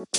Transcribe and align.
Hallo 0.00 0.12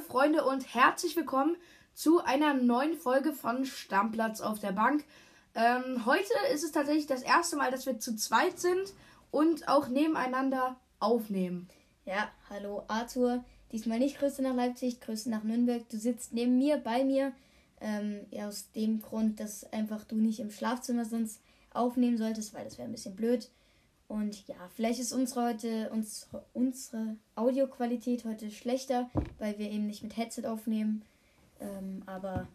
Freunde 0.00 0.44
und 0.46 0.74
herzlich 0.74 1.16
willkommen 1.16 1.56
zu 1.92 2.24
einer 2.24 2.54
neuen 2.54 2.94
Folge 2.94 3.34
von 3.34 3.66
Stammplatz 3.66 4.40
auf 4.40 4.58
der 4.58 4.72
Bank. 4.72 5.04
Ähm, 5.54 6.06
heute 6.06 6.32
ist 6.54 6.64
es 6.64 6.72
tatsächlich 6.72 7.06
das 7.06 7.22
erste 7.22 7.56
Mal, 7.56 7.70
dass 7.70 7.84
wir 7.84 7.98
zu 7.98 8.16
zweit 8.16 8.58
sind 8.58 8.94
und 9.30 9.68
auch 9.68 9.88
nebeneinander 9.88 10.76
aufnehmen. 10.98 11.68
Ja, 12.06 12.30
hallo 12.48 12.84
Arthur. 12.88 13.44
Diesmal 13.72 13.98
nicht 13.98 14.18
Grüße 14.18 14.40
nach 14.40 14.54
Leipzig, 14.54 15.02
Grüße 15.02 15.28
nach 15.28 15.42
Nürnberg. 15.42 15.86
Du 15.90 15.98
sitzt 15.98 16.32
neben 16.32 16.56
mir, 16.56 16.78
bei 16.78 17.04
mir. 17.04 17.34
Ähm, 17.80 18.26
ja, 18.30 18.48
aus 18.48 18.70
dem 18.72 19.00
Grund, 19.00 19.40
dass 19.40 19.70
einfach 19.72 20.04
du 20.04 20.16
nicht 20.16 20.40
im 20.40 20.50
Schlafzimmer 20.50 21.04
sonst 21.04 21.40
aufnehmen 21.72 22.18
solltest, 22.18 22.54
weil 22.54 22.64
das 22.64 22.78
wäre 22.78 22.88
ein 22.88 22.92
bisschen 22.92 23.14
blöd. 23.14 23.48
Und 24.08 24.46
ja, 24.48 24.56
vielleicht 24.74 25.00
ist 25.00 25.12
unsere 25.12 25.50
heute 25.50 25.90
unsere, 25.90 26.44
unsere 26.54 27.16
Audioqualität 27.34 28.24
heute 28.24 28.50
schlechter, 28.50 29.10
weil 29.38 29.58
wir 29.58 29.70
eben 29.70 29.86
nicht 29.86 30.02
mit 30.02 30.16
Headset 30.16 30.46
aufnehmen. 30.46 31.02
Ähm, 31.60 32.02
aber 32.06 32.48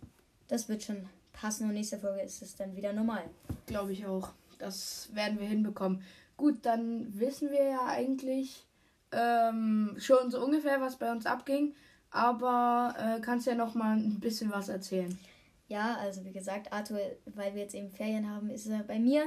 das 0.48 0.68
wird 0.68 0.84
schon 0.84 1.08
passen 1.32 1.68
und 1.68 1.74
nächste 1.74 2.00
Folge 2.00 2.22
ist 2.22 2.42
es 2.42 2.56
dann 2.56 2.76
wieder 2.76 2.92
normal. 2.92 3.24
Glaube 3.68 3.94
ich 3.94 4.06
auch. 4.06 4.30
Das 4.58 5.10
werden 5.14 5.40
wir 5.40 5.48
hinbekommen. 5.48 6.02
Gut, 6.38 6.66
dann 6.66 7.20
wissen 7.20 7.52
wir 7.52 7.64
ja 7.64 7.86
eigentlich 7.86 8.66
ähm, 9.12 9.96
schon 10.00 10.32
so 10.32 10.44
ungefähr, 10.44 10.82
was 10.82 10.96
bei 10.96 11.12
uns 11.12 11.26
abging. 11.26 11.76
Aber 12.14 12.96
äh, 12.98 13.22
kannst 13.22 13.48
ja 13.48 13.56
noch 13.56 13.74
mal 13.74 13.98
ein 13.98 14.20
bisschen 14.20 14.52
was 14.52 14.70
erzählen. 14.70 15.18
Ja, 15.68 15.98
also 15.98 16.24
wie 16.24 16.32
gesagt, 16.32 16.72
Arthur, 16.72 17.00
weil 17.26 17.56
wir 17.56 17.64
jetzt 17.64 17.74
eben 17.74 17.90
Ferien 17.90 18.30
haben, 18.30 18.50
ist 18.52 18.68
er 18.68 18.84
bei 18.84 19.00
mir 19.00 19.26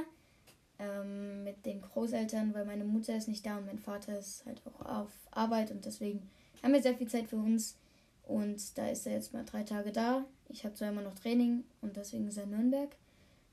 ähm, 0.79 1.43
mit 1.43 1.65
den 1.65 1.81
Großeltern, 1.81 2.53
weil 2.53 2.65
meine 2.65 2.85
Mutter 2.85 3.15
ist 3.15 3.27
nicht 3.27 3.45
da 3.45 3.57
und 3.57 3.65
mein 3.65 3.79
Vater 3.79 4.17
ist 4.17 4.45
halt 4.45 4.61
auch 4.65 4.85
auf 4.85 5.11
Arbeit 5.31 5.71
und 5.71 5.83
deswegen 5.83 6.29
haben 6.63 6.73
wir 6.73 6.81
sehr 6.81 6.95
viel 6.95 7.09
Zeit 7.09 7.27
für 7.27 7.35
uns. 7.35 7.75
Und 8.23 8.77
da 8.77 8.87
ist 8.87 9.05
er 9.05 9.13
jetzt 9.13 9.33
mal 9.33 9.45
drei 9.45 9.63
Tage 9.63 9.91
da. 9.91 10.25
Ich 10.49 10.63
habe 10.63 10.75
zwar 10.75 10.89
immer 10.89 11.01
noch 11.01 11.15
Training 11.15 11.65
und 11.81 11.97
deswegen 11.97 12.27
ist 12.27 12.37
er 12.37 12.43
in 12.43 12.51
Nürnberg. 12.51 12.89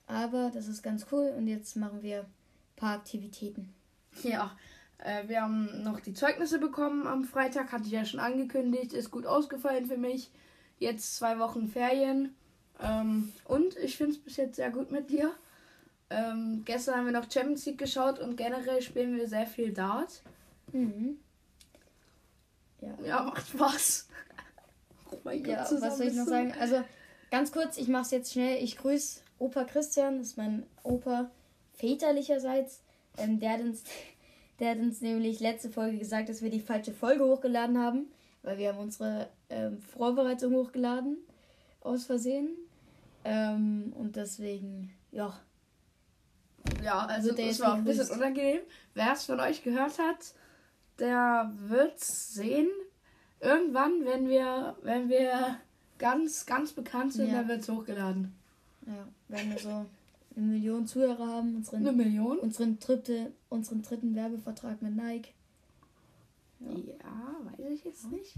Aber 0.06 0.50
das 0.54 0.68
ist 0.68 0.82
ganz 0.82 1.06
cool 1.10 1.32
und 1.36 1.48
jetzt 1.48 1.76
machen 1.76 2.02
wir 2.02 2.20
ein 2.20 2.26
paar 2.76 2.94
Aktivitäten. 2.94 3.74
Ja, 4.22 4.56
äh, 4.98 5.28
wir 5.28 5.42
haben 5.42 5.82
noch 5.82 6.00
die 6.00 6.14
Zeugnisse 6.14 6.58
bekommen 6.58 7.06
am 7.06 7.24
Freitag, 7.24 7.72
hatte 7.72 7.84
ich 7.84 7.92
ja 7.92 8.04
schon 8.04 8.20
angekündigt. 8.20 8.92
Ist 8.92 9.10
gut 9.10 9.26
ausgefallen 9.26 9.86
für 9.86 9.96
mich. 9.96 10.30
Jetzt 10.78 11.16
zwei 11.16 11.38
Wochen 11.38 11.68
Ferien. 11.68 12.34
Ähm, 12.82 13.32
und 13.44 13.76
ich 13.76 13.96
finde 13.96 14.12
es 14.12 14.18
bis 14.18 14.36
jetzt 14.36 14.56
sehr 14.56 14.70
gut 14.70 14.90
mit 14.90 15.10
dir. 15.10 15.32
Ähm, 16.10 16.62
gestern 16.64 16.96
haben 16.96 17.06
wir 17.06 17.12
noch 17.12 17.30
Champions 17.30 17.64
League 17.66 17.78
geschaut 17.78 18.18
und 18.18 18.36
generell 18.36 18.82
spielen 18.82 19.16
wir 19.16 19.28
sehr 19.28 19.46
viel 19.46 19.72
Dart. 19.72 20.22
Mhm. 20.72 21.18
Ja, 22.80 22.94
ja 23.04 23.22
macht 23.22 23.46
Spaß. 23.46 24.08
oh 25.10 25.18
mein 25.24 25.42
Gott, 25.42 25.54
ja, 25.54 25.80
was 25.80 25.98
soll 25.98 26.06
ich 26.06 26.14
noch 26.14 26.26
sagen? 26.26 26.52
Also 26.58 26.82
ganz 27.30 27.52
kurz, 27.52 27.78
ich 27.78 27.88
mache 27.88 28.02
es 28.02 28.10
jetzt 28.10 28.32
schnell. 28.32 28.62
Ich 28.62 28.76
grüße 28.76 29.20
Opa 29.38 29.64
Christian, 29.64 30.18
das 30.18 30.28
ist 30.28 30.36
mein 30.36 30.64
Opa 30.82 31.30
väterlicherseits. 31.74 32.80
Ähm, 33.16 33.40
der, 33.40 33.52
hat 33.52 33.60
uns, 33.60 33.84
der 34.60 34.70
hat 34.70 34.78
uns 34.78 35.00
nämlich 35.00 35.40
letzte 35.40 35.70
Folge 35.70 35.98
gesagt, 35.98 36.28
dass 36.28 36.42
wir 36.42 36.50
die 36.50 36.60
falsche 36.60 36.92
Folge 36.92 37.24
hochgeladen 37.24 37.78
haben, 37.78 38.06
weil 38.42 38.58
wir 38.58 38.68
haben 38.68 38.78
unsere 38.78 39.28
ähm, 39.50 39.78
Vorbereitung 39.78 40.54
hochgeladen 40.54 41.18
aus 41.80 42.04
Versehen. 42.04 42.50
Ähm, 43.24 43.92
und 43.96 44.16
deswegen, 44.16 44.92
ja, 45.10 45.34
ja, 46.82 47.06
also, 47.06 47.32
das 47.32 47.60
war 47.60 47.74
ein 47.74 47.84
bisschen 47.84 48.10
unangenehm. 48.10 48.60
Wer 48.94 49.12
es 49.12 49.24
von 49.24 49.40
euch 49.40 49.62
gehört 49.62 49.98
hat, 49.98 50.34
der 50.98 51.52
wird 51.56 52.00
sehen. 52.00 52.68
Irgendwann, 53.40 54.04
wenn 54.04 54.28
wir, 54.28 54.76
wenn 54.82 55.08
wir 55.08 55.58
ganz, 55.98 56.46
ganz 56.46 56.72
bekannt 56.72 57.12
sind, 57.12 57.28
ja. 57.28 57.34
dann 57.34 57.48
wird 57.48 57.60
es 57.60 57.68
hochgeladen. 57.68 58.34
Ja, 58.86 59.08
wenn 59.28 59.50
wir 59.50 59.58
so 59.58 59.86
eine 60.36 60.46
Million 60.46 60.86
Zuhörer 60.86 61.26
haben, 61.26 61.56
unseren, 61.56 61.86
eine 61.86 61.92
Million? 61.92 62.38
Unseren, 62.38 62.78
dritte, 62.78 63.32
unseren 63.48 63.82
dritten 63.82 64.14
Werbevertrag 64.14 64.82
mit 64.82 64.96
Nike. 64.96 65.32
Ja, 66.60 66.70
ja 66.70 67.36
weiß 67.44 67.70
ich 67.70 67.84
jetzt 67.84 68.10
nicht. 68.10 68.34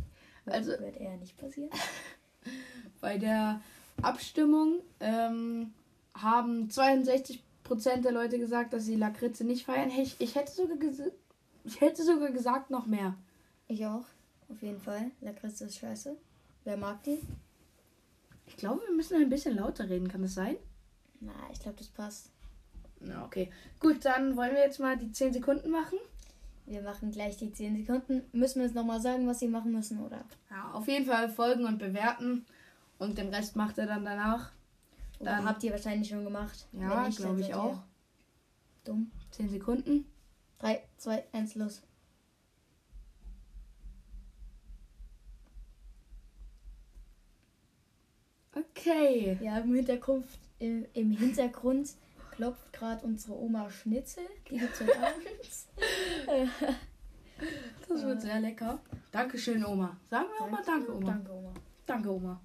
Also 0.46 0.72
wird 0.72 0.96
eher 0.96 1.16
nicht 1.16 1.36
passieren. 1.36 1.70
bei 3.00 3.18
der 3.18 3.60
Abstimmung 4.02 4.80
ähm, 5.00 5.72
haben 6.14 6.70
62 6.70 7.42
Prozent 7.64 8.04
der 8.04 8.12
Leute 8.12 8.38
gesagt, 8.38 8.72
dass 8.72 8.84
sie 8.84 8.96
Lakritze 8.96 9.44
nicht 9.44 9.66
feiern. 9.66 9.90
Ich, 9.90 10.16
ich, 10.20 10.34
hätte 10.36 10.52
sogar 10.52 10.76
ich 11.64 11.80
hätte 11.80 12.04
sogar 12.04 12.30
gesagt, 12.30 12.70
noch 12.70 12.86
mehr. 12.86 13.14
Ich 13.68 13.84
auch. 13.86 14.04
Auf 14.48 14.62
jeden 14.62 14.80
Fall. 14.80 15.10
Lakritze 15.20 15.64
ist 15.64 15.78
scheiße. 15.78 16.16
Wer 16.64 16.76
mag 16.76 17.02
die? 17.02 17.18
Ich 18.46 18.56
glaube, 18.56 18.82
wir 18.86 18.94
müssen 18.94 19.20
ein 19.20 19.28
bisschen 19.28 19.56
lauter 19.56 19.88
reden. 19.88 20.06
Kann 20.06 20.22
das 20.22 20.34
sein? 20.34 20.56
Na, 21.20 21.32
ich 21.52 21.60
glaube, 21.60 21.78
das 21.78 21.88
passt. 21.88 22.30
Na, 23.00 23.24
okay. 23.24 23.50
Gut, 23.80 24.04
dann 24.04 24.36
wollen 24.36 24.54
wir 24.54 24.60
jetzt 24.60 24.80
mal 24.80 24.96
die 24.96 25.12
10 25.12 25.32
Sekunden 25.32 25.70
machen. 25.70 25.98
Wir 26.66 26.82
machen 26.82 27.12
gleich 27.12 27.36
die 27.36 27.52
10 27.52 27.76
Sekunden. 27.76 28.22
Müssen 28.32 28.60
wir 28.60 28.66
jetzt 28.66 28.74
nochmal 28.74 29.00
sagen, 29.00 29.26
was 29.26 29.38
sie 29.38 29.48
machen 29.48 29.72
müssen, 29.72 30.00
oder? 30.04 30.24
Ja, 30.50 30.72
auf 30.72 30.88
jeden 30.88 31.06
Fall 31.06 31.28
folgen 31.28 31.64
und 31.64 31.78
bewerten. 31.78 32.44
Und 32.98 33.18
den 33.18 33.32
Rest 33.32 33.56
macht 33.56 33.78
er 33.78 33.86
dann 33.86 34.04
danach. 34.04 34.52
Dann 35.20 35.44
habt 35.44 35.62
ihr 35.62 35.70
wahrscheinlich 35.70 36.08
schon 36.08 36.24
gemacht. 36.24 36.66
Ja, 36.72 37.08
glaube 37.08 37.40
ich 37.40 37.54
auch. 37.54 37.78
Dumm. 38.84 39.10
10 39.30 39.48
Sekunden. 39.50 40.06
3, 40.58 40.82
2, 40.98 41.24
1, 41.32 41.54
los. 41.56 41.82
Okay. 48.54 49.38
Ja, 49.40 49.58
im 49.58 49.74
Hintergrund, 49.74 50.26
im, 50.58 50.86
im 50.94 51.10
Hintergrund 51.10 51.90
klopft 52.30 52.72
gerade 52.72 53.04
unsere 53.04 53.34
Oma 53.34 53.70
Schnitzel. 53.70 54.24
Die 54.48 54.58
gibt 54.58 54.74
es 54.74 54.80
heute 54.80 54.98
Abend. 54.98 55.26
das 57.88 58.02
wird 58.02 58.20
sehr 58.20 58.40
lecker. 58.40 58.80
Dankeschön, 59.10 59.64
Oma. 59.64 59.96
Sagen 60.10 60.26
wir 60.36 60.44
auch 60.44 60.50
mal 60.50 60.62
Danke, 60.64 60.94
Oma. 60.94 61.06
Danke, 61.12 61.32
Oma. 61.32 61.54
Danke, 61.86 62.10
Oma. 62.10 62.40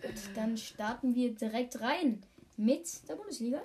Gut, 0.00 0.14
dann 0.34 0.56
starten 0.56 1.14
wir 1.14 1.34
direkt 1.34 1.80
rein 1.80 2.22
mit 2.56 3.08
der 3.08 3.16
Bundesliga. 3.16 3.62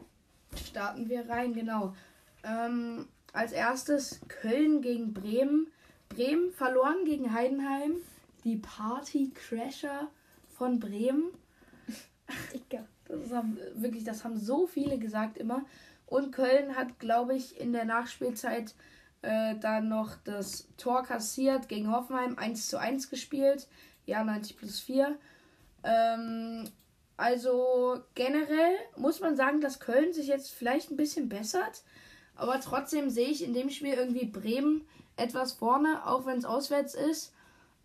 Starten 0.67 1.09
wir 1.09 1.29
rein, 1.29 1.53
genau. 1.53 1.95
Ähm, 2.43 3.07
als 3.33 3.51
erstes 3.51 4.21
Köln 4.27 4.81
gegen 4.81 5.13
Bremen. 5.13 5.67
Bremen 6.09 6.51
verloren 6.51 7.05
gegen 7.05 7.33
Heidenheim. 7.33 7.95
Die 8.43 8.57
Party-Crasher 8.57 10.09
von 10.49 10.79
Bremen. 10.79 11.31
Das 13.07 13.31
haben, 13.31 13.57
wirklich, 13.75 14.03
das 14.03 14.23
haben 14.23 14.37
so 14.37 14.67
viele 14.67 14.97
gesagt 14.97 15.37
immer. 15.37 15.63
Und 16.05 16.31
Köln 16.31 16.75
hat, 16.75 16.99
glaube 16.99 17.35
ich, 17.35 17.59
in 17.59 17.73
der 17.73 17.85
Nachspielzeit 17.85 18.75
äh, 19.21 19.55
dann 19.59 19.89
noch 19.89 20.15
das 20.23 20.67
Tor 20.77 21.03
kassiert 21.03 21.69
gegen 21.69 21.91
Hoffenheim 21.91 22.37
1 22.37 22.67
zu 22.67 22.77
1 22.77 23.09
gespielt. 23.09 23.67
Ja, 24.05 24.23
90 24.23 24.57
plus 24.57 24.79
4. 24.81 25.17
Ähm, 25.83 26.69
also 27.17 28.01
generell 28.15 28.75
muss 28.97 29.19
man 29.19 29.35
sagen, 29.35 29.61
dass 29.61 29.79
Köln 29.79 30.13
sich 30.13 30.27
jetzt 30.27 30.51
vielleicht 30.51 30.91
ein 30.91 30.97
bisschen 30.97 31.29
bessert. 31.29 31.83
Aber 32.35 32.59
trotzdem 32.59 33.09
sehe 33.09 33.29
ich 33.29 33.43
in 33.43 33.53
dem 33.53 33.69
Spiel 33.69 33.93
irgendwie 33.93 34.25
Bremen 34.25 34.87
etwas 35.15 35.53
vorne, 35.53 36.05
auch 36.05 36.25
wenn 36.25 36.37
es 36.37 36.45
auswärts 36.45 36.95
ist. 36.95 37.33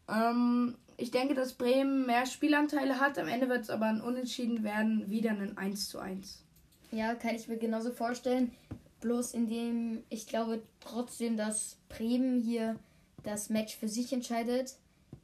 Ähm, 0.09 0.77
ich 0.99 1.11
denke, 1.11 1.35
dass 1.35 1.55
Bremen 1.55 2.05
mehr 2.05 2.27
Spielanteile 2.27 3.01
hat. 3.01 3.19
Am 3.19 3.29
Ende 3.29 3.49
wird 3.49 3.63
es 3.63 3.71
aber 3.71 3.87
ein 3.87 4.03
Unentschieden 4.03 4.63
werden, 4.63 5.09
wieder 5.09 5.31
ein 5.31 5.57
1 5.57 5.89
zu 5.89 5.99
1. 5.99 6.45
Ja, 6.91 7.15
kann 7.15 7.35
ich 7.35 7.49
mir 7.49 7.56
genauso 7.56 7.93
vorstellen. 7.93 8.53
Bloß 9.00 9.33
indem 9.33 10.03
ich 10.11 10.27
glaube 10.27 10.62
trotzdem, 10.81 11.37
dass 11.37 11.79
Bremen 11.89 12.43
hier 12.43 12.77
das 13.23 13.49
Match 13.49 13.77
für 13.77 13.89
sich 13.89 14.12
entscheidet. 14.12 14.77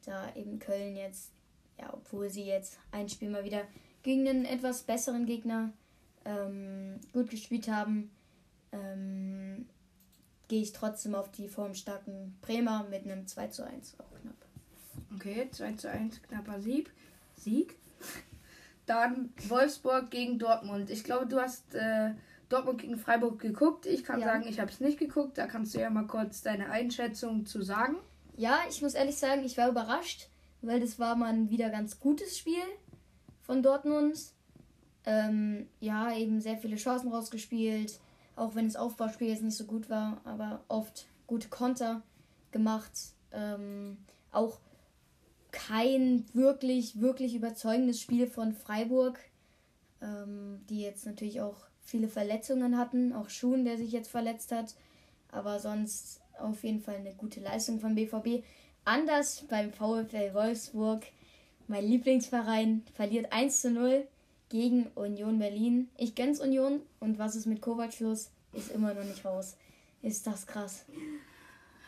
Da 0.05 0.33
eben 0.35 0.59
Köln 0.59 0.95
jetzt 0.95 1.31
ja, 1.79 1.93
obwohl 1.93 2.29
sie 2.29 2.43
jetzt 2.43 2.79
ein 2.91 3.09
Spiel 3.09 3.29
mal 3.29 3.43
wieder 3.43 3.63
gegen 4.03 4.27
einen 4.27 4.45
etwas 4.45 4.83
besseren 4.83 5.25
Gegner 5.25 5.73
ähm, 6.25 6.99
gut 7.13 7.29
gespielt 7.29 7.67
haben, 7.67 8.11
ähm, 8.71 9.67
gehe 10.47 10.61
ich 10.61 10.73
trotzdem 10.73 11.15
auf 11.15 11.31
die 11.31 11.47
formstarken 11.47 12.37
Bremer 12.41 12.85
mit 12.89 13.03
einem 13.03 13.27
2 13.27 13.47
zu 13.47 13.65
1 13.65 13.99
auch 13.99 14.21
knapp. 14.21 14.44
Okay, 15.13 15.49
2 15.51 15.73
zu 15.73 15.89
1 15.89 16.21
knapper 16.23 16.59
Sieg. 16.61 16.91
Sieg. 17.35 17.75
Dann 18.85 19.33
Wolfsburg 19.47 20.11
gegen 20.11 20.39
Dortmund. 20.39 20.89
Ich 20.89 21.03
glaube, 21.03 21.25
du 21.25 21.39
hast 21.39 21.75
äh, 21.75 22.11
Dortmund 22.49 22.81
gegen 22.81 22.97
Freiburg 22.97 23.39
geguckt. 23.39 23.85
Ich 23.85 24.03
kann 24.03 24.19
ja. 24.19 24.27
sagen, 24.27 24.45
ich 24.47 24.59
habe 24.59 24.71
es 24.71 24.79
nicht 24.79 24.99
geguckt. 24.99 25.37
Da 25.37 25.47
kannst 25.47 25.73
du 25.73 25.79
ja 25.79 25.89
mal 25.89 26.07
kurz 26.07 26.41
deine 26.41 26.69
Einschätzung 26.69 27.45
zu 27.45 27.61
sagen. 27.61 27.95
Ja, 28.37 28.59
ich 28.69 28.81
muss 28.81 28.93
ehrlich 28.93 29.17
sagen, 29.17 29.43
ich 29.43 29.57
war 29.57 29.69
überrascht 29.69 30.29
weil 30.65 30.79
das 30.79 30.99
war 30.99 31.15
mal 31.15 31.33
ein 31.33 31.49
wieder 31.49 31.69
ganz 31.69 31.99
gutes 31.99 32.37
Spiel 32.37 32.63
von 33.41 33.61
Dortmund. 33.61 34.17
Ähm, 35.05 35.69
ja, 35.79 36.13
eben 36.13 36.41
sehr 36.41 36.57
viele 36.57 36.77
Chancen 36.77 37.11
rausgespielt, 37.11 37.99
auch 38.35 38.55
wenn 38.55 38.65
das 38.65 38.75
Aufbauspiel 38.75 39.29
jetzt 39.29 39.43
nicht 39.43 39.57
so 39.57 39.65
gut 39.65 39.89
war, 39.89 40.19
aber 40.23 40.63
oft 40.67 41.05
gute 41.27 41.49
Konter 41.49 42.01
gemacht. 42.51 42.91
Ähm, 43.31 43.97
auch 44.31 44.59
kein 45.55 46.25
wirklich, 46.33 46.99
wirklich 46.99 47.33
überzeugendes 47.33 48.01
Spiel 48.01 48.27
von 48.27 48.53
Freiburg, 48.53 49.19
ähm, 50.01 50.59
die 50.69 50.81
jetzt 50.81 51.05
natürlich 51.05 51.41
auch 51.41 51.55
viele 51.81 52.09
Verletzungen 52.09 52.77
hatten, 52.77 53.13
auch 53.13 53.29
Schuhen, 53.29 53.63
der 53.63 53.77
sich 53.77 53.91
jetzt 53.91 54.09
verletzt 54.11 54.51
hat, 54.51 54.75
aber 55.31 55.59
sonst 55.59 56.19
auf 56.39 56.63
jeden 56.63 56.81
Fall 56.81 56.95
eine 56.95 57.13
gute 57.13 57.39
Leistung 57.39 57.79
von 57.79 57.95
BVB. 57.95 58.43
Anders 58.83 59.45
beim 59.49 59.71
VfL 59.71 60.33
Wolfsburg, 60.33 61.03
mein 61.67 61.85
Lieblingsverein, 61.85 62.83
verliert 62.93 63.31
1 63.31 63.61
zu 63.61 63.71
0 63.71 64.05
gegen 64.49 64.87
Union 64.95 65.39
Berlin. 65.39 65.89
Ich 65.97 66.15
gönn's 66.15 66.41
Union 66.41 66.81
und 66.99 67.17
was 67.17 67.35
ist 67.35 67.45
mit 67.45 67.61
Kovac 67.61 67.97
los? 68.01 68.29
Ist 68.53 68.71
immer 68.71 68.93
noch 68.93 69.05
nicht 69.05 69.23
raus. 69.23 69.55
Ist 70.01 70.27
das 70.27 70.45
krass. 70.45 70.85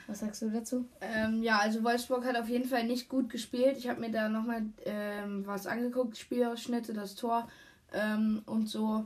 Was 0.07 0.19
sagst 0.19 0.41
du 0.41 0.49
dazu? 0.49 0.85
Ähm, 1.01 1.43
ja, 1.43 1.59
also 1.59 1.83
Wolfsburg 1.83 2.23
hat 2.23 2.37
auf 2.37 2.47
jeden 2.47 2.67
Fall 2.67 2.85
nicht 2.85 3.09
gut 3.09 3.29
gespielt. 3.29 3.77
Ich 3.77 3.89
habe 3.89 3.99
mir 3.99 4.09
da 4.09 4.29
nochmal 4.29 4.63
ähm, 4.85 5.45
was 5.45 5.67
angeguckt, 5.67 6.17
Spielausschnitte, 6.17 6.93
das 6.93 7.15
Tor 7.15 7.49
ähm, 7.93 8.41
und 8.45 8.67
so. 8.67 9.05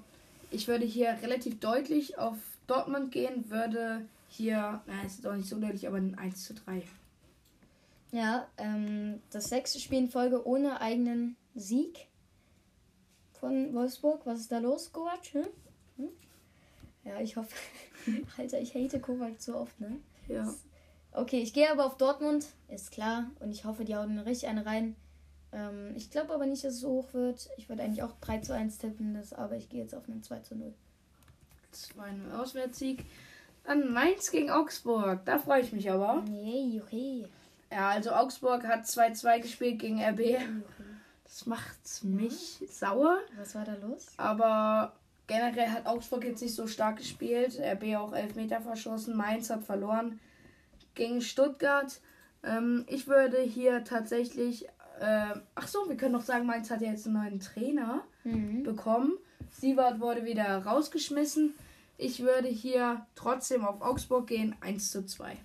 Ich 0.52 0.68
würde 0.68 0.86
hier 0.86 1.18
relativ 1.24 1.60
deutlich 1.60 2.20
auf 2.20 2.38
Dortmund 2.68 3.12
gehen, 3.12 3.50
würde 3.50 4.06
hier, 4.28 4.82
na, 4.86 5.02
ist 5.06 5.26
doch 5.26 5.36
nicht 5.36 5.50
so 5.50 5.60
deutlich, 5.60 5.88
aber 5.88 5.98
ein 5.98 6.18
1 6.18 6.46
zu 6.46 6.54
3. 6.54 6.84
Ja, 8.12 8.48
ähm, 8.58 9.22
das 9.32 9.50
sechste 9.50 9.80
Spiel 9.80 10.00
in 10.00 10.10
Folge 10.10 10.46
ohne 10.46 10.82
eigenen 10.82 11.36
Sieg 11.56 12.08
von 13.40 13.74
Wolfsburg. 13.74 14.22
Was 14.26 14.42
ist 14.42 14.52
da 14.52 14.60
los, 14.60 14.92
Kovac? 14.92 15.34
Hm? 15.34 15.48
Hm? 15.98 16.10
Ja, 17.06 17.20
ich 17.20 17.36
hoffe. 17.36 17.56
Alter, 18.38 18.60
ich 18.62 18.76
hate 18.76 19.00
Kovac 19.00 19.42
so 19.42 19.56
oft, 19.56 19.80
ne? 19.80 19.98
Ja. 20.28 20.54
Okay, 21.14 21.42
ich 21.42 21.54
gehe 21.54 21.70
aber 21.70 21.86
auf 21.86 21.98
Dortmund, 21.98 22.46
ist 22.70 22.92
klar. 22.92 23.26
Und 23.40 23.52
ich 23.52 23.66
hoffe, 23.66 23.84
die 23.84 23.96
hauen 23.96 24.18
richtig 24.20 24.48
eine 24.50 24.66
rein. 24.66 24.96
Ähm, 25.52 25.94
ich 25.96 26.10
glaube 26.10 26.34
aber 26.34 26.46
nicht, 26.46 26.64
dass 26.64 26.76
es 26.76 26.80
so 26.80 26.90
hoch 26.90 27.14
wird. 27.14 27.50
Ich 27.58 27.68
würde 27.68 27.84
eigentlich 27.84 28.04
auch 28.04 28.14
3 28.22 28.40
zu 28.40 28.54
1 28.54 28.78
tippen, 28.78 29.14
das, 29.14 29.34
aber 29.34 29.56
ich 29.56 29.70
gehe 29.70 29.82
jetzt 29.82 29.94
auf 29.94 30.08
einen 30.08 30.24
2 30.24 30.40
zu 30.40 30.56
0. 30.56 30.74
2-0 31.74 32.40
Auswärtssieg. 32.40 33.06
Dann 33.64 33.92
Mainz 33.92 34.32
gegen 34.32 34.50
Augsburg. 34.50 35.24
Da 35.26 35.38
freue 35.38 35.62
ich 35.62 35.72
mich 35.72 35.92
aber. 35.92 36.24
Nee, 36.30 36.82
okay. 36.84 37.26
Ja, 37.72 37.90
also 37.90 38.12
Augsburg 38.12 38.66
hat 38.66 38.86
2-2 38.86 39.42
gespielt 39.42 39.80
gegen 39.80 40.02
RB. 40.02 40.20
okay. 40.20 40.38
Das 41.26 41.46
macht 41.46 42.04
mich 42.04 42.64
sauer. 42.70 43.20
Was 43.38 43.56
war 43.56 43.64
da 43.64 43.76
los? 43.76 44.08
Aber 44.18 44.94
generell 45.28 45.70
hat 45.70 45.86
Augsburg 45.86 46.26
jetzt 46.26 46.42
nicht 46.42 46.56
so 46.56 46.68
stark 46.68 46.98
gespielt. 46.98 47.58
RB 47.60 47.96
auch 47.96 48.14
elf 48.14 48.36
Meter 48.36 48.60
verschossen. 48.60 49.16
Mainz 49.16 49.50
hat 49.50 49.64
verloren 49.64 50.20
gegen 50.96 51.22
Stuttgart. 51.22 52.00
Ähm, 52.44 52.86
ich 52.88 53.08
würde 53.08 53.42
hier 53.42 53.84
tatsächlich. 53.84 54.68
Äh, 55.00 55.34
ach 55.56 55.68
so, 55.68 55.90
wir 55.90 55.98
können 55.98 56.14
noch 56.14 56.22
sagen, 56.22 56.46
Mainz 56.46 56.70
hat 56.70 56.82
ja 56.82 56.92
jetzt 56.92 57.06
einen 57.08 57.16
neuen 57.16 57.40
Trainer 57.40 58.04
Mhm. 58.24 58.64
bekommen. 58.64 59.18
Sievert 59.52 60.00
wurde 60.00 60.24
wieder 60.26 60.64
rausgeschmissen. 60.64 61.56
Ich 61.98 62.22
würde 62.22 62.48
hier 62.48 63.06
trotzdem 63.16 63.66
auf 63.66 63.82
Augsburg 63.82 64.28
gehen. 64.28 64.56
1 64.62 64.92
zu 64.92 65.06
2. 65.06 65.38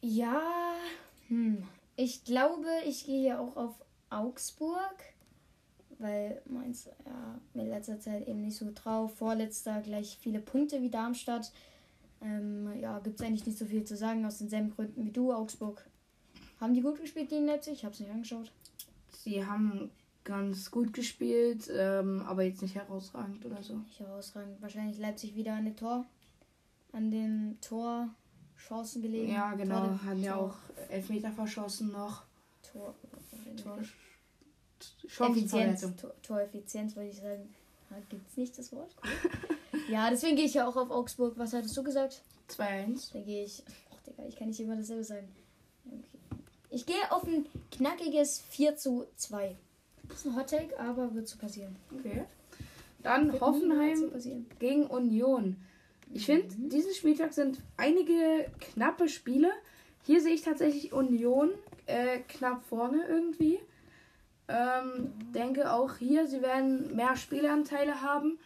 Ja, 0.00 0.42
hm. 1.28 1.64
ich 1.96 2.24
glaube, 2.24 2.66
ich 2.86 3.06
gehe 3.06 3.20
hier 3.20 3.40
auch 3.40 3.56
auf 3.56 3.74
Augsburg, 4.10 4.94
weil 5.98 6.42
Mainz 6.46 6.88
ja, 7.06 7.40
in 7.54 7.68
letzter 7.68 7.98
Zeit 8.00 8.28
eben 8.28 8.42
nicht 8.42 8.56
so 8.56 8.70
drauf. 8.74 9.14
Vorletzter 9.16 9.80
gleich 9.80 10.18
viele 10.20 10.40
Punkte 10.40 10.82
wie 10.82 10.90
Darmstadt. 10.90 11.52
Ähm, 12.24 12.80
ja, 12.80 12.98
gibt 13.00 13.20
es 13.20 13.26
eigentlich 13.26 13.46
nicht 13.46 13.58
so 13.58 13.66
viel 13.66 13.84
zu 13.84 13.96
sagen 13.96 14.24
aus 14.24 14.38
denselben 14.38 14.70
Gründen 14.70 15.04
wie 15.04 15.10
du, 15.12 15.32
Augsburg. 15.32 15.84
Haben 16.60 16.74
die 16.74 16.80
gut 16.80 17.00
gespielt 17.00 17.28
gegen 17.28 17.46
Leipzig? 17.46 17.74
Ich 17.74 17.84
habe 17.84 17.92
es 17.94 18.00
nicht 18.00 18.10
angeschaut. 18.10 18.50
Sie 19.12 19.44
haben 19.44 19.90
ganz 20.24 20.70
gut 20.70 20.92
gespielt, 20.94 21.70
ähm, 21.76 22.22
aber 22.26 22.44
jetzt 22.44 22.62
nicht 22.62 22.74
herausragend 22.74 23.44
oder 23.44 23.62
so. 23.62 23.76
Nicht 23.76 24.00
herausragend. 24.00 24.60
Wahrscheinlich 24.62 24.98
Leipzig 24.98 25.34
wieder 25.36 25.52
an 25.54 25.66
den 25.66 25.76
Tor. 25.76 26.06
An 26.92 27.10
den 27.10 27.58
Torchancen 27.60 29.02
gelegen. 29.02 29.32
Ja, 29.32 29.52
genau. 29.54 29.80
Tor, 29.88 30.04
Haben 30.04 30.22
ja 30.22 30.34
Tor- 30.34 30.42
auch 30.46 30.56
Elfmeter 30.90 31.30
verschossen 31.32 31.92
noch. 31.92 32.22
Tor, 32.72 32.94
Tor, 33.62 33.78
Effizienz. 35.28 35.80
Tor, 36.00 36.14
Toreffizienz, 36.22 36.96
wollte 36.96 37.10
ich 37.10 37.16
sagen. 37.16 37.54
Gibt 38.08 38.28
es 38.30 38.36
nicht 38.36 38.56
das 38.58 38.72
Wort? 38.72 38.94
Cool. 39.02 39.30
ja, 39.88 40.10
deswegen 40.10 40.36
gehe 40.36 40.46
ich 40.46 40.54
ja 40.54 40.66
auch 40.66 40.76
auf 40.76 40.90
Augsburg. 40.90 41.34
Was 41.36 41.52
hattest 41.52 41.76
du 41.76 41.82
gesagt? 41.82 42.22
2-1. 42.50 43.12
Da 43.12 43.20
gehe 43.20 43.44
ich. 43.44 43.62
Ach, 43.92 44.00
Digga, 44.02 44.26
ich 44.26 44.36
kann 44.36 44.48
nicht 44.48 44.60
immer 44.60 44.76
dasselbe 44.76 45.04
sagen. 45.04 45.28
Okay. 45.86 46.00
Ich 46.70 46.86
gehe 46.86 47.10
auf 47.10 47.24
ein 47.24 47.46
knackiges 47.70 48.40
4 48.50 48.76
zu 48.76 49.06
2. 49.16 49.56
Das 50.08 50.18
ist 50.18 50.26
ein 50.26 50.36
Hot 50.36 50.50
Take, 50.50 50.78
aber 50.78 51.14
wird 51.14 51.28
so 51.28 51.38
passieren. 51.38 51.76
Okay. 51.98 52.24
Dann 53.02 53.32
Wird 53.32 53.42
Hoffenheim 53.42 54.10
passieren. 54.10 54.46
gegen 54.58 54.86
Union. 54.86 55.56
Ich 56.12 56.26
finde, 56.26 56.48
diesen 56.68 56.94
Spieltag 56.94 57.32
sind 57.32 57.58
einige 57.76 58.50
knappe 58.60 59.08
Spiele. 59.08 59.50
Hier 60.04 60.20
sehe 60.20 60.34
ich 60.34 60.42
tatsächlich 60.42 60.92
Union 60.92 61.50
äh, 61.86 62.20
knapp 62.20 62.64
vorne 62.64 63.04
irgendwie. 63.08 63.58
Ähm, 64.48 65.12
denke 65.34 65.72
auch 65.72 65.96
hier, 65.96 66.26
sie 66.26 66.42
werden 66.42 66.94
mehr 66.94 67.16
Spielanteile 67.16 68.02
haben. 68.02 68.38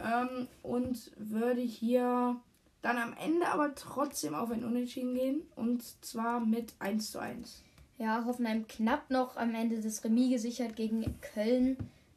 Ähm, 0.00 0.48
und 0.62 1.12
würde 1.16 1.60
hier 1.60 2.36
dann 2.82 2.98
am 2.98 3.14
Ende 3.18 3.48
aber 3.48 3.74
trotzdem 3.74 4.34
auf 4.34 4.50
ein 4.50 4.64
Unentschieden 4.64 5.14
gehen. 5.14 5.42
Und 5.56 5.82
zwar 6.04 6.40
mit 6.40 6.74
1 6.78 7.10
zu 7.12 7.18
1. 7.18 7.62
Ja, 7.98 8.24
Hoffenheim 8.24 8.66
knapp 8.66 9.10
noch 9.10 9.36
am 9.36 9.54
Ende 9.54 9.80
das 9.80 10.04
Remis 10.04 10.30
gesichert 10.30 10.76
gegen 10.76 11.04
Köln. 11.34 11.76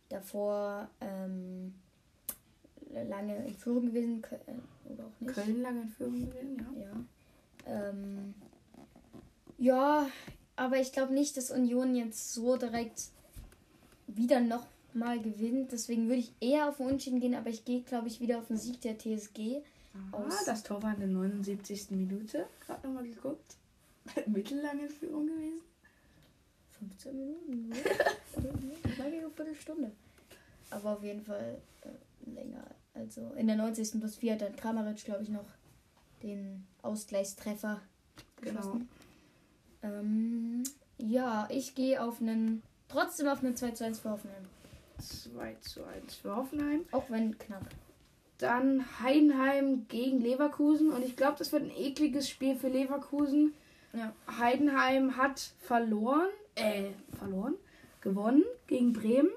Davor 0.09 0.89
ähm, 1.01 1.73
lange 3.09 3.45
in 3.45 3.55
Führung 3.55 3.87
gewesen. 3.87 4.21
Kö- 4.21 4.33
äh, 4.47 4.91
Oder 4.93 5.05
auch 5.05 5.21
nicht. 5.21 5.33
Köln 5.33 5.61
lange 5.61 5.81
in 5.81 5.89
Führung 5.89 6.19
gewesen, 6.29 6.65
ja. 6.77 6.81
Ja. 7.71 7.89
Ähm, 7.89 8.33
ja, 9.57 10.07
aber 10.55 10.77
ich 10.79 10.91
glaube 10.91 11.13
nicht, 11.13 11.37
dass 11.37 11.51
Union 11.51 11.95
jetzt 11.95 12.33
so 12.33 12.57
direkt 12.57 13.03
wieder 14.07 14.39
noch 14.39 14.65
mal 14.93 15.19
gewinnt. 15.19 15.71
Deswegen 15.71 16.07
würde 16.07 16.19
ich 16.21 16.31
eher 16.39 16.67
auf 16.69 16.77
den 16.77 16.87
Unentschieden 16.87 17.19
gehen, 17.19 17.35
aber 17.35 17.49
ich 17.49 17.65
gehe, 17.65 17.81
glaube 17.81 18.07
ich, 18.07 18.19
wieder 18.19 18.39
auf 18.39 18.47
den 18.47 18.57
Sieg 18.57 18.81
der 18.81 18.97
TSG. 18.97 19.61
Ah, 20.11 20.17
Aus- 20.17 20.45
das 20.45 20.63
Tor 20.63 20.81
war 20.83 20.93
in 20.93 20.99
der 20.99 21.07
79. 21.09 21.91
Minute. 21.91 22.45
Gerade 22.65 22.87
nochmal 22.87 23.03
geguckt. 23.07 23.55
Mittellange 24.27 24.87
Führung 24.89 25.27
gewesen. 25.27 25.59
15 26.79 27.17
Minuten. 27.17 27.71
Knackige 28.95 29.29
Viertelstunde. 29.35 29.91
Aber 30.71 30.91
auf 30.93 31.03
jeden 31.03 31.21
Fall 31.21 31.57
äh, 31.81 32.29
länger. 32.29 32.63
Also 32.93 33.31
in 33.37 33.47
der 33.47 33.55
90. 33.55 33.99
plus 33.99 34.15
4 34.17 34.33
hat 34.33 34.41
dann 34.41 34.55
Kramaric, 34.55 35.03
glaube 35.03 35.23
ich, 35.23 35.29
noch 35.29 35.45
den 36.23 36.65
Ausgleichstreffer 36.81 37.81
Genau. 38.41 38.59
geschossen. 38.59 38.89
Ähm, 39.83 40.63
ja, 40.97 41.47
ich 41.51 41.75
gehe 41.75 42.01
auf 42.01 42.21
einen, 42.21 42.61
trotzdem 42.87 43.27
auf 43.27 43.39
einen 43.43 43.55
2 43.55 43.71
zu 43.71 43.85
1 43.85 43.99
für 43.99 44.11
Hoffenheim. 44.11 44.45
2 44.99 45.55
zu 45.61 45.83
1 45.85 46.15
für 46.15 46.35
Hoffenheim. 46.35 46.85
Auch 46.91 47.09
wenn 47.09 47.37
knapp. 47.37 47.65
Dann 48.37 48.85
Heidenheim 49.01 49.87
gegen 49.87 50.21
Leverkusen. 50.21 50.91
Und 50.91 51.03
ich 51.03 51.15
glaube, 51.15 51.37
das 51.37 51.51
wird 51.51 51.63
ein 51.63 51.75
ekliges 51.75 52.29
Spiel 52.29 52.55
für 52.55 52.69
Leverkusen. 52.69 53.53
Ja. 53.93 54.13
Heidenheim 54.39 55.17
hat 55.17 55.39
verloren. 55.59 56.29
Äh, 56.55 56.91
verloren? 57.17 57.55
Gewonnen 58.01 58.43
gegen 58.67 58.93
Bremen. 58.93 59.31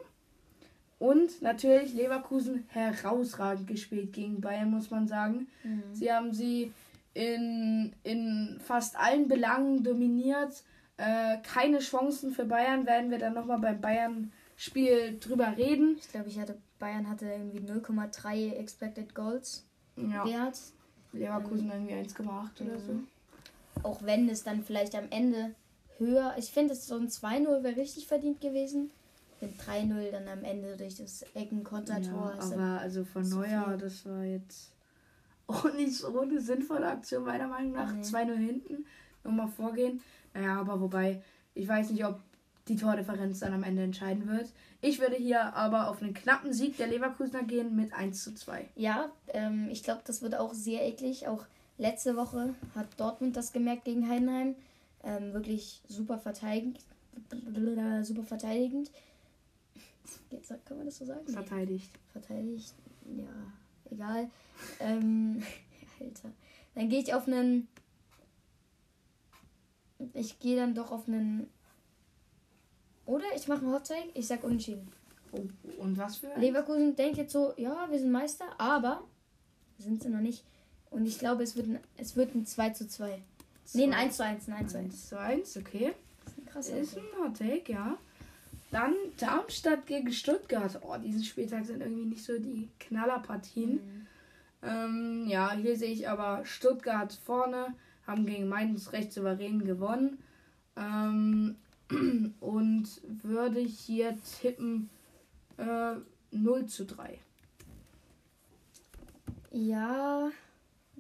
Und 0.99 1.43
natürlich 1.43 1.95
Leverkusen 1.95 2.65
herausragend 2.69 3.67
gespielt 3.67 4.13
gegen 4.13 4.41
Bayern, 4.41 4.71
muss 4.71 4.91
man 4.91 5.09
sagen. 5.09 5.49
Mhm. 5.65 5.83
Sie 5.93 6.13
haben 6.13 6.33
sie 6.33 6.73
in, 7.13 7.93
in 8.05 8.61
fast 8.65 8.97
allen 8.97 9.27
Belangen 9.27 9.83
dominiert. 9.83 10.63
Äh, 10.99 11.39
keine 11.43 11.81
Chancen 11.81 12.31
für 12.31 12.45
Bayern. 12.45 12.87
Werden 12.87 13.11
wir 13.11 13.19
dann 13.19 13.35
nochmal 13.35 13.59
beim 13.59 14.31
Bayern-Spiel 14.57 15.19
drüber 15.21 15.57
reden. 15.57 15.97
Ich 15.99 16.09
glaube, 16.09 16.29
ich 16.29 16.39
hatte 16.39 16.57
Bayern 16.79 17.09
hatte 17.09 17.27
irgendwie 17.27 17.61
0,3 17.61 18.55
Expected 18.55 19.15
Goals 19.15 19.65
Ja. 19.97 20.25
Wert. 20.27 20.59
Leverkusen 21.13 21.71
irgendwie 21.71 21.95
1,8 21.95 22.63
oder 22.63 22.79
so. 22.79 22.93
Mhm. 22.93 23.07
Auch 23.83 24.03
wenn 24.03 24.29
es 24.29 24.43
dann 24.43 24.63
vielleicht 24.63 24.95
am 24.95 25.05
Ende 25.11 25.55
höher. 25.99 26.35
Ich 26.39 26.51
finde, 26.51 26.73
es 26.73 26.87
so 26.87 26.97
ein 26.97 27.09
2-0 27.09 27.63
wäre 27.63 27.77
richtig 27.77 28.07
verdient 28.07 28.41
gewesen. 28.41 28.91
Wenn 29.41 29.55
3-0 29.57 30.11
dann 30.11 30.29
am 30.29 30.45
Ende 30.45 30.77
durch 30.77 30.97
das 30.97 31.23
Ecken-Kontertor 31.35 32.35
Ja, 32.39 32.41
aber 32.41 32.81
also 32.81 33.05
von 33.05 33.25
zu 33.25 33.37
Neuer, 33.37 33.69
viel. 33.69 33.77
das 33.79 34.07
war 34.07 34.25
jetzt 34.25 34.71
auch 35.49 35.73
nicht 35.75 35.95
so 35.95 36.19
eine 36.19 36.41
sinnvolle 36.41 36.87
Aktion, 36.87 37.25
meiner 37.25 37.49
Meinung 37.49 37.73
nach. 37.73 37.93
Nee. 37.93 38.03
2-0 38.03 38.35
hinten, 38.37 38.87
nochmal 39.25 39.49
vorgehen. 39.49 40.01
Naja, 40.33 40.61
aber 40.61 40.81
wobei, 40.81 41.23
ich 41.55 41.69
weiß 41.69 41.91
nicht, 41.91 42.05
ob 42.07 42.21
die 42.69 42.77
Tordifferenz 42.77 43.41
dann 43.41 43.53
am 43.53 43.65
Ende 43.65 43.83
entscheiden 43.83 44.29
wird. 44.29 44.49
Ich 44.81 45.01
würde 45.01 45.17
hier 45.17 45.55
aber 45.55 45.89
auf 45.89 46.03
einen 46.03 46.15
knappen 46.15 46.53
Sieg 46.53 46.77
der 46.77 46.87
Leverkusener 46.87 47.43
gehen 47.43 47.75
mit 47.77 47.93
1 47.93 48.23
zu 48.23 48.35
2. 48.35 48.69
Ja, 48.77 49.11
ähm, 49.29 49.69
ich 49.71 49.83
glaube, 49.83 50.03
das 50.05 50.23
wird 50.23 50.35
auch 50.35 50.55
sehr 50.55 50.87
eklig. 50.87 51.29
Auch 51.29 51.45
letzte 51.79 52.17
Woche 52.17 52.55
hat 52.75 52.87
Dortmund 52.97 53.37
das 53.37 53.53
gemerkt 53.53 53.85
gegen 53.85 54.09
Heidenheim. 54.09 54.55
Ähm, 55.05 55.33
wirklich 55.33 55.81
super 55.89 56.19
verteidigend. 56.19 56.79
Super 58.03 58.23
verteidigend. 58.23 58.91
Jetzt 60.31 60.49
kann 60.65 60.77
man 60.77 60.87
das 60.87 60.99
so 60.99 61.05
sagen? 61.05 61.27
Verteidigt. 61.27 61.91
Verteidigt, 62.13 62.73
ja, 63.17 63.25
egal. 63.91 64.31
Ähm, 64.81 65.43
Alter. 66.01 66.33
Dann 66.75 66.89
gehe 66.89 67.01
ich 67.01 67.15
auf 67.15 67.27
einen. 67.27 67.69
Ich 70.15 70.41
gehe 70.41 70.57
dann 70.57 70.75
doch 70.75 70.91
auf 70.91 71.07
einen. 71.07 71.49
Oder 73.07 73.25
ich 73.35 73.49
mache 73.49 73.61
einen 73.61 73.73
Hot 73.73 73.87
Take, 73.87 74.11
ich 74.15 74.27
sag 74.27 74.45
unentschieden. 74.45 74.89
Oh, 75.33 75.43
und 75.79 75.99
was 75.99 76.19
für? 76.19 76.29
Leverkusen 76.37 76.95
denkt 76.95 77.17
jetzt 77.17 77.33
so, 77.33 77.55
ja, 77.57 77.87
wir 77.91 77.99
sind 77.99 78.13
Meister, 78.13 78.45
aber 78.59 79.03
sind 79.79 80.03
sie 80.03 80.09
noch 80.09 80.21
nicht. 80.21 80.45
Und 80.91 81.07
ich 81.07 81.19
glaube, 81.19 81.43
es 81.43 81.57
wird 81.57 81.69
ein, 81.69 81.81
es 81.97 82.17
wird 82.17 82.35
ein 82.35 82.45
2 82.45 82.71
zu 82.71 82.87
2. 82.87 83.23
Nee, 83.75 83.85
ein 83.85 83.95
1 83.95 84.17
zu 84.17 84.25
1, 84.25 84.49
ein 84.49 84.55
1 84.55 84.73
zu 84.73 84.79
1. 84.79 84.87
1 84.87 85.09
zu 85.09 85.19
1, 85.19 85.57
okay. 85.57 85.93
Das 86.25 86.33
ist 86.33 86.39
ein 86.39 86.47
krasser 86.47 86.79
Ist 86.79 86.97
ein 86.99 87.25
Hot 87.25 87.39
Take, 87.39 87.73
ja. 87.73 87.97
Dann 88.71 88.95
Darmstadt 89.19 89.87
gegen 89.87 90.13
Stuttgart. 90.13 90.81
Oh, 90.83 90.97
diesen 90.97 91.25
Spieltag 91.25 91.67
sind 91.67 91.83
irgendwie 91.83 92.07
nicht 92.07 92.25
so 92.25 92.39
die 92.39 92.69
Knallerpartien. 92.81 93.75
Mhm. 93.75 94.07
Ähm, 94.63 95.27
ja, 95.27 95.53
hier 95.53 95.77
sehe 95.77 95.93
ich 95.93 96.09
aber 96.09 96.45
Stuttgart 96.45 97.13
vorne, 97.13 97.75
haben 98.07 98.27
gegen 98.27 98.49
Mainz 98.49 98.93
recht 98.93 99.13
souverän 99.13 99.65
gewonnen. 99.65 100.23
Ähm, 100.77 101.57
und 102.41 102.89
würde 103.05 103.61
hier 103.61 104.17
tippen 104.41 104.91
äh, 105.59 105.95
0 106.31 106.67
zu 106.67 106.85
3. 106.85 107.19
Ja, 109.51 110.31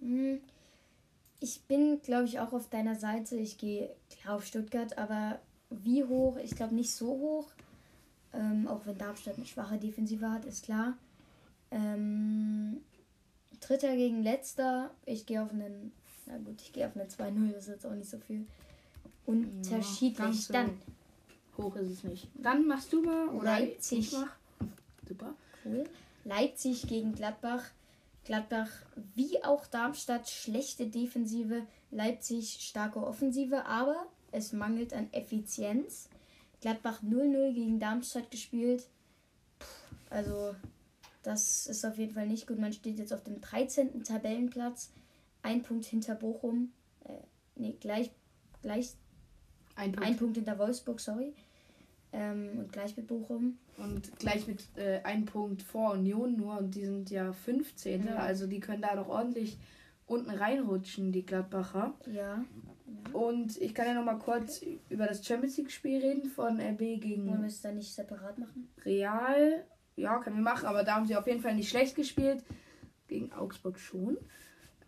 hm, 0.00 0.40
ich 1.40 1.62
bin, 1.62 2.00
glaube 2.02 2.24
ich, 2.24 2.38
auch 2.38 2.52
auf 2.52 2.68
deiner 2.68 2.94
Seite. 2.94 3.36
Ich 3.36 3.58
gehe 3.58 3.90
auf 4.26 4.44
Stuttgart, 4.44 4.98
aber 4.98 5.40
wie 5.70 6.04
hoch? 6.04 6.36
Ich 6.36 6.54
glaube 6.54 6.74
nicht 6.74 6.92
so 6.92 7.08
hoch. 7.08 7.48
Ähm, 8.34 8.68
auch 8.68 8.86
wenn 8.86 8.98
Darmstadt 8.98 9.36
eine 9.36 9.46
schwache 9.46 9.78
Defensive 9.78 10.30
hat, 10.30 10.44
ist 10.44 10.64
klar. 10.64 10.96
Ähm, 11.70 12.82
Dritter 13.60 13.96
gegen 13.96 14.22
Letzter. 14.22 14.90
Ich 15.06 15.26
gehe 15.26 15.42
auf 15.42 15.50
einen, 15.50 15.92
na 16.26 16.38
gut, 16.38 16.60
ich 16.60 16.72
gehe 16.72 16.86
auf 16.86 16.96
einen 16.96 17.08
2-0, 17.08 17.52
das 17.52 17.64
ist 17.64 17.68
jetzt 17.68 17.86
auch 17.86 17.94
nicht 17.94 18.10
so 18.10 18.18
viel. 18.18 18.46
Unterschiedlich. 19.26 20.46
so 20.46 20.52
Dann 20.52 20.78
Hoch 21.58 21.76
ist 21.76 21.90
es 21.90 22.04
nicht. 22.04 22.28
Dann 22.34 22.66
machst 22.66 22.92
du 22.92 23.02
mal 23.02 23.28
oder 23.28 23.44
Leipzig. 23.44 24.10
Super. 25.06 25.34
Cool. 25.64 25.84
Leipzig 26.24 26.86
gegen 26.86 27.14
Gladbach. 27.14 27.64
Gladbach 28.24 28.68
wie 29.14 29.42
auch 29.44 29.66
Darmstadt 29.66 30.30
schlechte 30.30 30.86
Defensive, 30.86 31.66
Leipzig 31.90 32.58
starke 32.60 33.04
Offensive, 33.04 33.66
aber 33.66 34.06
es 34.30 34.52
mangelt 34.52 34.94
an 34.94 35.12
Effizienz. 35.12 36.08
Gladbach 36.60 37.02
0-0 37.02 37.52
gegen 37.52 37.80
Darmstadt 37.80 38.30
gespielt. 38.30 38.88
Puh, 39.58 39.66
also 40.10 40.54
das 41.24 41.66
ist 41.66 41.84
auf 41.84 41.98
jeden 41.98 42.14
Fall 42.14 42.28
nicht 42.28 42.46
gut. 42.46 42.60
Man 42.60 42.72
steht 42.72 42.98
jetzt 42.98 43.12
auf 43.12 43.24
dem 43.24 43.40
13. 43.40 44.04
Tabellenplatz, 44.04 44.92
ein 45.42 45.62
Punkt 45.62 45.84
hinter 45.86 46.14
Bochum. 46.14 46.72
Äh, 47.04 47.14
nee, 47.56 47.76
gleich, 47.80 48.12
gleich 48.62 48.92
Ein 49.82 49.92
Punkt. 49.92 50.08
ein 50.08 50.16
Punkt 50.16 50.36
hinter 50.36 50.58
Wolfsburg, 50.58 51.00
sorry. 51.00 51.32
Ähm, 52.12 52.50
und 52.58 52.72
gleich 52.72 52.96
mit 52.96 53.06
Bochum. 53.08 53.58
Und 53.78 54.16
gleich 54.18 54.46
mit 54.46 54.64
äh, 54.76 55.00
einem 55.02 55.24
Punkt 55.24 55.62
vor 55.62 55.92
Union 55.92 56.36
nur 56.36 56.58
und 56.58 56.74
die 56.74 56.84
sind 56.84 57.10
ja 57.10 57.32
15. 57.32 58.06
Ja. 58.06 58.16
Also 58.16 58.46
die 58.46 58.60
können 58.60 58.82
da 58.82 58.94
noch 58.94 59.08
ordentlich 59.08 59.58
unten 60.06 60.30
reinrutschen, 60.30 61.10
die 61.10 61.24
Gladbacher. 61.24 61.94
Ja. 62.12 62.44
Und 63.12 63.60
ich 63.60 63.74
kann 63.74 63.86
ja 63.86 63.94
noch 63.94 64.04
mal 64.04 64.18
kurz 64.18 64.62
über 64.88 65.06
das 65.06 65.26
Champions 65.26 65.56
League 65.56 65.70
Spiel 65.70 66.00
reden 66.00 66.30
von 66.30 66.60
RB 66.60 66.80
Wollen 66.80 66.80
wir 66.80 66.98
gegen 66.98 67.44
es 67.44 67.62
dann 67.62 67.76
nicht 67.76 67.92
separat 67.92 68.38
machen? 68.38 68.68
Real. 68.84 69.64
Ja, 69.96 70.18
können 70.18 70.36
wir 70.36 70.42
machen, 70.42 70.66
aber 70.66 70.84
da 70.84 70.96
haben 70.96 71.06
sie 71.06 71.16
auf 71.16 71.26
jeden 71.26 71.40
Fall 71.40 71.54
nicht 71.54 71.70
schlecht 71.70 71.96
gespielt. 71.96 72.44
Gegen 73.08 73.32
Augsburg 73.32 73.78
schon. 73.78 74.18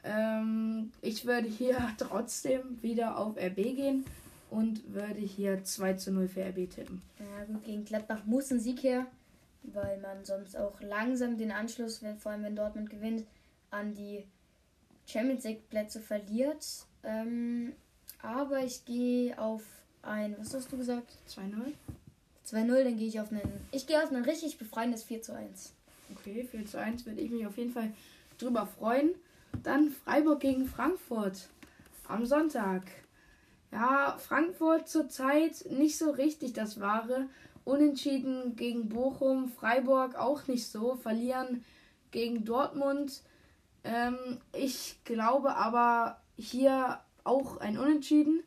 Ähm, 0.04 0.92
ich 1.00 1.24
würde 1.24 1.48
hier 1.48 1.78
trotzdem 1.98 2.82
wieder 2.82 3.18
auf 3.18 3.36
RB 3.36 3.56
gehen 3.56 4.04
und 4.54 4.94
würde 4.94 5.20
hier 5.20 5.64
2 5.64 5.94
zu 5.94 6.12
0 6.12 6.28
für 6.28 6.42
RB 6.44 6.70
tippen. 6.70 7.02
Ja, 7.18 7.44
gut, 7.44 7.64
gegen 7.64 7.84
Gladbach 7.84 8.24
muss 8.24 8.52
ein 8.52 8.60
Sieg 8.60 8.82
her, 8.84 9.06
weil 9.64 9.98
man 10.00 10.24
sonst 10.24 10.56
auch 10.56 10.80
langsam 10.80 11.36
den 11.36 11.50
Anschluss, 11.50 12.02
wenn, 12.02 12.18
vor 12.18 12.32
allem 12.32 12.44
wenn 12.44 12.54
Dortmund 12.54 12.88
gewinnt, 12.88 13.26
an 13.70 13.94
die 13.94 14.24
Champions 15.06 15.44
League 15.44 15.68
Plätze 15.68 16.00
verliert. 16.00 16.64
Ähm, 17.02 17.72
aber 18.22 18.60
ich 18.60 18.84
gehe 18.84 19.36
auf 19.38 19.62
ein, 20.02 20.36
was 20.38 20.54
hast 20.54 20.70
du 20.70 20.76
gesagt? 20.76 21.12
2-0. 21.28 21.72
2-0, 22.46 22.84
dann 22.84 22.96
gehe 22.96 23.08
ich 23.08 23.18
auf 23.20 23.32
einen, 23.32 23.66
ich 23.72 23.86
gehe 23.86 24.02
auf 24.02 24.12
ein 24.12 24.22
richtig 24.22 24.56
befreiendes 24.56 25.02
4 25.02 25.20
zu 25.22 25.34
1. 25.34 25.72
Okay, 26.14 26.46
4 26.48 26.66
zu 26.66 26.78
1 26.78 27.06
würde 27.06 27.20
ich 27.20 27.30
mich 27.30 27.44
auf 27.44 27.58
jeden 27.58 27.72
Fall 27.72 27.92
drüber 28.38 28.66
freuen. 28.66 29.14
Dann 29.64 29.90
Freiburg 29.90 30.40
gegen 30.40 30.66
Frankfurt 30.66 31.48
am 32.06 32.24
Sonntag. 32.24 32.82
Ja, 33.74 34.16
Frankfurt 34.18 34.88
zurzeit 34.88 35.64
nicht 35.68 35.98
so 35.98 36.10
richtig 36.10 36.52
das 36.52 36.78
Wahre. 36.78 37.28
Unentschieden 37.64 38.54
gegen 38.54 38.88
Bochum, 38.88 39.48
Freiburg 39.48 40.14
auch 40.14 40.46
nicht 40.46 40.68
so. 40.68 40.94
Verlieren 40.94 41.64
gegen 42.12 42.44
Dortmund. 42.44 43.22
Ähm, 43.82 44.16
ich 44.56 45.00
glaube 45.04 45.56
aber 45.56 46.20
hier 46.36 47.00
auch 47.24 47.56
ein 47.56 47.76
Unentschieden, 47.76 48.44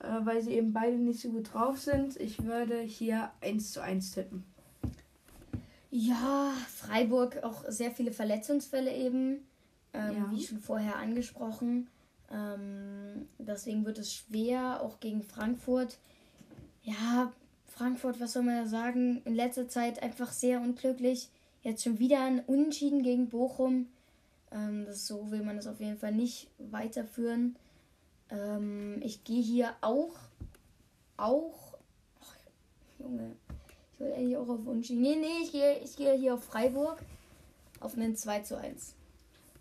äh, 0.00 0.06
weil 0.24 0.42
sie 0.42 0.52
eben 0.52 0.74
beide 0.74 0.96
nicht 0.98 1.20
so 1.22 1.30
gut 1.30 1.54
drauf 1.54 1.78
sind. 1.80 2.16
Ich 2.20 2.44
würde 2.44 2.78
hier 2.80 3.30
1 3.40 3.72
zu 3.72 3.80
1 3.82 4.12
tippen. 4.12 4.44
Ja, 5.90 6.52
Freiburg 6.76 7.42
auch 7.42 7.64
sehr 7.68 7.90
viele 7.90 8.12
Verletzungsfälle 8.12 8.94
eben, 8.94 9.46
ähm, 9.94 10.14
Ja. 10.14 10.30
wie 10.30 10.42
schon 10.44 10.58
vorher 10.58 10.96
angesprochen. 10.96 11.88
Ähm, 12.30 13.28
deswegen 13.38 13.84
wird 13.84 13.98
es 13.98 14.12
schwer, 14.12 14.82
auch 14.82 15.00
gegen 15.00 15.22
Frankfurt. 15.22 15.98
Ja, 16.82 17.32
Frankfurt, 17.66 18.20
was 18.20 18.32
soll 18.32 18.42
man 18.42 18.64
da 18.64 18.66
sagen? 18.68 19.22
In 19.24 19.34
letzter 19.34 19.68
Zeit 19.68 20.02
einfach 20.02 20.32
sehr 20.32 20.60
unglücklich. 20.60 21.28
Jetzt 21.62 21.84
schon 21.84 21.98
wieder 21.98 22.20
ein 22.24 22.40
Unentschieden 22.40 23.02
gegen 23.02 23.28
Bochum. 23.28 23.86
Ähm, 24.50 24.84
das 24.86 25.06
so 25.06 25.30
will 25.30 25.42
man 25.42 25.56
das 25.56 25.66
auf 25.66 25.80
jeden 25.80 25.98
Fall 25.98 26.12
nicht 26.12 26.48
weiterführen. 26.58 27.56
Ähm, 28.30 29.00
ich 29.02 29.24
gehe 29.24 29.42
hier 29.42 29.74
auch, 29.80 30.16
auch, 31.16 31.78
ach, 32.20 32.36
Junge, 32.98 33.36
ich 33.92 34.00
will 34.00 34.12
eigentlich 34.12 34.36
auch 34.36 34.48
auf 34.48 34.66
Unentschieden. 34.66 35.02
Nee, 35.02 35.16
nee, 35.16 35.42
ich 35.42 35.52
gehe, 35.52 35.78
ich 35.78 35.96
gehe 35.96 36.14
hier 36.14 36.34
auf 36.34 36.44
Freiburg 36.44 36.98
auf 37.80 37.96
einen 37.96 38.16
2 38.16 38.40
zu 38.40 38.58
1. 38.58 38.94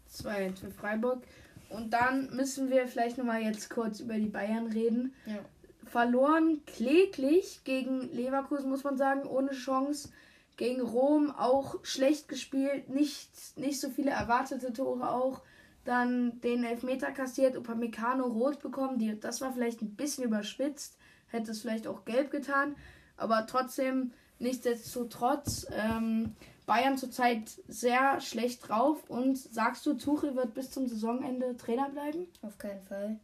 2 0.07 0.53
für 0.53 0.71
Freiburg. 0.71 1.24
Und 1.69 1.91
dann 1.91 2.36
müssen 2.36 2.69
wir 2.69 2.88
vielleicht 2.88 3.17
nochmal 3.17 3.41
jetzt 3.41 3.69
kurz 3.69 4.00
über 4.00 4.15
die 4.15 4.29
Bayern 4.29 4.67
reden. 4.67 5.13
Ja. 5.25 5.39
Verloren 5.86 6.62
kläglich 6.65 7.62
gegen 7.63 8.12
Leverkusen, 8.12 8.69
muss 8.69 8.83
man 8.83 8.97
sagen, 8.97 9.24
ohne 9.25 9.51
Chance. 9.51 10.09
Gegen 10.57 10.81
Rom 10.81 11.29
auch 11.29 11.75
schlecht 11.83 12.27
gespielt, 12.27 12.89
nicht, 12.89 13.29
nicht 13.57 13.79
so 13.79 13.89
viele 13.89 14.12
erwartete 14.12 14.74
Tore 14.74 15.12
auch. 15.12 15.41
Dann 15.86 16.41
den 16.41 16.63
Elfmeter 16.63 17.12
kassiert, 17.12 17.55
Upamecano 17.55 18.25
rot 18.25 18.59
bekommen. 18.59 18.97
Die, 18.97 19.19
das 19.19 19.39
war 19.39 19.53
vielleicht 19.53 19.81
ein 19.81 19.95
bisschen 19.95 20.24
überspitzt, 20.24 20.97
hätte 21.27 21.51
es 21.51 21.62
vielleicht 21.62 21.88
auch 21.88 22.05
gelb 22.05 22.31
getan. 22.31 22.75
Aber 23.17 23.45
trotzdem, 23.47 24.12
nichtsdestotrotz, 24.39 25.67
ähm, 25.71 26.33
Bayern 26.67 27.00
zurzeit 27.00 27.50
sehr 27.67 28.21
schlecht 28.21 28.69
drauf. 28.69 29.09
Und 29.09 29.38
sagst 29.38 29.83
du, 29.88 29.95
Tuchel 29.95 30.36
wird 30.36 30.53
bis 30.53 30.69
zum 30.69 30.88
Saisonende 30.88 31.57
Trainer 31.57 31.89
bleiben? 31.89 32.27
Auf 32.43 32.59
keinen 32.59 32.83
Fall. 32.83 33.19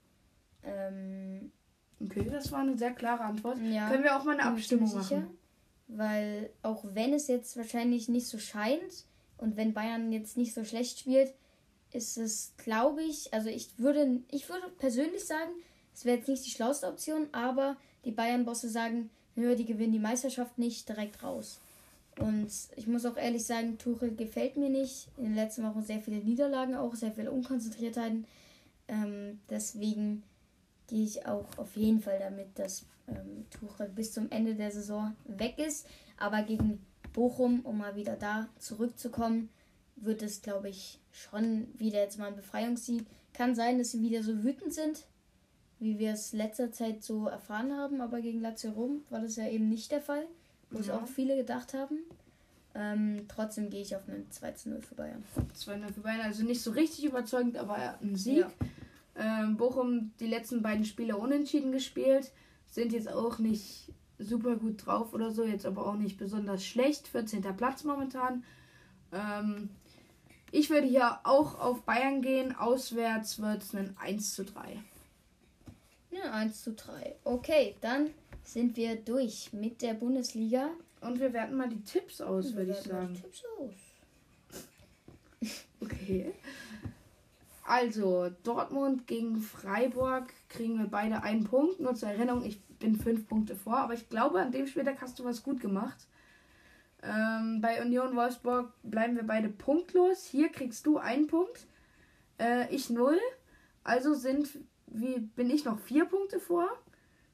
Ähm, 0.64 1.52
Okay, 2.06 2.28
das 2.30 2.52
war 2.52 2.60
eine 2.60 2.78
sehr 2.78 2.92
klare 2.92 3.24
Antwort. 3.24 3.58
ja. 3.62 3.90
Können 3.90 4.04
wir 4.04 4.18
auch 4.18 4.24
mal 4.24 4.34
eine 4.34 4.44
bin 4.44 4.52
mir 4.52 4.58
Abstimmung 4.58 4.88
sicher, 4.88 5.20
machen? 5.20 5.38
Weil 5.88 6.50
auch 6.62 6.84
wenn 6.94 7.14
es 7.14 7.28
jetzt 7.28 7.56
wahrscheinlich 7.58 8.10
nicht 8.10 8.28
so 8.28 8.40
scheint 8.40 9.06
und 9.38 9.58
wenn 9.58 9.74
Bayern 9.74 10.12
jetzt 10.12 10.38
nicht 10.38 10.54
so 10.54 10.64
schlecht 10.64 11.00
spielt, 11.00 11.34
ist 11.92 12.18
es, 12.18 12.54
glaube 12.58 13.04
ich, 13.04 13.34
also 13.34 13.50
ich 13.50 13.78
würde, 13.78 14.22
ich 14.32 14.50
würde 14.50 14.68
persönlich 14.80 15.26
sagen, 15.26 15.52
es 15.94 16.06
wäre 16.06 16.18
jetzt 16.18 16.28
nicht 16.28 16.46
die 16.46 16.50
schlauste 16.50 16.88
Option, 16.88 17.28
aber 17.32 17.78
die 18.04 18.12
Bayern-Bosse 18.12 18.70
sagen, 18.70 19.12
nö, 19.36 19.56
die 19.56 19.66
gewinnen 19.66 19.92
die 19.94 20.00
Meisterschaft 20.00 20.58
nicht 20.58 20.90
direkt 20.90 21.22
raus. 21.22 21.60
Und 22.20 22.52
ich 22.76 22.88
muss 22.88 23.06
auch 23.06 23.18
ehrlich 23.18 23.46
sagen, 23.46 23.78
Tuchel 23.78 24.16
gefällt 24.16 24.58
mir 24.58 24.70
nicht. 24.70 25.08
In 25.18 25.26
den 25.26 25.36
letzten 25.36 25.64
Wochen 25.64 25.84
sehr 25.84 26.00
viele 26.00 26.18
Niederlagen 26.18 26.76
auch, 26.76 26.94
sehr 26.96 27.12
viele 27.12 27.32
Unkonzentriertheiten. 27.32 28.26
Ähm, 28.88 29.40
deswegen 29.50 30.24
gehe 30.88 31.04
ich 31.04 31.26
auch 31.26 31.58
auf 31.58 31.76
jeden 31.76 32.02
Fall 32.02 32.20
damit, 32.20 32.60
dass 32.60 32.86
ähm, 33.08 33.46
Tuchel 33.50 33.90
bis 33.90 34.14
zum 34.14 34.30
Ende 34.32 34.56
der 34.56 34.72
Saison 34.72 35.16
weg 35.26 35.58
ist. 35.58 35.88
Aber 36.18 36.44
gegen 36.44 36.86
Bochum, 37.14 37.62
um 37.62 37.78
mal 37.78 37.96
wieder 37.96 38.16
da 38.16 38.48
zurückzukommen, 38.60 39.50
wird 39.96 40.22
es, 40.22 40.42
glaube 40.42 40.70
ich, 40.70 41.00
schon 41.12 41.68
wieder 41.78 42.00
jetzt 42.00 42.20
mal 42.20 42.28
ein 42.28 42.36
Befreiungssieg. 42.36 43.06
Kann 43.34 43.56
sein, 43.56 43.78
dass 43.78 43.92
sie 43.92 44.02
wieder 44.02 44.24
so 44.24 44.44
wütend 44.44 44.74
sind, 44.74 45.06
wie 45.80 46.00
wir 46.00 46.14
es 46.14 46.34
letzter 46.34 46.72
Zeit 46.72 47.04
so 47.04 47.28
erfahren 47.28 47.74
haben, 47.74 48.02
aber 48.02 48.22
gegen 48.22 48.42
Lazio 48.42 48.72
Rom 48.72 49.04
war 49.10 49.22
das 49.22 49.36
ja 49.36 49.48
eben 49.48 49.70
nicht 49.70 49.92
der 49.92 50.02
Fall, 50.02 50.26
wo 50.74 50.80
es 50.80 50.88
Ja. 50.88 50.98
auch 50.98 51.08
viele 51.08 51.36
gedacht 51.38 51.74
haben. 51.74 52.00
Ähm, 52.76 53.26
trotzdem 53.28 53.70
gehe 53.70 53.82
ich 53.82 53.96
auf 53.96 54.08
einen 54.10 54.30
2 54.32 54.52
zu 54.54 54.70
0 54.70 54.82
für 54.82 54.96
Bayern. 54.96 55.24
2-0 55.56 55.94
für 55.94 56.02
Bayern, 56.02 56.22
also 56.22 56.44
nicht 56.44 56.62
so 56.62 56.72
richtig 56.72 57.06
überzeugend, 57.06 57.56
aber 57.58 58.00
ein 58.02 58.16
Sieg. 58.16 58.46
Ähm, 59.16 59.58
Bochum 59.58 60.12
die 60.20 60.26
letzten 60.28 60.64
beiden 60.64 60.84
Spiele 60.86 61.16
unentschieden 61.18 61.72
gespielt, 61.72 62.32
sind 62.72 62.92
jetzt 62.92 63.12
auch 63.12 63.38
nicht 63.38 63.90
super 64.18 64.56
gut 64.56 64.84
drauf 64.88 65.14
oder 65.14 65.30
so, 65.32 65.44
jetzt 65.44 65.68
aber 65.68 65.86
auch 65.86 65.96
nicht 65.96 66.18
besonders 66.18 66.66
schlecht. 66.66 67.08
14. 67.08 67.42
Platz 67.56 67.84
momentan. 67.84 68.44
Ähm, 69.12 69.70
ich 70.52 70.72
würde 70.72 70.88
hier 70.88 71.20
auch 71.24 71.60
auf 71.60 71.84
Bayern 71.84 72.24
gehen. 72.24 72.56
Auswärts 72.56 73.40
wird 73.40 73.62
es 73.62 73.76
ein 73.76 73.96
1 74.00 74.34
zu 74.34 74.46
3. 74.46 74.80
Ja, 76.10 76.32
1 76.32 76.64
zu 76.64 76.74
3. 76.74 77.16
Okay, 77.24 77.76
dann 77.82 78.10
sind 78.44 78.78
wir 78.78 78.96
durch 78.96 79.52
mit 79.54 79.82
der 79.82 79.94
Bundesliga. 79.94 80.70
Und 81.02 81.20
wir 81.20 81.34
werten 81.34 81.56
mal 81.56 81.70
die 81.70 81.84
Tipps 81.84 82.22
aus, 82.22 82.56
würde 82.56 82.72
ich 82.72 82.78
sagen. 82.78 83.14
Tipps 83.14 83.44
aus. 83.60 83.74
Okay. 85.82 86.34
Also, 87.66 88.30
Dortmund 88.44 89.08
gegen 89.08 89.42
Freiburg 89.42 90.34
kriegen 90.50 90.80
wir 90.80 90.88
beide 90.88 91.24
einen 91.24 91.44
Punkt. 91.46 91.80
Nur 91.80 91.96
zur 91.96 92.10
Erinnerung, 92.10 92.46
ich 92.46 92.62
bin 92.80 92.98
fünf 92.98 93.28
Punkte 93.28 93.56
vor, 93.56 93.78
aber 93.78 93.94
ich 93.94 94.10
glaube, 94.10 94.42
an 94.42 94.52
dem 94.52 94.68
Spieltag 94.68 95.02
hast 95.02 95.20
du 95.20 95.24
was 95.24 95.44
gut 95.44 95.60
gemacht. 95.60 96.08
Ähm, 97.02 97.60
bei 97.62 97.82
Union 97.82 98.16
Wolfsburg 98.16 98.74
bleiben 98.84 99.16
wir 99.16 99.24
beide 99.24 99.50
punktlos. 99.50 100.26
Hier 100.26 100.50
kriegst 100.50 100.86
du 100.86 100.98
einen 100.98 101.28
Punkt, 101.28 101.68
äh, 102.40 102.74
ich 102.74 102.90
null. 102.90 103.20
Also 103.84 104.14
sind, 104.14 104.50
wie 104.88 105.20
bin 105.20 105.50
ich 105.50 105.66
noch 105.66 105.80
vier 105.80 106.06
Punkte 106.06 106.40
vor. 106.40 106.70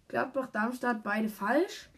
Gladbach, 0.10 0.48
Darmstadt, 0.48 1.04
beide 1.04 1.30
falsch. 1.30 1.90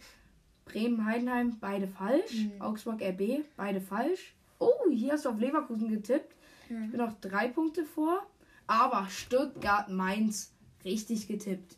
Bremen, 0.66 1.06
Heidenheim, 1.06 1.58
beide 1.60 1.88
falsch. 1.88 2.34
Mhm. 2.34 2.62
Augsburg, 2.62 3.02
RB, 3.02 3.44
beide 3.58 3.82
falsch. 3.82 4.36
Oh, 4.60 4.90
hier 4.92 5.14
hast 5.14 5.26
du 5.26 5.30
auf 5.30 5.40
Leverkusen 5.40 5.90
getippt. 5.90 6.36
Mhm. 6.70 6.84
Ich 6.84 6.92
bin 6.92 7.00
noch 7.00 7.14
drei 7.20 7.48
Punkte 7.48 7.84
vor. 7.86 8.22
Aber 8.68 9.08
Stuttgart, 9.10 9.90
Mainz, 9.90 10.52
richtig 10.86 11.28
getippt. 11.28 11.76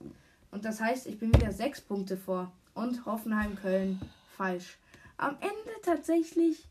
Und 0.51 0.65
das 0.65 0.81
heißt, 0.81 1.07
ich 1.07 1.17
bin 1.17 1.33
wieder 1.33 1.51
sechs 1.51 1.81
Punkte 1.81 2.17
vor. 2.17 2.51
Und 2.73 3.05
Hoffenheim, 3.05 3.55
Köln, 3.55 4.01
falsch. 4.35 4.77
Am 5.17 5.37
Ende 5.39 5.71
tatsächlich. 5.83 6.67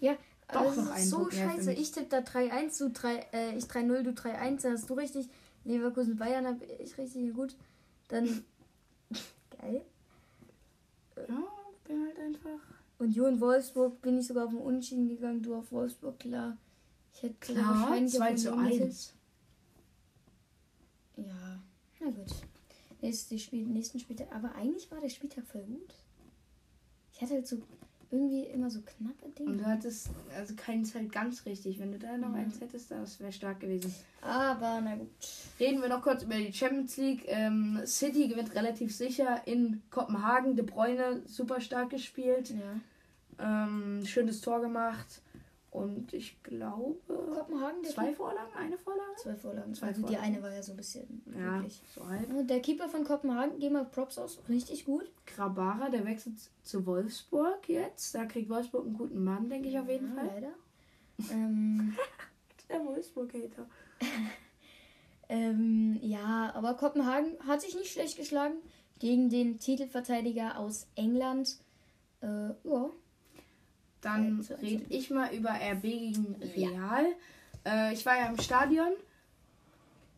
Ja, 0.00 0.16
Doch 0.52 0.64
noch 0.64 0.84
ist 0.84 0.90
einen 0.90 1.06
so 1.06 1.30
scheiße. 1.30 1.72
Ich 1.72 1.90
tippe 1.92 2.06
da 2.08 2.18
3-1, 2.18 2.78
du 2.78 2.90
3, 2.90 3.26
äh, 3.32 3.56
ich 3.56 3.64
3-0, 3.64 4.02
du 4.02 4.10
3-1, 4.10 4.62
da 4.62 4.70
hast 4.70 4.88
du 4.88 4.94
richtig. 4.94 5.28
Leverkusen, 5.64 6.16
Bayern 6.16 6.46
habe 6.46 6.64
ich 6.64 6.96
richtig 6.96 7.34
gut. 7.34 7.56
Dann. 8.08 8.44
Geil. 9.60 9.84
Ja, 11.28 11.44
bin 11.84 12.06
halt 12.06 12.18
einfach. 12.18 12.60
Union 12.98 13.40
Wolfsburg 13.40 14.00
bin 14.02 14.18
ich 14.18 14.26
sogar 14.26 14.44
auf 14.46 14.50
den 14.50 14.60
Unentschieden 14.60 15.08
gegangen, 15.08 15.42
du 15.42 15.54
auf 15.54 15.72
Wolfsburg, 15.72 16.18
klar. 16.18 16.56
Ich 17.14 17.22
hätte 17.22 17.34
Klar, 17.40 17.80
wahrscheinlich 17.80 18.14
2 18.14 18.32
auf 18.32 18.36
zu 18.36 18.52
Union 18.52 18.64
getippt. 18.64 18.84
1. 18.84 19.14
Ja, 21.16 21.60
na 22.00 22.10
gut. 22.10 22.30
Nächste 23.02 23.38
Spiel, 23.38 23.66
nächsten 23.66 23.98
Spieltag. 23.98 24.32
Aber 24.34 24.54
eigentlich 24.54 24.90
war 24.90 25.00
der 25.00 25.08
Spieltag 25.08 25.46
voll 25.46 25.62
gut. 25.64 25.94
Ich 27.12 27.20
hatte 27.20 27.34
halt 27.34 27.46
so 27.46 27.60
irgendwie 28.10 28.42
immer 28.44 28.70
so 28.70 28.80
knappe 28.80 29.24
Und 29.24 29.38
Dinge. 29.38 29.56
du 29.58 29.66
hattest 29.66 30.10
also 30.36 30.54
keins 30.56 30.94
halt 30.94 31.12
ganz 31.12 31.46
richtig. 31.46 31.78
Wenn 31.78 31.92
du 31.92 31.98
da 31.98 32.16
noch 32.16 32.30
Ja. 32.30 32.40
eins 32.42 32.60
hättest, 32.60 32.90
das 32.90 33.20
wäre 33.20 33.32
stark 33.32 33.60
gewesen. 33.60 33.94
Aber 34.20 34.80
na 34.82 34.96
gut. 34.96 35.08
Reden 35.60 35.80
wir 35.80 35.88
noch 35.88 36.02
kurz 36.02 36.22
über 36.24 36.34
die 36.36 36.52
Champions 36.52 36.96
League. 36.96 37.24
Ähm, 37.26 37.80
City 37.86 38.28
gewinnt 38.28 38.54
relativ 38.54 38.94
sicher 38.94 39.42
in 39.46 39.82
Kopenhagen. 39.90 40.56
De 40.56 40.64
Bruyne 40.64 41.22
super 41.26 41.60
stark 41.60 41.90
gespielt. 41.90 42.50
Ja. 42.50 43.64
Ähm, 43.66 44.04
schönes 44.04 44.40
Tor 44.40 44.60
gemacht. 44.60 45.22
Und 45.72 46.12
ich 46.12 46.42
glaube, 46.42 46.98
Kopenhagen, 47.32 47.80
der 47.82 47.92
zwei 47.92 48.06
Keeper- 48.06 48.16
Vorlagen, 48.16 48.52
eine 48.56 48.76
Vorlage? 48.76 49.14
Zwei 49.18 49.36
Vorlagen. 49.36 49.72
Zwei 49.74 49.86
also 49.88 50.00
die 50.00 50.06
Vorlagen. 50.08 50.24
eine 50.34 50.42
war 50.42 50.52
ja 50.52 50.62
so 50.64 50.72
ein 50.72 50.76
bisschen 50.76 51.22
Ja, 51.38 51.50
glücklich. 51.58 51.80
so 51.94 52.08
halb. 52.08 52.28
Und 52.28 52.50
Der 52.50 52.60
Keeper 52.60 52.88
von 52.88 53.04
Kopenhagen, 53.04 53.58
gehen 53.60 53.72
wir 53.74 53.84
Props 53.84 54.18
aus, 54.18 54.40
richtig 54.48 54.84
gut. 54.84 55.08
Grabara, 55.26 55.88
der 55.88 56.04
wechselt 56.04 56.34
zu 56.64 56.84
Wolfsburg 56.86 57.68
jetzt. 57.68 58.12
Da 58.16 58.24
kriegt 58.24 58.48
Wolfsburg 58.50 58.84
einen 58.84 58.94
guten 58.96 59.22
Mann, 59.22 59.48
denke 59.48 59.68
ich 59.68 59.78
auf 59.78 59.88
jeden 59.88 60.08
ja, 60.08 60.14
Fall. 60.14 60.26
Leider. 60.26 60.52
ähm, 61.30 61.96
Der 62.68 62.84
Wolfsburg-Hater. 62.84 63.66
ähm, 65.28 65.98
ja, 66.02 66.52
aber 66.54 66.74
Kopenhagen 66.74 67.36
hat 67.46 67.60
sich 67.60 67.74
nicht 67.76 67.92
schlecht 67.92 68.16
geschlagen 68.16 68.54
gegen 68.98 69.28
den 69.30 69.58
Titelverteidiger 69.58 70.58
aus 70.58 70.86
England. 70.96 71.58
Äh, 72.22 72.26
ja. 72.64 72.90
Dann 74.00 74.38
eins. 74.38 74.50
rede 74.62 74.84
ich 74.88 75.10
mal 75.10 75.32
über 75.34 75.50
RB 75.50 75.82
gegen 75.82 76.36
Ja. 76.54 76.68
Real. 76.70 77.06
Äh, 77.66 77.92
ich 77.92 78.04
war 78.06 78.16
ja 78.18 78.26
im 78.26 78.38
Stadion. 78.38 78.92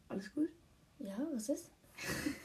Alles 0.08 0.32
gut? 0.34 0.48
Ja, 0.98 1.16
was 1.32 1.48
ist? 1.48 1.70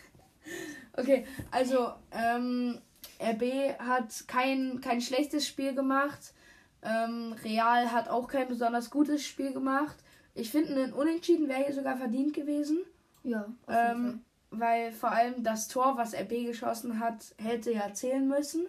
Okay, 0.93 1.25
also 1.51 1.91
ähm, 2.11 2.79
RB 3.21 3.77
hat 3.79 4.23
kein, 4.27 4.81
kein 4.81 5.01
schlechtes 5.01 5.45
Spiel 5.45 5.75
gemacht. 5.75 6.33
Ähm, 6.81 7.35
Real 7.43 7.91
hat 7.91 8.07
auch 8.09 8.27
kein 8.27 8.47
besonders 8.47 8.89
gutes 8.89 9.25
Spiel 9.25 9.51
gemacht. 9.53 9.97
Ich 10.33 10.49
finde, 10.49 10.81
ein 10.81 10.93
Unentschieden 10.93 11.49
wäre 11.49 11.65
hier 11.65 11.73
sogar 11.73 11.97
verdient 11.97 12.33
gewesen. 12.33 12.79
Ja, 13.23 13.45
Ähm, 13.67 14.21
weil 14.49 14.91
vor 14.93 15.11
allem 15.11 15.43
das 15.43 15.67
Tor, 15.67 15.97
was 15.97 16.15
RB 16.15 16.45
geschossen 16.45 16.99
hat, 16.99 17.35
hätte 17.37 17.71
ja 17.73 17.93
zählen 17.93 18.27
müssen. 18.27 18.65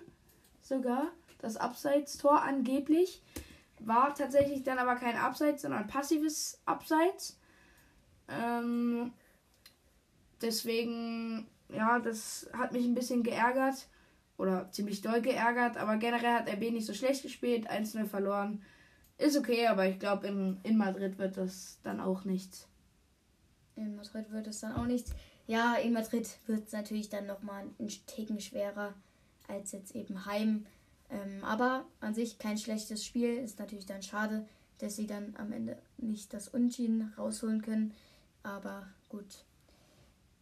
Sogar. 0.61 1.13
Das 1.39 1.57
Abseits-Tor 1.57 2.43
angeblich. 2.43 3.23
War 3.81 4.15
tatsächlich 4.15 4.65
dann 4.65 4.79
aber 4.79 4.97
kein 4.97 5.17
Abseits, 5.17 5.63
sondern 5.63 5.87
passives 5.87 6.61
Abseits. 6.65 7.39
Ähm, 8.29 9.13
deswegen, 10.43 11.47
ja, 11.69 11.99
das 12.01 12.51
hat 12.53 12.73
mich 12.73 12.85
ein 12.85 12.95
bisschen 12.95 13.23
geärgert. 13.23 13.89
Oder 14.37 14.71
ziemlich 14.71 15.01
doll 15.01 15.21
geärgert. 15.21 15.77
Aber 15.77 15.97
generell 15.97 16.35
hat 16.35 16.49
RB 16.49 16.71
nicht 16.71 16.87
so 16.87 16.95
schlecht 16.95 17.23
gespielt. 17.23 17.71
1-0 17.71 18.07
verloren. 18.07 18.63
Ist 19.19 19.37
okay, 19.37 19.67
aber 19.67 19.87
ich 19.87 19.99
glaube, 19.99 20.29
in, 20.29 20.61
in 20.63 20.77
Madrid 20.77 21.19
wird 21.19 21.37
das 21.37 21.81
dann 21.83 22.01
auch 22.01 22.25
nichts. 22.25 22.69
In 23.75 23.97
Madrid 23.97 24.31
wird 24.31 24.47
es 24.47 24.61
dann 24.61 24.75
auch 24.75 24.87
nichts. 24.87 25.13
Ja, 25.47 25.75
in 25.75 25.93
Madrid 25.93 26.29
wird 26.47 26.67
es 26.67 26.73
natürlich 26.73 27.09
dann 27.09 27.27
nochmal 27.27 27.65
ein 27.79 27.89
Ticken 28.07 28.41
schwerer 28.41 28.95
als 29.49 29.73
jetzt 29.73 29.95
eben 29.97 30.27
heim. 30.27 30.67
Ähm, 31.11 31.43
aber 31.43 31.85
an 32.01 32.15
sich 32.15 32.39
kein 32.39 32.59
schlechtes 32.59 33.05
Spiel. 33.05 33.39
Ist 33.39 33.59
natürlich 33.59 33.87
dann 33.87 34.03
schade, 34.03 34.47
dass 34.79 34.97
sie 34.97 35.07
dann 35.07 35.35
am 35.39 35.53
Ende 35.53 35.79
nicht 35.97 36.33
das 36.33 36.49
Unentschieden 36.49 37.13
rausholen 37.17 37.63
können. 37.63 37.95
Aber 38.43 38.87
gut. 39.09 39.45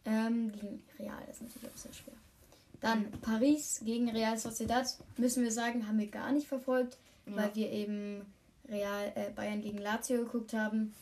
Ähm, 0.05 0.51
gegen 0.51 0.83
Real 0.99 1.21
ist 1.29 1.41
natürlich 1.41 1.69
auch 1.69 1.77
sehr 1.77 1.93
schwer. 1.93 2.13
Dann 2.79 3.11
Paris 3.21 3.81
gegen 3.83 4.09
Real 4.09 4.37
Sociedad. 4.37 4.85
Müssen 5.17 5.43
wir 5.43 5.51
sagen, 5.51 5.87
haben 5.87 5.99
wir 5.99 6.07
gar 6.07 6.31
nicht 6.31 6.47
verfolgt, 6.47 6.97
weil 7.25 7.53
wir 7.55 7.71
eben 7.71 8.25
Real 8.69 9.11
äh, 9.15 9.31
Bayern 9.31 9.61
gegen 9.61 9.79
Lazio 9.79 10.23
geguckt 10.23 10.53
haben. 10.53 10.93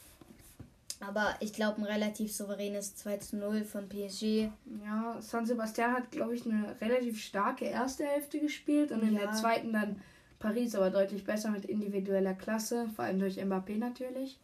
Aber 1.01 1.35
ich 1.41 1.51
glaube, 1.53 1.77
ein 1.81 1.83
relativ 1.83 2.33
souveränes 2.33 2.95
2 2.95 3.17
zu 3.17 3.37
0 3.37 3.63
von 3.65 3.89
PSG. 3.89 4.49
Ja, 4.83 5.17
San 5.19 5.45
Sebastian 5.45 5.91
hat, 5.93 6.11
glaube 6.11 6.35
ich, 6.35 6.45
eine 6.45 6.75
relativ 6.79 7.21
starke 7.21 7.65
erste 7.65 8.05
Hälfte 8.05 8.39
gespielt 8.39 8.91
und 8.91 9.01
in 9.03 9.13
Ja. 9.13 9.21
der 9.25 9.33
zweiten 9.33 9.73
dann 9.73 10.01
Paris 10.39 10.73
aber 10.75 10.89
deutlich 10.91 11.23
besser 11.25 11.49
mit 11.51 11.65
individueller 11.65 12.33
Klasse, 12.33 12.87
vor 12.95 13.05
allem 13.05 13.19
durch 13.19 13.37
Mbappé 13.37 13.77
natürlich. 13.77 14.39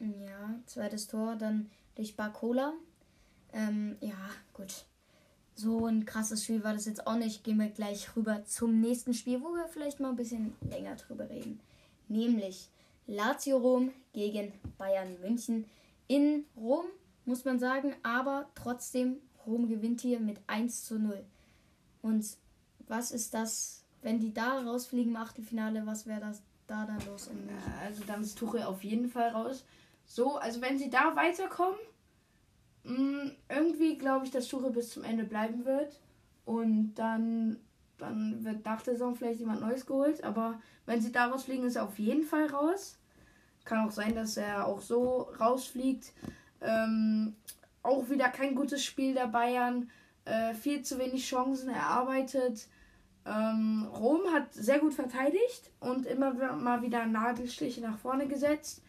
Ja, 0.00 0.54
zweites 0.66 1.06
Tor 1.06 1.36
dann 1.36 1.70
durch 1.94 2.16
Barcola. 2.16 2.72
Ähm, 3.52 3.96
ja, 4.00 4.16
gut. 4.52 4.84
So 5.54 5.86
ein 5.86 6.04
krasses 6.06 6.44
Spiel 6.44 6.64
war 6.64 6.72
das 6.72 6.86
jetzt 6.86 7.06
auch 7.06 7.16
nicht. 7.16 7.44
Gehen 7.44 7.58
wir 7.60 7.68
gleich 7.68 8.16
rüber 8.16 8.44
zum 8.46 8.80
nächsten 8.80 9.14
Spiel, 9.14 9.40
wo 9.42 9.54
wir 9.54 9.68
vielleicht 9.68 10.00
mal 10.00 10.08
ein 10.10 10.16
bisschen 10.16 10.54
länger 10.68 10.96
drüber 10.96 11.28
reden. 11.28 11.60
Nämlich 12.08 12.68
Lazio 13.06 13.58
Rom 13.58 13.92
gegen 14.12 14.52
Bayern 14.78 15.20
München. 15.20 15.66
In 16.08 16.44
Rom, 16.56 16.86
muss 17.24 17.44
man 17.44 17.58
sagen, 17.58 17.94
aber 18.02 18.48
trotzdem, 18.54 19.18
Rom 19.46 19.68
gewinnt 19.68 20.00
hier 20.00 20.20
mit 20.20 20.38
1 20.46 20.84
zu 20.84 20.98
0. 20.98 21.24
Und 22.00 22.36
was 22.86 23.12
ist 23.12 23.34
das, 23.34 23.84
wenn 24.02 24.20
die 24.20 24.34
da 24.34 24.60
rausfliegen 24.60 25.12
im 25.12 25.16
Achtelfinale, 25.16 25.86
was 25.86 26.06
wäre 26.06 26.20
das 26.20 26.42
da 26.66 26.84
dann 26.86 27.04
los? 27.06 27.30
Also 27.80 28.02
dann 28.06 28.22
ist 28.22 28.38
Tuchel 28.38 28.62
auf 28.62 28.82
jeden 28.84 29.08
Fall 29.08 29.30
raus. 29.30 29.64
So, 30.04 30.36
also 30.36 30.60
wenn 30.60 30.78
sie 30.78 30.90
da 30.90 31.14
weiterkommen, 31.16 31.78
mm, 32.84 33.30
irgendwie 33.48 33.96
glaube 33.98 34.26
ich, 34.26 34.30
dass 34.30 34.48
Tuchel 34.48 34.70
bis 34.70 34.90
zum 34.90 35.04
Ende 35.04 35.24
bleiben 35.24 35.64
wird. 35.64 35.98
Und 36.44 36.94
dann, 36.94 37.58
dann 38.02 38.44
wird 38.44 38.64
nach 38.64 38.82
der 38.82 38.94
Saison 38.94 39.14
vielleicht 39.14 39.40
jemand 39.40 39.60
Neues 39.60 39.86
geholt. 39.86 40.22
Aber 40.24 40.60
wenn 40.86 41.00
sie 41.00 41.12
daraus 41.12 41.44
fliegen, 41.44 41.64
ist 41.64 41.76
er 41.76 41.84
auf 41.84 41.98
jeden 41.98 42.24
Fall 42.24 42.46
raus. 42.46 42.98
Kann 43.64 43.86
auch 43.86 43.92
sein, 43.92 44.14
dass 44.14 44.36
er 44.36 44.66
auch 44.66 44.80
so 44.80 45.28
rausfliegt. 45.38 46.12
Ähm, 46.60 47.36
auch 47.82 48.08
wieder 48.10 48.28
kein 48.28 48.54
gutes 48.54 48.84
Spiel 48.84 49.14
der 49.14 49.28
Bayern. 49.28 49.90
Äh, 50.24 50.54
viel 50.54 50.82
zu 50.82 50.98
wenig 50.98 51.26
Chancen 51.26 51.68
erarbeitet. 51.68 52.68
Ähm, 53.24 53.88
Rom 53.92 54.20
hat 54.32 54.52
sehr 54.52 54.78
gut 54.78 54.94
verteidigt 54.94 55.70
und 55.80 56.06
immer 56.06 56.34
mal 56.54 56.82
wieder 56.82 57.06
Nadelstiche 57.06 57.80
nach 57.80 57.98
vorne 57.98 58.26
gesetzt. 58.26 58.82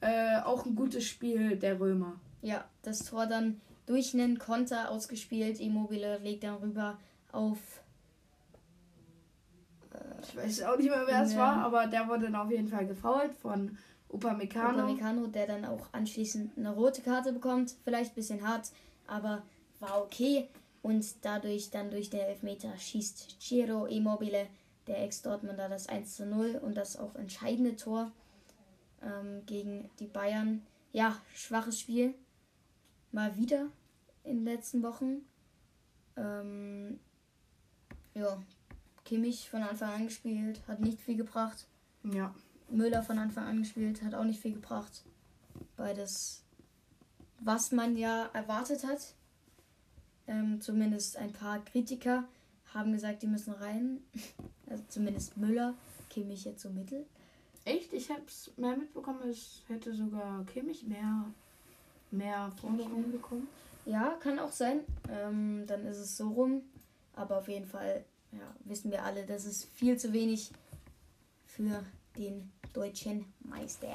Äh, 0.00 0.40
auch 0.42 0.66
ein 0.66 0.74
gutes 0.74 1.04
Spiel 1.04 1.56
der 1.56 1.80
Römer. 1.80 2.20
Ja, 2.42 2.64
das 2.82 3.00
Tor 3.00 3.26
dann 3.26 3.60
durch 3.86 4.14
einen 4.14 4.38
Konter 4.38 4.90
ausgespielt. 4.90 5.60
Immobile 5.60 6.18
legt 6.18 6.44
dann 6.44 6.56
rüber 6.56 6.98
auf. 7.32 7.58
Ich 10.22 10.36
weiß 10.36 10.62
auch 10.62 10.76
nicht 10.76 10.90
mehr, 10.90 11.04
wer 11.06 11.22
es 11.22 11.32
ja. 11.32 11.38
war, 11.38 11.56
aber 11.56 11.86
der 11.86 12.08
wurde 12.08 12.26
dann 12.26 12.36
auf 12.36 12.50
jeden 12.50 12.68
Fall 12.68 12.86
gefault 12.86 13.34
von 13.34 13.76
Upamecano. 14.08 14.78
Upamecano, 14.78 15.26
der 15.26 15.46
dann 15.46 15.64
auch 15.64 15.88
anschließend 15.92 16.56
eine 16.56 16.70
rote 16.70 17.02
Karte 17.02 17.32
bekommt. 17.32 17.74
Vielleicht 17.84 18.12
ein 18.12 18.14
bisschen 18.14 18.46
hart, 18.46 18.70
aber 19.06 19.42
war 19.80 20.02
okay. 20.02 20.48
Und 20.82 21.24
dadurch 21.24 21.70
dann 21.70 21.90
durch 21.90 22.10
den 22.10 22.20
Elfmeter 22.20 22.76
schießt 22.76 23.40
Ciro 23.40 23.86
Immobile, 23.86 24.46
der 24.86 25.02
Ex-Dortmunder, 25.04 25.68
das 25.68 25.88
1 25.88 26.16
zu 26.16 26.26
0 26.26 26.60
und 26.62 26.76
das 26.76 26.96
auch 26.98 27.14
entscheidende 27.16 27.76
Tor 27.76 28.10
ähm, 29.02 29.42
gegen 29.46 29.90
die 29.98 30.06
Bayern. 30.06 30.62
Ja, 30.92 31.20
schwaches 31.34 31.80
Spiel. 31.80 32.14
Mal 33.12 33.36
wieder 33.36 33.68
in 34.24 34.38
den 34.38 34.44
letzten 34.44 34.82
Wochen. 34.82 35.22
Ähm, 36.16 36.98
ja, 38.14 38.38
Kimmich 39.08 39.48
von 39.48 39.62
Anfang 39.62 39.88
an 39.88 40.04
gespielt, 40.04 40.60
hat 40.68 40.80
nicht 40.80 41.00
viel 41.00 41.16
gebracht. 41.16 41.66
Ja. 42.02 42.34
Müller 42.68 43.02
von 43.02 43.18
Anfang 43.18 43.46
an 43.46 43.60
gespielt, 43.60 44.02
hat 44.02 44.14
auch 44.14 44.24
nicht 44.24 44.38
viel 44.38 44.52
gebracht. 44.52 45.02
Beides, 45.78 46.42
was 47.40 47.72
man 47.72 47.96
ja 47.96 48.26
erwartet 48.34 48.84
hat. 48.84 49.14
Ähm, 50.26 50.60
zumindest 50.60 51.16
ein 51.16 51.32
paar 51.32 51.64
Kritiker 51.64 52.24
haben 52.74 52.92
gesagt, 52.92 53.22
die 53.22 53.28
müssen 53.28 53.54
rein. 53.54 54.00
Also 54.70 54.84
zumindest 54.88 55.38
Müller, 55.38 55.72
Kimmich 56.10 56.44
jetzt 56.44 56.60
so 56.60 56.68
mittel. 56.68 57.06
Echt? 57.64 57.94
Ich 57.94 58.10
habe 58.10 58.20
es 58.26 58.52
mehr 58.58 58.76
mitbekommen, 58.76 59.26
es 59.30 59.62
hätte 59.66 59.94
sogar 59.94 60.44
Kimmich 60.44 60.82
mehr, 60.82 61.24
mehr 62.10 62.52
Forderungen 62.60 63.10
bekommen. 63.10 63.48
Ja, 63.86 64.18
kann 64.20 64.38
auch 64.38 64.52
sein. 64.52 64.80
Ähm, 65.08 65.64
dann 65.66 65.86
ist 65.86 65.96
es 65.96 66.18
so 66.18 66.28
rum. 66.28 66.60
Aber 67.14 67.38
auf 67.38 67.48
jeden 67.48 67.66
Fall 67.66 68.04
ja, 68.32 68.54
wissen 68.64 68.90
wir 68.90 69.04
alle, 69.04 69.24
das 69.24 69.44
ist 69.44 69.64
viel 69.74 69.96
zu 69.96 70.12
wenig 70.12 70.50
für 71.46 71.84
den 72.16 72.50
deutschen 72.72 73.24
Meister. 73.40 73.88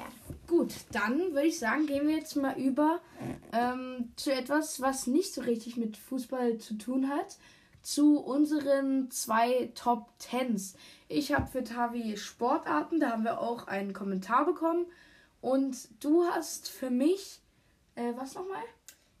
Gut, 0.46 0.74
dann 0.92 1.32
würde 1.32 1.46
ich 1.46 1.58
sagen, 1.58 1.86
gehen 1.86 2.06
wir 2.06 2.16
jetzt 2.16 2.36
mal 2.36 2.58
über 2.58 3.00
ähm, 3.52 4.12
zu 4.16 4.32
etwas, 4.32 4.80
was 4.80 5.06
nicht 5.06 5.32
so 5.32 5.42
richtig 5.42 5.76
mit 5.76 5.96
Fußball 5.96 6.58
zu 6.58 6.74
tun 6.74 7.08
hat. 7.08 7.38
Zu 7.82 8.18
unseren 8.18 9.10
zwei 9.10 9.70
Top 9.74 10.08
Tens. 10.18 10.74
Ich 11.08 11.34
habe 11.34 11.46
für 11.46 11.62
Tavi 11.62 12.16
Sportarten, 12.16 12.98
da 12.98 13.10
haben 13.10 13.24
wir 13.24 13.40
auch 13.40 13.66
einen 13.66 13.92
Kommentar 13.92 14.46
bekommen. 14.46 14.86
Und 15.42 15.88
du 16.02 16.24
hast 16.24 16.70
für 16.70 16.88
mich, 16.88 17.40
äh, 17.94 18.12
was 18.16 18.34
nochmal? 18.34 18.62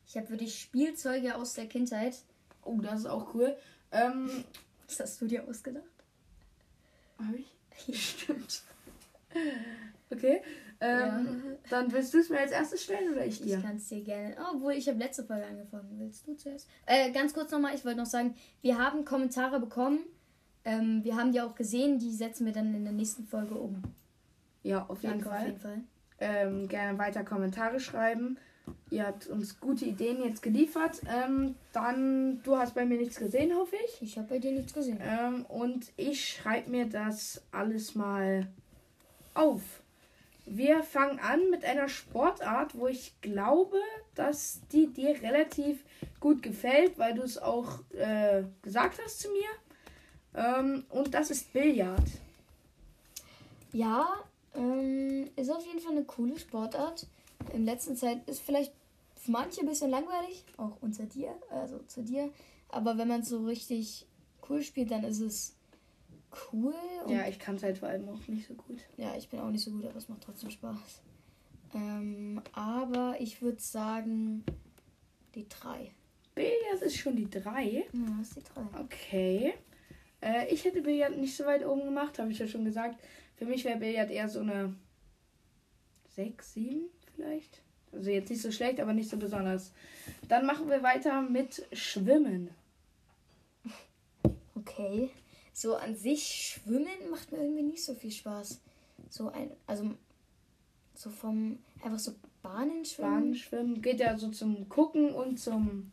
Ich 0.06 0.16
habe 0.16 0.26
für 0.26 0.38
dich 0.38 0.58
Spielzeuge 0.58 1.34
aus 1.34 1.52
der 1.52 1.66
Kindheit. 1.66 2.16
Oh, 2.62 2.78
das 2.80 3.00
ist 3.00 3.06
auch 3.06 3.34
cool. 3.34 3.54
Ähm, 3.92 4.44
Was 4.94 5.00
hast 5.00 5.20
du 5.20 5.26
dir 5.26 5.42
ausgedacht? 5.48 5.84
Habe 7.18 7.38
ich? 7.38 8.00
Stimmt. 8.10 8.62
Okay. 10.08 10.40
Ähm, 10.80 11.42
ja. 11.44 11.58
Dann 11.68 11.90
willst 11.90 12.14
du 12.14 12.18
es 12.18 12.28
mir 12.28 12.38
als 12.38 12.52
erstes 12.52 12.84
stellen 12.84 13.12
oder 13.12 13.26
ich 13.26 13.42
dir? 13.42 13.56
Ich 13.56 13.64
kann 13.64 13.76
es 13.76 13.88
dir 13.88 14.02
gerne. 14.04 14.36
Oh, 14.38 14.54
obwohl, 14.54 14.74
ich 14.74 14.88
habe 14.88 14.98
letzte 14.98 15.24
Folge 15.24 15.46
angefangen. 15.46 15.88
Willst 15.98 16.28
du 16.28 16.36
zuerst? 16.36 16.68
Äh, 16.86 17.10
ganz 17.10 17.34
kurz 17.34 17.50
nochmal, 17.50 17.74
ich 17.74 17.84
wollte 17.84 17.98
noch 17.98 18.06
sagen, 18.06 18.36
wir 18.62 18.78
haben 18.78 19.04
Kommentare 19.04 19.58
bekommen. 19.58 19.98
Ähm, 20.64 21.02
wir 21.02 21.16
haben 21.16 21.32
die 21.32 21.40
auch 21.40 21.56
gesehen, 21.56 21.98
die 21.98 22.12
setzen 22.12 22.46
wir 22.46 22.52
dann 22.52 22.72
in 22.72 22.84
der 22.84 22.92
nächsten 22.92 23.24
Folge 23.24 23.54
um. 23.56 23.82
Ja, 24.62 24.86
auf 24.86 25.02
jeden, 25.02 25.22
Fall. 25.22 25.40
Auf 25.40 25.46
jeden 25.46 25.60
Fall. 25.60 25.80
Ähm, 26.20 26.68
gerne 26.68 26.96
weiter 26.98 27.24
Kommentare 27.24 27.80
schreiben. 27.80 28.38
Ihr 28.90 29.06
habt 29.06 29.26
uns 29.26 29.58
gute 29.60 29.84
Ideen 29.84 30.22
jetzt 30.22 30.42
geliefert. 30.42 31.02
Ähm, 31.08 31.56
dann, 31.72 32.42
du 32.44 32.56
hast 32.56 32.74
bei 32.74 32.84
mir 32.84 32.98
nichts 32.98 33.16
gesehen, 33.16 33.54
hoffe 33.54 33.76
ich. 33.84 34.02
Ich 34.02 34.18
habe 34.18 34.28
bei 34.28 34.38
dir 34.38 34.52
nichts 34.52 34.72
gesehen. 34.72 35.00
Ähm, 35.02 35.44
und 35.46 35.92
ich 35.96 36.28
schreibe 36.28 36.70
mir 36.70 36.86
das 36.86 37.42
alles 37.50 37.94
mal 37.94 38.46
auf. 39.34 39.62
Wir 40.46 40.82
fangen 40.82 41.18
an 41.20 41.50
mit 41.50 41.64
einer 41.64 41.88
Sportart, 41.88 42.76
wo 42.78 42.86
ich 42.86 43.14
glaube, 43.22 43.78
dass 44.14 44.60
die 44.72 44.86
dir 44.86 45.20
relativ 45.22 45.82
gut 46.20 46.42
gefällt, 46.42 46.98
weil 46.98 47.14
du 47.14 47.22
es 47.22 47.38
auch 47.38 47.80
äh, 47.92 48.44
gesagt 48.62 49.00
hast 49.02 49.20
zu 49.20 49.28
mir. 49.30 49.48
Ähm, 50.34 50.84
und 50.90 51.14
das 51.14 51.30
ist 51.30 51.52
Billard. 51.52 52.04
Ja, 53.72 54.06
ähm, 54.54 55.30
ist 55.36 55.50
auf 55.50 55.66
jeden 55.66 55.80
Fall 55.80 55.92
eine 55.92 56.04
coole 56.04 56.38
Sportart. 56.38 57.06
In 57.52 57.64
letzter 57.64 57.94
Zeit 57.94 58.28
ist 58.28 58.40
vielleicht 58.40 58.72
für 59.16 59.30
manche 59.30 59.60
ein 59.60 59.66
bisschen 59.66 59.90
langweilig, 59.90 60.44
auch 60.56 60.76
unter 60.80 61.04
dir, 61.04 61.34
also 61.50 61.78
zu 61.86 62.02
dir. 62.02 62.30
Aber 62.68 62.98
wenn 62.98 63.08
man 63.08 63.20
es 63.20 63.28
so 63.28 63.44
richtig 63.44 64.06
cool 64.48 64.62
spielt, 64.62 64.90
dann 64.90 65.04
ist 65.04 65.20
es 65.20 65.56
cool. 66.52 66.74
ja, 67.06 67.28
ich 67.28 67.38
kann 67.38 67.56
es 67.56 67.62
halt 67.62 67.78
vor 67.78 67.88
allem 67.88 68.08
auch 68.08 68.26
nicht 68.28 68.46
so 68.46 68.54
gut. 68.54 68.80
Ja, 68.96 69.14
ich 69.16 69.28
bin 69.28 69.40
auch 69.40 69.50
nicht 69.50 69.64
so 69.64 69.70
gut, 69.70 69.84
aber 69.86 69.96
es 69.96 70.08
macht 70.08 70.22
trotzdem 70.22 70.50
Spaß. 70.50 71.02
Ähm, 71.74 72.40
aber 72.52 73.16
ich 73.18 73.42
würde 73.42 73.60
sagen, 73.60 74.44
die 75.34 75.48
3. 75.48 75.92
Billard 76.34 76.82
ist 76.82 76.96
schon 76.96 77.16
die 77.16 77.30
3? 77.30 77.86
Ja, 77.92 78.20
ist 78.20 78.36
die 78.36 78.42
3. 78.42 78.80
Okay. 78.80 79.54
Äh, 80.20 80.52
ich 80.52 80.64
hätte 80.64 80.82
Billard 80.82 81.16
nicht 81.16 81.36
so 81.36 81.44
weit 81.44 81.64
oben 81.64 81.84
gemacht, 81.84 82.18
habe 82.18 82.30
ich 82.30 82.38
ja 82.38 82.46
schon 82.46 82.64
gesagt. 82.64 83.00
Für 83.36 83.46
mich 83.46 83.64
wäre 83.64 83.78
Billard 83.78 84.10
eher 84.10 84.28
so 84.28 84.40
eine 84.40 84.74
6, 86.10 86.54
7 86.54 86.84
vielleicht. 87.14 87.60
Also 87.92 88.10
jetzt 88.10 88.30
nicht 88.30 88.42
so 88.42 88.50
schlecht, 88.50 88.80
aber 88.80 88.92
nicht 88.92 89.08
so 89.08 89.16
besonders. 89.16 89.72
Dann 90.28 90.46
machen 90.46 90.68
wir 90.68 90.82
weiter 90.82 91.22
mit 91.22 91.66
Schwimmen. 91.72 92.50
Okay 94.56 95.10
so 95.54 95.76
an 95.76 95.94
sich 95.94 96.24
schwimmen 96.24 97.10
macht 97.10 97.32
mir 97.32 97.38
irgendwie 97.38 97.62
nicht 97.62 97.84
so 97.84 97.94
viel 97.94 98.10
Spaß. 98.10 98.60
So 99.08 99.30
ein, 99.30 99.50
also 99.66 99.94
so 100.94 101.10
vom 101.10 101.60
einfach 101.82 101.98
so 101.98 102.12
Bahnen 102.42 102.84
schwimmen. 102.84 103.10
Bahnen 103.10 103.34
schwimmen 103.34 103.82
geht 103.82 104.00
ja 104.00 104.18
so 104.18 104.30
zum 104.30 104.68
Gucken 104.68 105.14
und 105.14 105.38
zum 105.38 105.92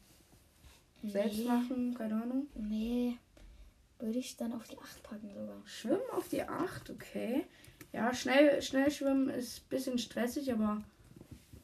nee. 1.04 1.12
Selbstmachen, 1.12 1.94
keine 1.94 2.24
Ahnung. 2.24 2.48
Nee, 2.56 3.18
würde 4.00 4.18
ich 4.18 4.36
dann 4.36 4.54
auf 4.54 4.68
die 4.68 4.80
8 4.80 5.04
packen 5.04 5.30
sogar. 5.34 5.62
Schwimmen 5.66 6.10
auf 6.12 6.28
die 6.28 6.42
8, 6.42 6.90
okay. 6.90 7.46
Ja, 7.94 8.14
schnell, 8.14 8.62
schnell 8.64 8.90
schwimmen 8.90 9.30
ist 9.30 9.60
ein 9.60 9.70
bisschen 9.70 9.98
stressig, 10.00 10.52
aber 10.52 10.84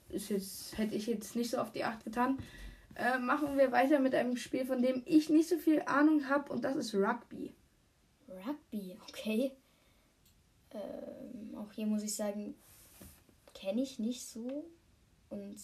ist 0.10 0.30
jetzt, 0.30 0.78
hätte 0.78 0.96
ich 0.96 1.08
jetzt 1.08 1.36
nicht 1.36 1.52
so 1.52 1.58
auf 1.58 1.72
die 1.72 1.84
8 1.84 2.04
getan. 2.04 2.38
Äh, 2.96 3.20
machen 3.20 3.58
wir 3.58 3.72
weiter 3.72 4.00
mit 4.00 4.16
einem 4.16 4.38
Spiel, 4.38 4.66
von 4.66 4.82
dem 4.82 5.04
ich 5.06 5.30
nicht 5.30 5.50
so 5.50 5.58
viel 5.58 5.82
Ahnung 5.84 6.30
habe, 6.30 6.52
und 6.52 6.64
das 6.64 6.76
ist 6.76 6.96
Rugby. 6.96 7.54
Rugby, 8.28 8.98
okay. 9.08 9.52
Ähm, 10.72 11.56
auch 11.58 11.72
hier 11.72 11.86
muss 11.86 12.04
ich 12.04 12.16
sagen, 12.16 12.56
kenne 13.54 13.82
ich 13.82 14.00
nicht 14.00 14.26
so. 14.26 14.66
Und 15.30 15.58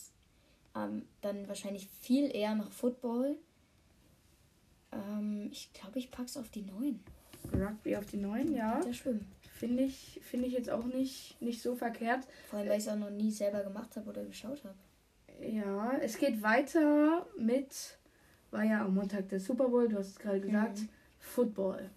ähm, 0.76 1.06
dann 1.22 1.48
wahrscheinlich 1.48 1.88
viel 1.88 2.36
eher 2.36 2.56
nach 2.56 2.72
Football. 2.72 3.36
Ähm, 4.92 5.50
ich 5.52 5.72
glaube, 5.74 6.00
ich 6.00 6.12
pack's 6.12 6.38
auf 6.38 6.50
die 6.50 6.64
9. 6.64 7.00
Rugby 7.54 7.96
auf 7.96 8.06
die 8.06 8.18
9, 8.18 8.54
ja. 8.54 8.80
Der 8.82 8.94
Schwimmen. 8.94 9.26
Finde 9.54 9.84
ich, 9.84 10.20
find 10.24 10.46
ich 10.46 10.54
jetzt 10.54 10.70
auch 10.70 10.86
nicht, 10.86 11.40
nicht 11.42 11.62
so 11.62 11.76
verkehrt. 11.76 12.26
Vor 12.50 12.60
allem, 12.60 12.70
weil 12.70 12.80
ich 12.80 12.86
es 12.86 12.92
auch 12.92 12.98
noch 12.98 13.12
nie 13.12 13.32
selber 13.32 13.64
gemacht 13.64 13.96
habe 13.96 14.10
oder 14.10 14.24
geschaut 14.24 14.64
habe. 14.64 14.76
Ja, 15.42 15.98
es 16.02 16.18
geht 16.18 16.42
weiter 16.42 17.26
mit, 17.38 17.98
war 18.52 18.64
ja 18.64 18.84
am 18.84 18.96
Montag 18.96 19.30
der 19.30 19.40
Super 19.40 19.70
Bowl, 19.70 19.88
du 19.88 19.98
hast 19.98 20.10
es 20.10 20.20
gerade 20.20 20.42
gesagt, 20.42 20.80
mhm. 20.80 20.90
Football. 21.20 21.90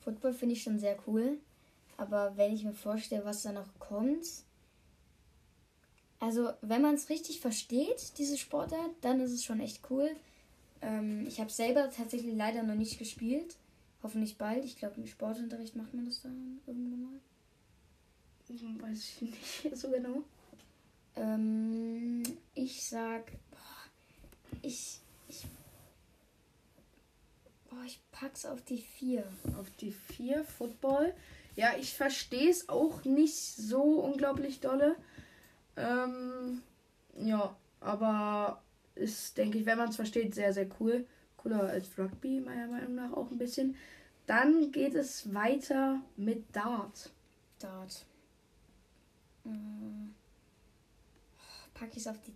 Football 0.00 0.32
finde 0.32 0.54
ich 0.54 0.62
schon 0.62 0.78
sehr 0.78 0.96
cool. 1.06 1.38
Aber 1.96 2.36
wenn 2.36 2.54
ich 2.54 2.64
mir 2.64 2.72
vorstelle, 2.72 3.24
was 3.24 3.42
da 3.42 3.52
noch 3.52 3.68
kommt. 3.78 4.26
Also, 6.18 6.50
wenn 6.60 6.82
man 6.82 6.94
es 6.94 7.08
richtig 7.08 7.40
versteht, 7.40 8.18
diese 8.18 8.38
Sportart, 8.38 8.90
dann 9.00 9.20
ist 9.20 9.32
es 9.32 9.44
schon 9.44 9.60
echt 9.60 9.82
cool. 9.90 10.10
Ähm, 10.80 11.26
ich 11.26 11.40
habe 11.40 11.50
selber 11.50 11.90
tatsächlich 11.90 12.34
leider 12.34 12.62
noch 12.62 12.74
nicht 12.74 12.98
gespielt. 12.98 13.56
Hoffentlich 14.02 14.36
bald. 14.36 14.64
Ich 14.64 14.76
glaube, 14.76 14.96
im 14.96 15.06
Sportunterricht 15.06 15.76
macht 15.76 15.94
man 15.94 16.04
das 16.04 16.22
dann 16.22 16.60
irgendwann 16.66 17.02
mal. 17.02 17.20
Hm, 18.48 18.82
weiß 18.82 18.98
ich 18.98 19.22
nicht 19.22 19.36
so 19.76 19.90
genau. 19.90 20.22
Ähm, 21.16 22.22
ich 22.54 22.84
sag. 22.84 23.30
Boah, 23.50 24.60
ich. 24.62 25.00
Ich. 25.28 25.46
Boah, 27.70 27.84
ich 27.86 28.00
pack's 28.10 28.44
auf 28.44 28.62
die 28.62 28.82
4. 28.82 29.24
Auf 29.58 29.70
die 29.80 29.92
4 29.92 30.44
Football. 30.44 31.14
Ja, 31.54 31.74
ich 31.78 31.94
verstehe 31.94 32.50
es 32.50 32.68
auch 32.68 33.04
nicht 33.04 33.36
so 33.36 33.82
unglaublich 34.00 34.60
dolle. 34.60 34.96
Ähm, 35.76 36.62
ja, 37.18 37.54
aber 37.80 38.62
ist, 38.94 39.36
denke 39.36 39.58
ich, 39.58 39.66
wenn 39.66 39.78
man 39.78 39.88
es 39.88 39.96
versteht, 39.96 40.34
sehr, 40.34 40.52
sehr 40.52 40.68
cool. 40.80 41.06
Cooler 41.42 41.68
als 41.68 41.98
Rugby, 41.98 42.40
meiner 42.40 42.68
Meinung 42.68 42.94
nach 42.94 43.12
auch 43.12 43.30
ein 43.30 43.38
bisschen. 43.38 43.76
Dann 44.26 44.70
geht 44.70 44.94
es 44.94 45.34
weiter 45.34 46.00
mit 46.16 46.54
Dart. 46.54 47.10
Dart. 47.58 48.06
Hm. 49.42 50.14
Packe 51.74 51.92
ich 51.92 51.98
es 51.98 52.06
auf 52.06 52.20
die 52.20 52.34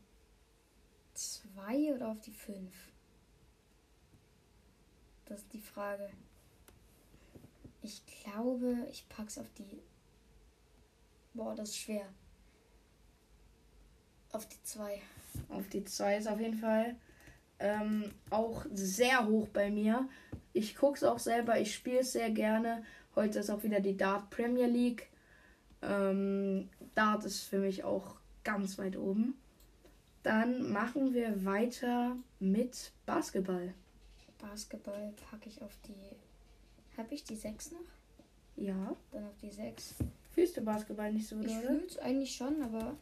2 1.14 1.94
oder 1.94 2.08
auf 2.08 2.20
die 2.20 2.32
5? 2.32 2.74
Das 5.26 5.40
ist 5.42 5.52
die 5.52 5.60
Frage. 5.60 6.10
Ich 7.82 8.02
glaube, 8.06 8.88
ich 8.90 9.08
pack's 9.08 9.38
auf 9.38 9.52
die. 9.52 9.80
Boah, 11.34 11.54
das 11.54 11.70
ist 11.70 11.78
schwer. 11.78 12.08
Auf 14.32 14.48
die 14.48 14.62
2. 14.64 15.00
Auf 15.50 15.68
die 15.68 15.84
2 15.84 16.16
ist 16.16 16.26
auf 16.26 16.40
jeden 16.40 16.58
Fall 16.58 16.96
ähm, 17.58 18.10
auch 18.30 18.64
sehr 18.72 19.26
hoch 19.26 19.48
bei 19.48 19.70
mir. 19.70 20.08
Ich 20.52 20.76
gucke 20.76 20.96
es 20.96 21.04
auch 21.04 21.18
selber, 21.18 21.58
ich 21.60 21.74
spiele 21.74 22.00
es 22.00 22.12
sehr 22.12 22.30
gerne. 22.30 22.82
Heute 23.14 23.38
ist 23.38 23.50
auch 23.50 23.62
wieder 23.62 23.80
die 23.80 23.96
Dart 23.96 24.30
Premier 24.30 24.66
League. 24.66 25.08
Ähm, 25.82 26.68
Dart 26.94 27.24
ist 27.24 27.42
für 27.44 27.58
mich 27.58 27.84
auch 27.84 28.16
ganz 28.44 28.78
weit 28.78 28.96
oben. 28.96 29.34
Dann 30.22 30.72
machen 30.72 31.14
wir 31.14 31.44
weiter 31.44 32.16
mit 32.40 32.92
Basketball. 33.06 33.72
Basketball 34.38 35.12
packe 35.30 35.48
ich 35.48 35.62
auf 35.62 35.76
die. 35.86 36.96
Habe 36.98 37.14
ich 37.14 37.24
die 37.24 37.36
6 37.36 37.72
noch? 37.72 37.80
Ja. 38.56 38.96
Dann 39.12 39.24
auf 39.26 39.36
die 39.40 39.50
6. 39.50 39.94
Fühlst 40.32 40.56
du 40.56 40.62
Basketball 40.62 41.12
nicht 41.12 41.28
so, 41.28 41.38
Ich 41.40 41.50
oder? 41.56 41.60
fühle 41.68 41.86
es 41.86 41.98
eigentlich 41.98 42.34
schon, 42.34 42.62
aber. 42.62 42.96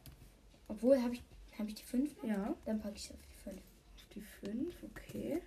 Obwohl, 0.69 1.01
habe 1.03 1.15
ich, 1.15 1.23
hab 1.59 1.67
ich 1.69 1.75
die 1.75 1.83
5 1.85 2.23
noch? 2.23 2.29
Ja, 2.29 2.55
Dann 2.65 2.81
packe 2.81 2.97
ich 2.97 3.05
es 3.07 3.11
auf 3.11 3.17
die 3.21 3.27
5. 3.27 3.34
auf 3.34 3.34
die 4.15 4.21
5, 4.21 4.75
okay. 4.85 5.43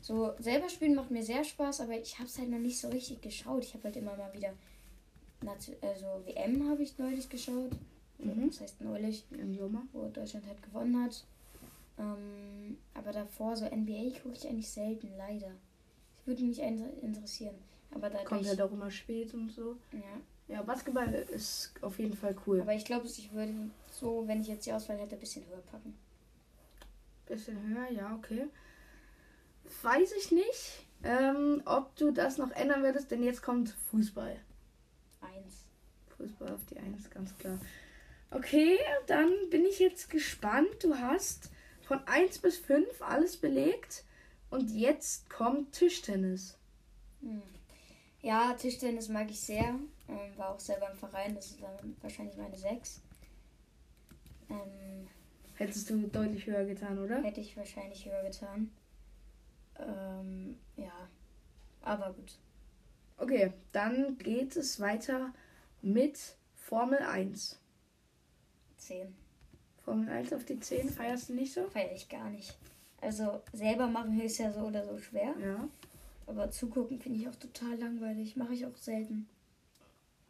So, 0.00 0.34
selber 0.38 0.68
spielen 0.68 0.94
macht 0.94 1.10
mir 1.10 1.22
sehr 1.22 1.44
Spaß, 1.44 1.80
aber 1.80 1.98
ich 1.98 2.18
habe 2.18 2.28
es 2.28 2.38
halt 2.38 2.50
noch 2.50 2.58
nicht 2.58 2.78
so 2.78 2.88
richtig 2.88 3.22
geschaut. 3.22 3.64
Ich 3.64 3.72
habe 3.74 3.84
halt 3.84 3.96
immer 3.96 4.16
mal 4.16 4.32
wieder. 4.34 4.52
Also, 5.80 6.06
WM 6.26 6.68
habe 6.68 6.82
ich 6.82 6.98
neulich 6.98 7.28
geschaut. 7.28 7.70
Mhm. 8.18 8.48
Das 8.50 8.60
heißt 8.60 8.80
neulich, 8.80 9.24
Im 9.30 9.56
Sommer. 9.56 9.82
wo 9.92 10.08
Deutschland 10.08 10.46
halt 10.46 10.62
gewonnen 10.62 11.02
hat. 11.02 11.24
Ähm, 11.98 12.76
aber 12.94 13.12
davor, 13.12 13.56
so 13.56 13.64
NBA 13.66 14.18
gucke 14.22 14.36
ich 14.36 14.46
eigentlich 14.46 14.68
selten, 14.68 15.10
leider. 15.16 15.50
Das 16.16 16.26
würde 16.26 16.42
mich 16.44 16.58
interessieren. 16.60 17.54
Aber 17.94 18.10
da 18.10 18.24
Kommt 18.24 18.42
ich, 18.42 18.48
halt 18.48 18.60
auch 18.60 18.72
immer 18.72 18.90
spät 18.90 19.32
und 19.34 19.50
so. 19.50 19.76
ja. 19.92 20.20
Ja, 20.46 20.60
Basketball 20.60 21.10
ist 21.14 21.72
auf 21.80 21.98
jeden 21.98 22.14
Fall 22.14 22.36
cool. 22.46 22.60
Aber 22.60 22.74
ich 22.74 22.84
glaube, 22.84 23.06
ich 23.06 23.32
würde 23.32 23.54
so, 23.90 24.24
wenn 24.26 24.42
ich 24.42 24.48
jetzt 24.48 24.66
die 24.66 24.72
Auswahl 24.74 24.98
hätte, 24.98 25.14
ein 25.14 25.20
bisschen 25.20 25.42
höher 25.48 25.62
packen. 25.70 25.94
Bisschen 27.26 27.60
höher, 27.68 27.90
ja, 27.90 28.14
okay. 28.14 28.46
Weiß 29.82 30.12
ich 30.12 30.30
nicht, 30.30 30.86
ähm, 31.02 31.62
ob 31.64 31.96
du 31.96 32.10
das 32.10 32.38
noch 32.38 32.50
ändern 32.50 32.82
würdest, 32.82 33.10
denn 33.10 33.22
jetzt 33.22 33.42
kommt 33.42 33.70
Fußball. 33.90 34.38
Eins. 35.20 35.64
Fußball 36.16 36.52
auf 36.52 36.64
die 36.66 36.78
1, 36.78 37.10
ganz 37.10 37.36
klar. 37.38 37.58
Okay, 38.30 38.78
dann 39.06 39.30
bin 39.50 39.64
ich 39.64 39.78
jetzt 39.78 40.10
gespannt. 40.10 40.82
Du 40.82 40.96
hast 40.96 41.50
von 41.82 42.00
1 42.06 42.38
bis 42.38 42.58
5 42.58 43.00
alles 43.00 43.36
belegt. 43.36 44.04
Und 44.50 44.70
jetzt 44.70 45.28
kommt 45.30 45.72
Tischtennis. 45.72 46.56
Hm. 47.20 47.42
Ja, 48.22 48.54
Tischtennis 48.54 49.08
mag 49.08 49.30
ich 49.30 49.40
sehr. 49.40 49.78
Ähm, 50.08 50.36
war 50.36 50.50
auch 50.50 50.60
selber 50.60 50.90
im 50.90 50.96
Verein, 50.96 51.34
das 51.34 51.46
ist 51.46 51.62
dann 51.62 51.96
wahrscheinlich 52.00 52.36
meine 52.36 52.56
6. 52.56 53.00
Ähm, 54.50 55.08
Hättest 55.54 55.88
du 55.90 56.06
deutlich 56.08 56.46
höher 56.46 56.64
getan, 56.64 56.98
oder? 56.98 57.22
hätte 57.22 57.40
ich 57.40 57.56
wahrscheinlich 57.56 58.06
höher 58.06 58.22
getan. 58.24 58.70
Ähm, 59.78 60.58
ja. 60.76 61.08
Aber 61.82 62.12
gut. 62.12 62.38
Okay, 63.18 63.52
dann 63.72 64.18
geht 64.18 64.56
es 64.56 64.80
weiter 64.80 65.32
mit 65.82 66.18
Formel 66.54 66.98
1. 66.98 67.60
10. 68.78 69.14
Formel 69.84 70.08
1 70.08 70.32
auf 70.32 70.44
die 70.44 70.58
10 70.58 70.88
feierst 70.90 71.28
du 71.28 71.34
nicht 71.34 71.52
so? 71.52 71.68
Feiere 71.68 71.92
ich 71.94 72.08
gar 72.08 72.30
nicht. 72.30 72.56
Also 73.00 73.42
selber 73.52 73.86
machen 73.86 74.18
ist 74.20 74.38
ja 74.38 74.50
so 74.50 74.60
oder 74.60 74.84
so 74.84 74.98
schwer. 74.98 75.34
Ja. 75.40 75.68
Aber 76.26 76.50
zugucken 76.50 76.98
finde 76.98 77.20
ich 77.20 77.28
auch 77.28 77.34
total 77.36 77.78
langweilig. 77.78 78.34
Mache 78.36 78.54
ich 78.54 78.66
auch 78.66 78.76
selten. 78.76 79.28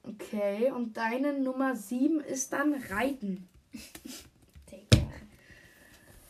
Okay, 0.03 0.71
und 0.71 0.97
deine 0.97 1.39
Nummer 1.39 1.77
7 1.77 2.21
ist 2.21 2.53
dann 2.53 2.75
Reiten. 2.75 3.49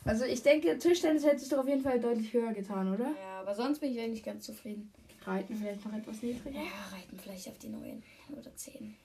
Also 0.05 0.23
ich 0.23 0.43
denke, 0.43 0.77
Tischtennis 0.77 1.25
hättest 1.25 1.51
du 1.51 1.59
auf 1.59 1.67
jeden 1.67 1.81
Fall 1.81 1.99
deutlich 1.99 2.31
höher 2.31 2.53
getan, 2.53 2.93
oder? 2.93 3.05
Ja, 3.05 3.41
aber 3.41 3.55
sonst 3.55 3.79
bin 3.79 3.91
ich 3.91 3.99
eigentlich 3.99 4.23
ganz 4.23 4.45
zufrieden. 4.45 4.93
Reiten 5.23 5.55
vielleicht 5.55 5.83
noch 5.83 5.93
etwas 5.93 6.21
niedriger. 6.21 6.59
Ja, 6.59 6.95
reiten 6.95 7.19
vielleicht 7.19 7.47
auf 7.47 7.57
die 7.57 7.69
9 7.69 8.03
oder 8.37 8.55
10. 8.55 8.95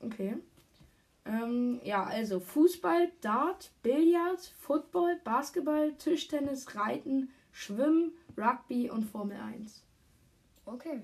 Okay. 0.00 0.36
Ähm, 1.24 1.80
ja, 1.82 2.04
also 2.04 2.38
Fußball, 2.38 3.10
Dart, 3.22 3.70
Billard, 3.82 4.40
Football, 4.58 5.18
Basketball, 5.24 5.94
Tischtennis, 5.94 6.74
Reiten, 6.74 7.30
Schwimmen, 7.52 8.12
Rugby 8.36 8.90
und 8.90 9.04
Formel 9.04 9.38
1. 9.38 9.82
Okay. 10.66 11.00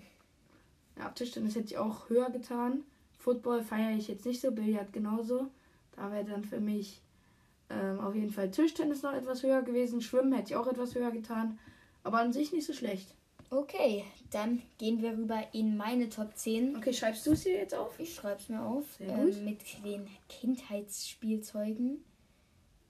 Ja, 0.98 1.09
Tischtennis 1.11 1.55
hätte 1.55 1.68
ich 1.68 1.79
auch 1.79 2.11
höher 2.11 2.31
getan. 2.31 2.85
Football 3.18 3.62
feiere 3.62 3.96
ich 3.96 4.09
jetzt 4.09 4.26
nicht 4.26 4.42
so, 4.42 4.50
Billard 4.52 4.92
genauso. 4.92 5.48
Da 5.92 6.12
wäre 6.12 6.24
dann 6.24 6.44
für 6.44 6.61
mich 6.61 7.00
ähm, 7.70 8.00
auf 8.00 8.14
jeden 8.14 8.31
Fall 8.31 8.50
Tischtennis 8.50 9.02
noch 9.02 9.12
etwas 9.12 9.42
höher 9.42 9.62
gewesen. 9.62 10.00
Schwimmen 10.00 10.33
hätte 10.33 10.50
ich 10.50 10.57
auch 10.57 10.66
etwas 10.66 10.94
höher 10.94 11.11
getan. 11.11 11.59
Aber 12.02 12.18
an 12.18 12.33
sich 12.33 12.52
nicht 12.52 12.66
so 12.66 12.72
schlecht. 12.72 13.14
Okay, 13.50 14.05
dann 14.31 14.62
gehen 14.79 15.02
wir 15.02 15.12
rüber 15.12 15.40
in 15.52 15.76
meine 15.76 16.09
Top 16.09 16.37
10. 16.37 16.76
Okay, 16.76 16.92
schreibst 16.92 17.26
du 17.26 17.33
es 17.33 17.42
hier 17.42 17.55
jetzt 17.55 17.74
auf? 17.74 17.98
Ich 17.98 18.14
schreibe 18.14 18.40
es 18.40 18.48
mir 18.48 18.61
auf. 18.61 18.85
Ähm, 19.00 19.44
mit 19.44 19.61
den 19.85 20.07
Kindheitsspielzeugen. 20.29 22.05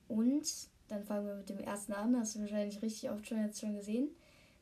Und 0.09 0.47
dann 0.89 1.05
fangen 1.05 1.27
wir 1.27 1.35
mit 1.35 1.49
dem 1.49 1.59
ersten 1.59 1.93
an. 1.93 2.19
Hast 2.19 2.37
du 2.37 2.41
wahrscheinlich 2.41 2.81
richtig 2.81 3.11
oft 3.11 3.27
schon 3.27 3.43
jetzt 3.43 3.61
schon 3.61 3.75
gesehen. 3.75 4.09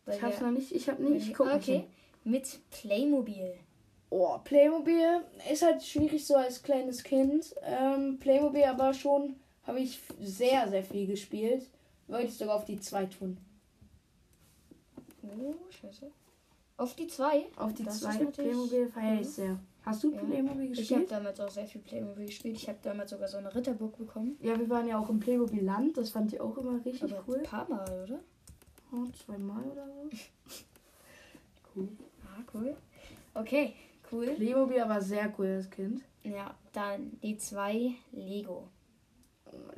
Ich 0.06 0.22
hab's 0.22 0.40
noch 0.40 0.50
nicht, 0.50 0.72
ich 0.72 0.88
hab 0.88 0.98
nicht, 0.98 1.28
nicht 1.28 1.40
Okay. 1.40 1.86
Mit 2.24 2.60
Playmobil. 2.70 3.54
Oh, 4.10 4.38
Playmobil 4.44 5.22
ist 5.50 5.62
halt 5.62 5.82
schwierig 5.82 6.26
so 6.26 6.36
als 6.36 6.62
kleines 6.62 7.02
Kind. 7.02 7.54
Ähm, 7.62 8.18
Playmobil 8.18 8.64
aber 8.64 8.94
schon 8.94 9.36
habe 9.66 9.80
ich 9.80 10.00
sehr, 10.20 10.68
sehr 10.68 10.82
viel 10.84 11.06
gespielt. 11.06 11.66
Wollte 12.06 12.26
ich 12.28 12.34
sogar 12.34 12.56
auf 12.56 12.64
die 12.64 12.78
2 12.78 13.06
tun. 13.06 13.38
Oh, 15.22 15.54
scheiße. 15.70 16.10
Auf 16.76 16.94
die 16.96 17.06
2. 17.06 17.46
Auf 17.56 17.72
die 17.74 17.84
Das 17.84 17.94
ist 17.96 18.02
2 18.02 18.08
natürlich 18.18 18.34
Playmobil 18.34 18.88
feiere 18.88 19.14
ich 19.14 19.26
cool. 19.26 19.32
sehr. 19.32 19.58
Hast 19.84 20.02
du 20.02 20.12
Ja. 20.12 20.20
Playmobil 20.22 20.72
Ich 20.72 20.90
habe 20.90 21.00
gespielt? 21.02 21.10
damals 21.10 21.40
auch 21.40 21.50
sehr 21.50 21.66
viel 21.66 21.80
Playmobil 21.82 22.26
gespielt. 22.26 22.56
Ich 22.56 22.68
habe 22.68 22.78
damals 22.82 23.10
sogar 23.10 23.28
so 23.28 23.36
eine 23.38 23.54
Ritterburg 23.54 23.96
bekommen. 23.96 24.36
Ja, 24.40 24.58
wir 24.58 24.68
waren 24.68 24.88
ja 24.88 24.98
auch 24.98 25.08
im 25.08 25.20
Playmobil 25.20 25.62
Land. 25.62 25.96
Das 25.96 26.10
fand 26.10 26.32
ich 26.32 26.40
auch 26.40 26.56
immer 26.58 26.84
richtig 26.84 27.02
Aber 27.04 27.24
cool. 27.28 27.36
ein 27.38 27.42
paar 27.44 27.68
Mal, 27.68 28.02
oder? 28.04 28.20
Oh, 28.92 29.06
zweimal 29.24 29.62
oder 29.64 29.86
so. 29.86 30.10
cool. 31.76 31.88
Ah, 32.24 32.42
cool. 32.54 32.76
Okay, 33.34 33.74
cool. 34.10 34.26
Playmobil 34.30 34.80
aber 34.80 35.00
sehr 35.00 35.32
cool 35.38 35.46
als 35.46 35.70
Kind. 35.70 36.02
Ja, 36.22 36.54
dann 36.72 37.18
die 37.22 37.36
2 37.36 37.92
Lego. 38.12 38.68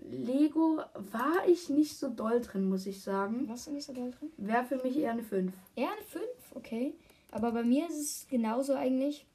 Lego 0.08 0.80
war 0.94 1.48
ich 1.48 1.68
nicht 1.68 1.96
so 1.96 2.08
doll 2.08 2.40
drin, 2.40 2.68
muss 2.68 2.86
ich 2.86 3.02
sagen. 3.02 3.48
Warst 3.48 3.66
du 3.66 3.72
nicht 3.72 3.84
so 3.84 3.92
doll 3.92 4.12
drin? 4.12 4.30
Wäre 4.36 4.64
für 4.64 4.76
mich 4.82 4.96
eher 4.96 5.12
eine 5.12 5.22
5. 5.22 5.52
Ja, 5.76 5.88
eine 5.88 6.06
5, 6.06 6.24
okay. 6.54 6.94
Aber 7.30 7.52
bei 7.52 7.62
mir 7.62 7.88
ist 7.88 8.00
es 8.00 8.26
genauso 8.28 8.74
eigentlich. 8.74 9.26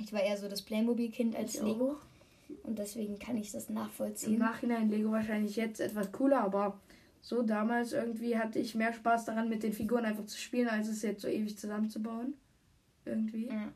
Ich 0.00 0.12
war 0.12 0.22
eher 0.22 0.36
so 0.36 0.48
das 0.48 0.62
Playmobil-Kind 0.62 1.36
als 1.36 1.56
Ich 1.56 1.62
Lego. 1.62 1.96
Und 2.62 2.78
deswegen 2.78 3.18
kann 3.18 3.36
ich 3.36 3.52
das 3.52 3.68
Im 3.68 3.76
nachvollziehen. 3.76 4.38
Nachhinein 4.38 4.90
Lego 4.90 5.12
wahrscheinlich 5.12 5.56
jetzt 5.56 5.80
etwas 5.80 6.12
cooler, 6.12 6.40
aber 6.40 6.80
so 7.20 7.42
damals 7.42 7.92
irgendwie 7.92 8.38
hatte 8.38 8.58
ich 8.58 8.74
mehr 8.74 8.92
Spaß 8.92 9.26
daran, 9.26 9.48
mit 9.48 9.62
den 9.62 9.72
Figuren 9.72 10.04
einfach 10.04 10.26
zu 10.26 10.38
spielen, 10.38 10.68
als 10.68 10.88
es 10.88 11.02
jetzt 11.02 11.22
so 11.22 11.28
ewig 11.28 11.58
zusammenzubauen. 11.58 12.34
Irgendwie. 13.04 13.46
Ja. 13.46 13.72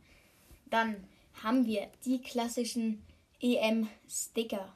Dann 0.71 0.97
haben 1.43 1.67
wir 1.67 1.89
die 2.05 2.21
klassischen 2.21 3.03
EM-Sticker. 3.41 4.73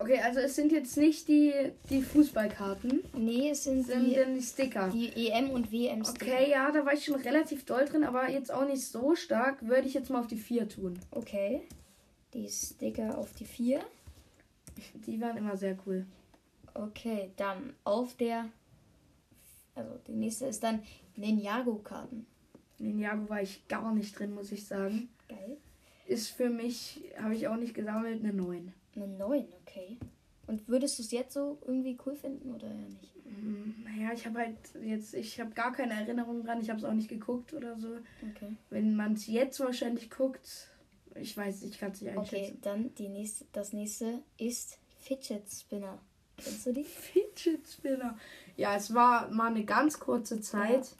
Okay, 0.00 0.20
also 0.20 0.38
es 0.38 0.54
sind 0.54 0.70
jetzt 0.70 0.96
nicht 0.96 1.26
die, 1.26 1.52
die 1.90 2.02
Fußballkarten, 2.02 3.02
Nee, 3.16 3.50
es 3.50 3.64
sind 3.64 3.84
sind 3.84 4.06
die, 4.06 4.14
die 4.34 4.42
Sticker. 4.42 4.88
die 4.90 5.08
EM- 5.28 5.50
und 5.50 5.72
WM-Sticker. 5.72 6.24
Okay, 6.26 6.50
ja, 6.50 6.70
da 6.70 6.86
war 6.86 6.92
ich 6.92 7.04
schon 7.04 7.16
relativ 7.16 7.64
doll 7.64 7.84
drin, 7.84 8.04
aber 8.04 8.30
jetzt 8.30 8.52
auch 8.52 8.64
nicht 8.64 8.82
so 8.84 9.16
stark. 9.16 9.66
Würde 9.66 9.88
ich 9.88 9.94
jetzt 9.94 10.08
mal 10.10 10.20
auf 10.20 10.28
die 10.28 10.36
4 10.36 10.68
tun. 10.68 10.98
Okay. 11.10 11.62
Die 12.32 12.48
Sticker 12.48 13.18
auf 13.18 13.34
die 13.34 13.44
4. 13.44 13.80
Die 15.06 15.20
waren 15.20 15.36
immer 15.36 15.56
sehr 15.56 15.76
cool. 15.86 16.06
Okay, 16.74 17.32
dann 17.36 17.74
auf 17.82 18.14
der. 18.16 18.48
Also 19.74 19.90
die 20.06 20.12
nächste 20.12 20.46
ist 20.46 20.62
dann 20.62 20.82
Ninjago-Karten. 21.16 22.24
Ninjago 22.78 23.28
war 23.28 23.42
ich 23.42 23.66
gar 23.66 23.92
nicht 23.92 24.16
drin, 24.16 24.32
muss 24.32 24.52
ich 24.52 24.64
sagen. 24.64 25.08
Geil. 25.28 25.56
Ist 26.06 26.28
für 26.28 26.48
mich, 26.50 27.02
habe 27.20 27.34
ich 27.34 27.48
auch 27.48 27.56
nicht 27.56 27.74
gesammelt, 27.74 28.22
eine 28.22 28.32
9. 28.32 28.72
Eine 29.02 29.16
9, 29.16 29.46
okay. 29.62 29.98
Und 30.46 30.66
würdest 30.68 30.98
du 30.98 31.02
es 31.02 31.10
jetzt 31.10 31.34
so 31.34 31.58
irgendwie 31.66 31.98
cool 32.06 32.16
finden 32.16 32.54
oder 32.54 32.68
ja 32.68 32.74
nicht? 32.74 33.14
Mm, 33.26 33.84
Naja, 33.84 34.12
ich 34.14 34.24
habe 34.26 34.38
halt 34.38 34.56
jetzt, 34.82 35.14
ich 35.14 35.38
habe 35.40 35.50
gar 35.50 35.72
keine 35.72 35.92
Erinnerung 35.94 36.42
dran, 36.42 36.60
ich 36.60 36.70
habe 36.70 36.78
es 36.78 36.84
auch 36.84 36.94
nicht 36.94 37.08
geguckt 37.08 37.52
oder 37.52 37.78
so. 37.78 37.88
Okay. 38.34 38.56
Wenn 38.70 38.96
man 38.96 39.12
es 39.12 39.26
jetzt 39.26 39.60
wahrscheinlich 39.60 40.10
guckt, 40.10 40.70
ich 41.14 41.36
weiß, 41.36 41.62
ich 41.64 41.78
kann 41.78 41.92
es 41.92 42.00
nicht 42.00 42.16
Okay, 42.16 42.36
einschätzen. 42.36 42.58
dann 42.62 42.94
die 42.94 43.08
nächste, 43.08 43.44
das 43.52 43.72
nächste 43.72 44.22
ist 44.38 44.78
Fidget 45.00 45.42
Spinner. 45.50 45.98
Kennst 46.38 46.66
du 46.66 46.72
die? 46.72 46.84
Fidget 46.84 47.66
Spinner. 47.68 48.16
Ja, 48.56 48.74
es 48.76 48.94
war 48.94 49.28
mal 49.30 49.48
eine 49.50 49.64
ganz 49.64 49.98
kurze 50.00 50.40
Zeit. 50.40 50.94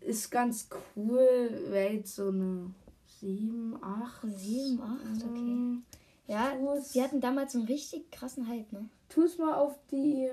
Ist 0.00 0.30
ganz 0.30 0.68
cool. 0.96 1.48
Wäre 1.70 1.94
jetzt 1.94 2.16
so 2.16 2.28
eine 2.28 2.74
7, 3.20 3.78
8. 3.82 4.22
7, 4.36 4.82
8, 4.82 5.24
okay. 5.30 5.78
Ja, 6.26 6.52
Tu's- 6.56 6.92
sie 6.92 7.02
hatten 7.02 7.20
damals 7.20 7.52
so 7.52 7.58
einen 7.58 7.66
richtig 7.66 8.10
krassen 8.10 8.48
Hype, 8.48 8.72
ne? 8.72 8.88
Tu's 9.08 9.38
mal 9.38 9.54
auf 9.54 9.74
die 9.90 10.30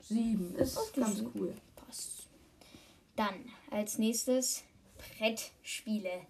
7. 0.00 0.54
Ist 0.56 0.78
Auf 0.78 0.92
die 0.92 1.00
ganz 1.00 1.16
sieben. 1.16 1.30
cool. 1.34 1.54
Passt. 1.76 2.28
Dann 3.16 3.34
als 3.70 3.98
nächstes 3.98 4.64
Brettspiele. 4.98 6.26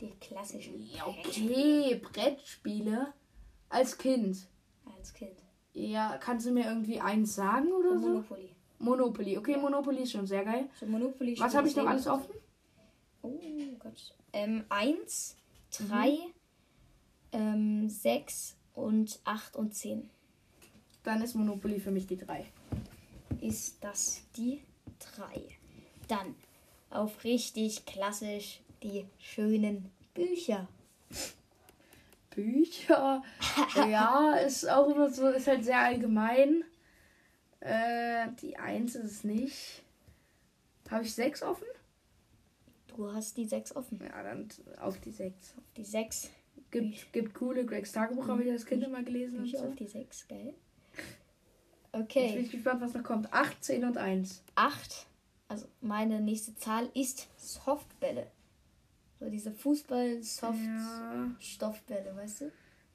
Die 0.00 0.10
klassischen. 0.20 0.88
Ja, 0.94 1.06
okay. 1.06 2.00
Brettspiele 2.02 3.12
als 3.68 3.98
Kind. 3.98 4.46
Als 4.96 5.12
Kind. 5.12 5.36
Ja, 5.72 6.16
kannst 6.18 6.46
du 6.46 6.52
mir 6.52 6.66
irgendwie 6.66 7.00
eins 7.00 7.34
sagen 7.34 7.72
oder 7.72 7.98
so? 7.98 8.06
Monopoly. 8.08 8.50
Monopoly. 8.78 9.38
Okay, 9.38 9.56
Monopoly 9.56 10.02
ist 10.02 10.12
schon 10.12 10.26
sehr 10.26 10.44
geil. 10.44 10.68
So 10.78 10.86
Monopoly 10.86 11.38
Was 11.38 11.54
habe 11.54 11.68
ich 11.68 11.76
noch 11.76 11.86
alles 11.86 12.06
offen? 12.06 12.34
Oh 13.22 13.38
Gott. 13.78 14.14
Ähm, 14.32 14.64
1, 14.68 15.36
3, 15.88 16.18
ähm, 17.34 17.88
6 17.88 18.56
und 18.74 19.20
8 19.24 19.56
und 19.56 19.74
10. 19.74 20.08
Dann 21.02 21.20
ist 21.20 21.34
Monopoly 21.34 21.80
für 21.80 21.90
mich 21.90 22.06
die 22.06 22.16
3. 22.16 22.46
Ist 23.40 23.82
das 23.84 24.22
die 24.36 24.62
3? 25.16 25.42
Dann 26.08 26.34
auf 26.90 27.24
richtig 27.24 27.84
klassisch 27.84 28.60
die 28.82 29.06
schönen 29.18 29.90
Bücher. 30.14 30.68
Bücher. 32.30 33.22
ja, 33.76 34.34
ist 34.36 34.68
auch 34.68 34.88
immer 34.88 35.10
so, 35.10 35.28
ist 35.28 35.46
halt 35.46 35.64
sehr 35.64 35.80
allgemein. 35.80 36.64
Äh, 37.60 38.28
die 38.40 38.56
1 38.56 38.94
ist 38.94 39.04
es 39.04 39.24
nicht. 39.24 39.82
Habe 40.90 41.04
ich 41.04 41.14
6 41.14 41.42
offen? 41.42 41.66
Du 42.88 43.12
hast 43.12 43.36
die 43.36 43.46
6 43.46 43.74
offen. 43.76 44.00
Ja, 44.00 44.22
dann 44.22 44.48
auf 44.78 45.00
die 45.00 45.10
6. 45.10 45.54
Die 45.76 45.84
6 45.84 46.30
Gibt, 46.74 47.12
gibt 47.12 47.34
coole 47.34 47.64
Gregs 47.64 47.92
Tagebuch, 47.92 48.26
habe 48.28 48.42
ich 48.44 48.50
als 48.50 48.66
Kind 48.66 48.82
immer 48.82 49.02
gelesen. 49.02 49.38
Und 49.38 49.44
Bücher 49.44 49.58
so. 49.58 49.66
auf 49.68 49.74
die 49.76 49.86
6, 49.86 50.26
geil. 50.28 50.54
Jetzt 50.94 51.92
bin 51.92 52.02
Okay, 52.02 52.38
ich 52.40 52.50
gespannt, 52.50 52.80
was 52.80 52.94
noch 52.94 53.04
kommt. 53.04 53.32
8, 53.32 53.62
10 53.64 53.84
und 53.84 53.96
1. 53.98 54.42
8. 54.56 55.06
Also 55.48 55.66
meine 55.80 56.20
nächste 56.20 56.54
Zahl 56.56 56.88
ist 56.94 57.28
Softbälle. 57.36 58.26
So 59.20 59.28
diese 59.30 59.52
Fußball-Soft-Stoffbälle, 59.52 62.16
weißt 62.16 62.40
du? 62.42 62.50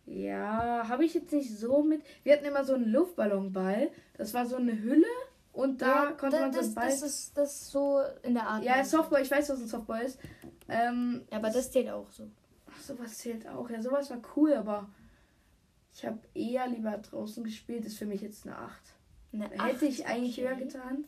Ja, 0.06 0.86
habe 0.88 1.06
ich 1.06 1.14
jetzt 1.14 1.32
nicht 1.32 1.56
so 1.56 1.82
mit. 1.84 2.02
Wir 2.24 2.34
hatten 2.34 2.46
immer 2.46 2.64
so 2.66 2.74
einen 2.74 2.92
Luftballonball. 2.92 3.90
Das 4.18 4.34
war 4.34 4.46
so 4.46 4.56
eine 4.58 4.82
Hülle 4.82 5.06
und 5.54 5.82
da 5.82 6.06
Ja, 6.06 6.12
konnte 6.12 6.36
da- 6.38 6.42
man 6.44 6.52
so 6.54 6.60
das, 6.60 6.66
einen 6.68 6.76
Ball. 6.76 6.88
das 6.90 7.02
ist 7.04 7.38
das 7.38 7.54
ist 7.62 7.72
so 7.72 8.02
in 8.24 8.34
der 8.34 8.48
Art. 8.48 8.64
ja, 8.64 8.84
Softball, 8.84 9.22
ich 9.22 9.32
weiß, 9.32 9.50
was 9.50 9.62
ein 9.62 9.68
Softball 9.68 10.02
ist. 10.02 10.20
Ähm, 10.68 11.22
Ja, 11.32 11.38
aber 11.38 11.50
das 11.52 11.72
zählt 11.72 11.90
auch 11.90 12.10
so. 12.12 12.28
Sowas 12.90 13.18
zählt 13.18 13.48
auch. 13.48 13.70
Ja, 13.70 13.82
sowas 13.82 14.10
war 14.10 14.22
cool, 14.36 14.54
aber 14.54 14.90
ich 15.94 16.06
habe 16.06 16.20
eher 16.34 16.68
lieber 16.68 16.98
draußen 16.98 17.44
gespielt. 17.44 17.86
Ist 17.86 17.98
für 17.98 18.06
mich 18.06 18.22
jetzt 18.22 18.46
eine 18.46 18.58
8. 18.58 18.82
Eine 19.32 19.50
Hätte 19.50 19.86
ich 19.86 20.06
eigentlich 20.08 20.38
okay. 20.40 20.48
höher 20.50 20.56
getan. 20.58 21.06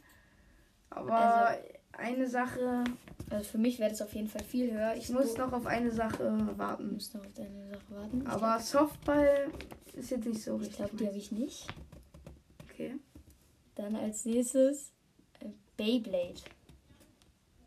Aber 0.89 1.47
Also- 1.49 1.63
eine 1.93 2.27
Sache, 2.27 2.83
Also 3.29 3.43
für 3.51 3.57
mich 3.57 3.79
wäre 3.79 3.89
das 3.89 4.01
auf 4.01 4.13
jeden 4.13 4.27
Fall 4.29 4.43
viel 4.43 4.71
höher. 4.73 4.95
ich 4.95 5.09
muss 5.09 5.37
noch 5.37 5.51
auf 5.53 5.65
eine 5.65 5.91
Sache 5.91 6.47
warten. 6.57 6.93
musst 6.93 7.13
noch 7.15 7.25
auf 7.25 7.33
deine 7.33 7.67
Sache 7.69 7.89
warten. 7.95 8.21
Ich 8.21 8.27
Aber 8.27 8.59
Softball 8.59 9.49
ist 9.93 10.09
jetzt 10.11 10.25
nicht 10.25 10.41
so 10.41 10.51
glaub- 10.57 10.61
ich 10.61 10.67
richtig. 10.67 10.77
glaube, 10.85 10.97
die 10.97 11.07
habe 11.07 11.17
ich 11.17 11.31
nicht. 11.31 11.67
okay. 12.63 12.95
Dann 13.75 13.95
als 13.95 14.25
nächstes 14.25 14.91
äh, 15.39 15.49
Beyblade. 15.77 16.41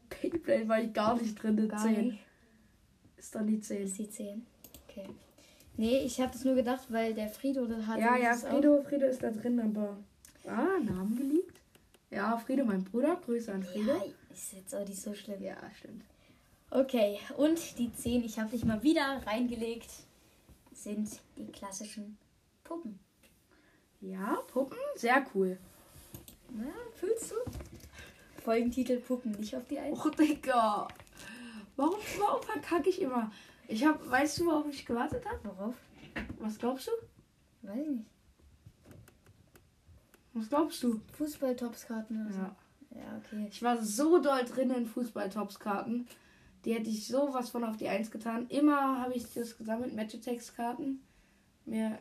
Beyblade 0.09 0.69
war 0.69 0.81
ich 0.81 0.93
gar 0.93 1.17
nicht 1.21 1.43
drin, 1.43 1.59
eine 1.59 1.69
Gar 1.69 1.83
10. 1.83 2.07
nicht. 2.09 2.19
Ist 3.25 3.35
dann 3.35 3.47
die 3.47 3.59
10. 3.59 3.85
Ist 3.85 3.99
die 3.99 4.11
10. 4.11 4.47
Okay. 4.87 5.09
Nee, 5.79 6.01
ich 6.01 6.21
habe 6.21 6.31
das 6.31 6.45
nur 6.45 6.55
gedacht, 6.55 6.83
weil 6.91 7.15
der 7.15 7.31
Frido 7.31 7.67
hat. 7.87 7.99
Ja, 7.99 8.19
ja, 8.19 8.33
das 8.33 8.45
auch. 8.45 8.51
Frido, 8.51 8.83
Frido 8.83 9.07
ist 9.07 9.23
da 9.23 9.31
drin, 9.31 9.59
aber. 9.61 9.97
Ah, 10.47 10.79
Namen 10.79 11.17
geleakt? 11.17 11.59
Ja, 12.11 12.37
Frido, 12.37 12.67
mein 12.67 12.85
Bruder. 12.85 13.17
Grüße 13.25 13.51
an 13.51 13.63
Frido. 13.63 13.93
Ja, 13.93 14.05
ist 14.31 14.53
jetzt 14.53 14.75
auch 14.75 14.87
nicht 14.87 15.01
so 15.01 15.15
schlimm. 15.15 15.43
Ja, 15.43 15.57
stimmt. 15.79 16.05
Okay, 16.69 17.19
und 17.39 17.79
die 17.79 17.91
10, 17.95 18.25
ich 18.25 18.39
habe 18.39 18.51
dich 18.51 18.67
mal 18.67 18.83
wieder 18.83 19.23
reingelegt, 19.25 19.89
sind 20.75 21.09
die 21.39 21.47
klassischen 21.47 22.19
Puppen. 22.63 22.99
Ja, 24.03 24.39
Puppen, 24.53 24.77
sehr 24.97 25.25
cool. 25.35 25.57
Na, 26.51 26.67
fühlst 26.93 27.31
du? 27.31 27.37
Folgentitel 28.43 28.99
Puppen, 28.99 29.33
nicht 29.33 29.57
auf 29.57 29.67
die 29.67 29.79
1. 29.79 29.99
Och, 29.99 30.11
Digga. 30.11 30.89
Warum, 31.77 31.97
warum 32.19 32.43
verkacke 32.43 32.89
ich 32.91 33.01
immer? 33.03 33.31
Ich 33.69 33.85
hab, 33.85 34.09
weißt 34.09 34.41
du, 34.41 34.47
worauf 34.47 34.67
ich 34.69 34.85
gewartet 34.87 35.25
habe? 35.27 35.41
Worauf? 35.45 35.75
Was 36.39 36.59
glaubst 36.59 36.89
du? 36.89 36.93
Weiß 37.67 37.81
ich 37.81 37.89
nicht. 37.91 38.07
Was 40.35 40.49
glaubst 40.49 40.83
du? 40.83 41.01
Fußball-Topskarten 41.17 42.23
oder 42.25 42.33
so. 42.33 42.39
Ja. 42.41 42.57
Ja, 42.97 43.17
okay. 43.19 43.47
Ich 43.51 43.63
war 43.63 43.83
so 43.83 44.21
doll 44.21 44.45
drin 44.45 44.71
in 44.71 44.87
Fußball-Tops-Karten. 44.87 46.07
Die 46.65 46.75
hätte 46.75 46.91
ich 46.91 47.07
sowas 47.09 47.51
von 47.51 47.65
auf 47.65 47.77
die 47.77 47.89
1 47.89 48.11
getan. 48.11 48.47
Immer 48.49 49.01
habe 49.01 49.15
ich 49.15 49.33
das 49.35 49.59
gesammelt, 49.59 49.95
Match-Attacks-Karten. 49.95 51.01
Mir 51.65 51.99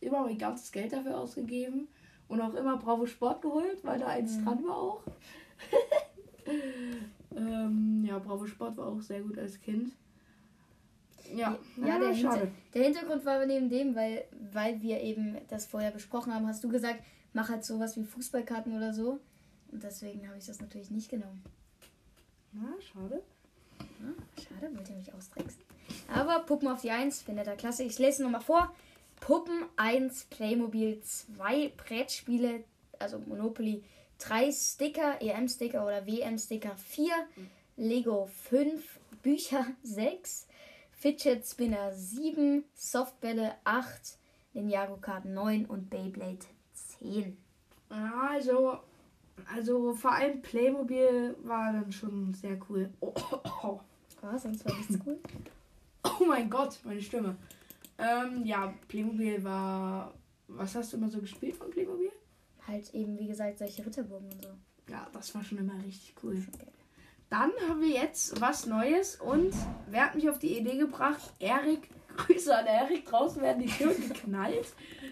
immer 0.00 0.22
mein 0.22 0.38
ganzes 0.38 0.70
Geld 0.72 0.92
dafür 0.92 1.18
ausgegeben. 1.18 1.88
Und 2.28 2.40
auch 2.40 2.54
immer 2.54 2.76
Bravo 2.76 3.06
Sport 3.06 3.42
geholt, 3.42 3.82
weil 3.82 3.98
da 3.98 4.06
eins 4.06 4.36
Mhm. 4.36 4.44
dran 4.44 4.64
war 4.64 4.76
auch. 4.76 5.02
ja, 8.10 8.18
Bravo 8.18 8.44
Sport 8.46 8.76
war 8.76 8.88
auch 8.88 9.00
sehr 9.00 9.20
gut 9.20 9.38
als 9.38 9.60
Kind. 9.60 9.92
Ja, 11.32 11.56
Ja, 11.76 11.98
der, 12.00 12.12
Hinter 12.12 12.48
der 12.74 12.84
Hintergrund 12.84 13.24
war 13.24 13.36
aber 13.36 13.46
neben 13.46 13.68
dem, 13.70 13.94
weil, 13.94 14.24
weil 14.52 14.82
wir 14.82 15.00
eben 15.00 15.38
das 15.48 15.66
vorher 15.66 15.92
besprochen 15.92 16.34
haben, 16.34 16.48
hast 16.48 16.64
du 16.64 16.68
gesagt, 16.68 17.04
mach 17.32 17.48
halt 17.48 17.64
sowas 17.64 17.96
wie 17.96 18.02
Fußballkarten 18.02 18.76
oder 18.76 18.92
so. 18.92 19.20
Und 19.70 19.84
deswegen 19.84 20.26
habe 20.26 20.38
ich 20.38 20.46
das 20.46 20.60
natürlich 20.60 20.90
nicht 20.90 21.08
genommen. 21.08 21.44
Na, 22.52 22.74
schade. 22.80 23.22
Ah, 23.78 24.40
schade, 24.40 24.74
wollt 24.74 24.90
ihr 24.90 24.96
mich 24.96 25.14
austricksen. 25.14 25.62
Aber 26.12 26.40
Puppen 26.40 26.66
auf 26.66 26.80
die 26.80 26.90
1, 26.90 27.22
findet 27.22 27.46
der 27.46 27.56
Klasse. 27.56 27.84
Ich 27.84 27.96
lese 28.00 28.24
nochmal 28.24 28.40
vor. 28.40 28.74
Puppen 29.20 29.66
1, 29.76 30.24
Playmobil 30.24 31.00
2, 31.00 31.72
Brettspiele, 31.76 32.64
also 32.98 33.20
Monopoly 33.20 33.84
3, 34.18 34.50
Sticker, 34.50 35.20
EM-Sticker 35.20 35.84
oder 35.86 36.06
WM-Sticker 36.06 36.74
4, 36.76 37.12
Lego 37.80 38.26
5, 38.50 39.00
Bücher 39.22 39.66
6, 39.82 40.46
Fidget 40.92 41.46
Spinner 41.46 41.92
7, 41.94 42.62
Softbälle 42.74 43.54
8, 43.64 44.18
Ninjago-Karten 44.52 45.32
9 45.32 45.64
und 45.64 45.88
Beyblade 45.88 46.44
10. 46.98 47.36
Ja, 47.90 48.28
also, 48.32 48.78
also 49.54 49.94
vor 49.94 50.12
allem 50.12 50.42
Playmobil 50.42 51.34
war 51.42 51.72
dann 51.72 51.90
schon 51.90 52.34
sehr 52.34 52.58
cool. 52.68 52.90
Oh, 53.00 53.14
oh, 53.62 53.80
Oh, 54.22 54.36
sonst 54.36 54.66
war 54.66 54.76
nichts 54.76 54.98
cool. 55.06 55.18
oh 56.04 56.24
mein 56.26 56.50
Gott, 56.50 56.78
meine 56.84 57.00
Stimme. 57.00 57.36
Ähm, 57.96 58.44
ja, 58.44 58.74
Playmobil 58.88 59.42
war. 59.42 60.12
Was 60.48 60.74
hast 60.74 60.92
du 60.92 60.98
immer 60.98 61.08
so 61.08 61.20
gespielt 61.20 61.56
von 61.56 61.70
Playmobil? 61.70 62.12
Halt 62.66 62.92
eben, 62.92 63.18
wie 63.18 63.28
gesagt, 63.28 63.56
solche 63.58 63.86
Ritterburgen 63.86 64.30
und 64.30 64.42
so. 64.42 64.48
Ja, 64.90 65.08
das 65.14 65.34
war 65.34 65.42
schon 65.42 65.56
immer 65.56 65.82
richtig 65.82 66.12
cool. 66.22 66.44
Dann 67.30 67.52
haben 67.68 67.80
wir 67.80 67.90
jetzt 67.90 68.40
was 68.40 68.66
Neues 68.66 69.14
und 69.14 69.54
wer 69.88 70.06
hat 70.06 70.16
mich 70.16 70.28
auf 70.28 70.40
die 70.40 70.58
Idee 70.58 70.76
gebracht? 70.76 71.32
Erik. 71.38 71.88
Grüße 72.16 72.54
an 72.54 72.66
Erik. 72.66 73.06
Draußen 73.06 73.40
werden 73.40 73.62
die 73.62 73.68
Türen 73.68 74.08
geknallt. 74.08 74.66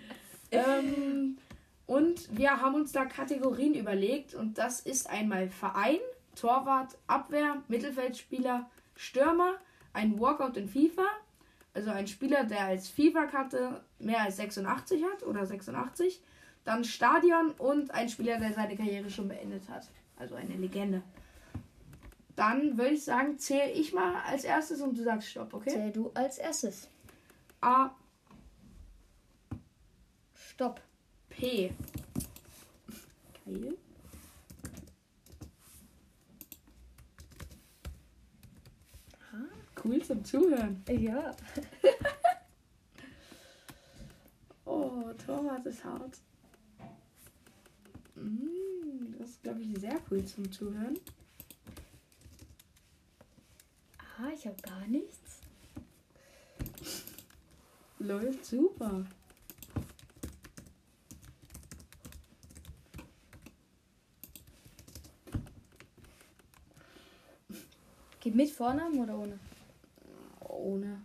ähm, 0.50 1.38
und 1.86 2.36
wir 2.36 2.60
haben 2.60 2.74
uns 2.74 2.90
da 2.90 3.04
Kategorien 3.04 3.74
überlegt 3.74 4.34
und 4.34 4.58
das 4.58 4.80
ist 4.80 5.08
einmal 5.08 5.48
Verein, 5.48 6.00
Torwart, 6.34 6.98
Abwehr, 7.06 7.62
Mittelfeldspieler, 7.68 8.68
Stürmer, 8.96 9.54
ein 9.92 10.18
Walkout 10.18 10.56
in 10.56 10.68
FIFA, 10.68 11.06
also 11.72 11.90
ein 11.90 12.08
Spieler, 12.08 12.42
der 12.42 12.64
als 12.64 12.88
FIFA-Karte 12.88 13.80
mehr 14.00 14.22
als 14.22 14.38
86 14.38 15.04
hat 15.04 15.22
oder 15.22 15.46
86, 15.46 16.20
dann 16.64 16.82
Stadion 16.82 17.52
und 17.52 17.92
ein 17.92 18.08
Spieler, 18.08 18.38
der 18.38 18.52
seine 18.52 18.76
Karriere 18.76 19.08
schon 19.08 19.28
beendet 19.28 19.68
hat. 19.68 19.88
Also 20.16 20.34
eine 20.34 20.56
Legende. 20.56 21.02
Dann 22.38 22.78
würde 22.78 22.90
ich 22.90 23.02
sagen, 23.02 23.36
zähle 23.36 23.72
ich 23.72 23.92
mal 23.92 24.22
als 24.22 24.44
erstes 24.44 24.80
und 24.80 24.96
du 24.96 25.02
sagst 25.02 25.28
Stopp, 25.28 25.52
okay? 25.54 25.70
Zähl 25.70 25.90
du 25.90 26.12
als 26.14 26.38
erstes. 26.38 26.88
A, 27.60 27.90
Stopp. 30.34 30.80
P. 31.28 31.72
Geil. 33.44 33.76
Cool 39.82 40.00
zum 40.04 40.24
Zuhören. 40.24 40.84
Ja. 40.88 41.34
Oh, 44.64 45.12
Torwart 45.26 45.64
ist 45.64 45.82
hart. 45.82 46.18
Mm, 48.14 49.18
das 49.18 49.30
ist, 49.30 49.42
glaube 49.42 49.62
ich, 49.62 49.80
sehr 49.80 49.98
cool 50.10 50.22
zum 50.26 50.52
Zuhören. 50.52 50.98
Ah, 54.20 54.30
ich 54.34 54.44
habe 54.48 54.60
gar 54.62 54.84
nichts. 54.88 55.42
Läuft 58.00 58.44
super. 58.44 59.06
Geht 68.18 68.34
mit 68.34 68.50
Vornamen 68.50 68.98
oder 68.98 69.16
ohne? 69.16 69.38
Ohne. 70.40 71.00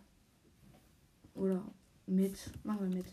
Oder 1.35 1.63
mit. 2.07 2.35
Machen 2.63 2.89
wir 2.89 2.97
mit. 2.97 3.05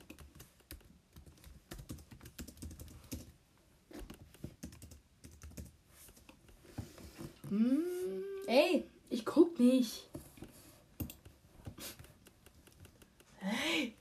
Hm, 7.51 7.85
Ey, 8.47 8.87
ich 9.11 9.27
guck 9.27 9.59
nicht. 9.59 10.09
Hey. 13.39 13.95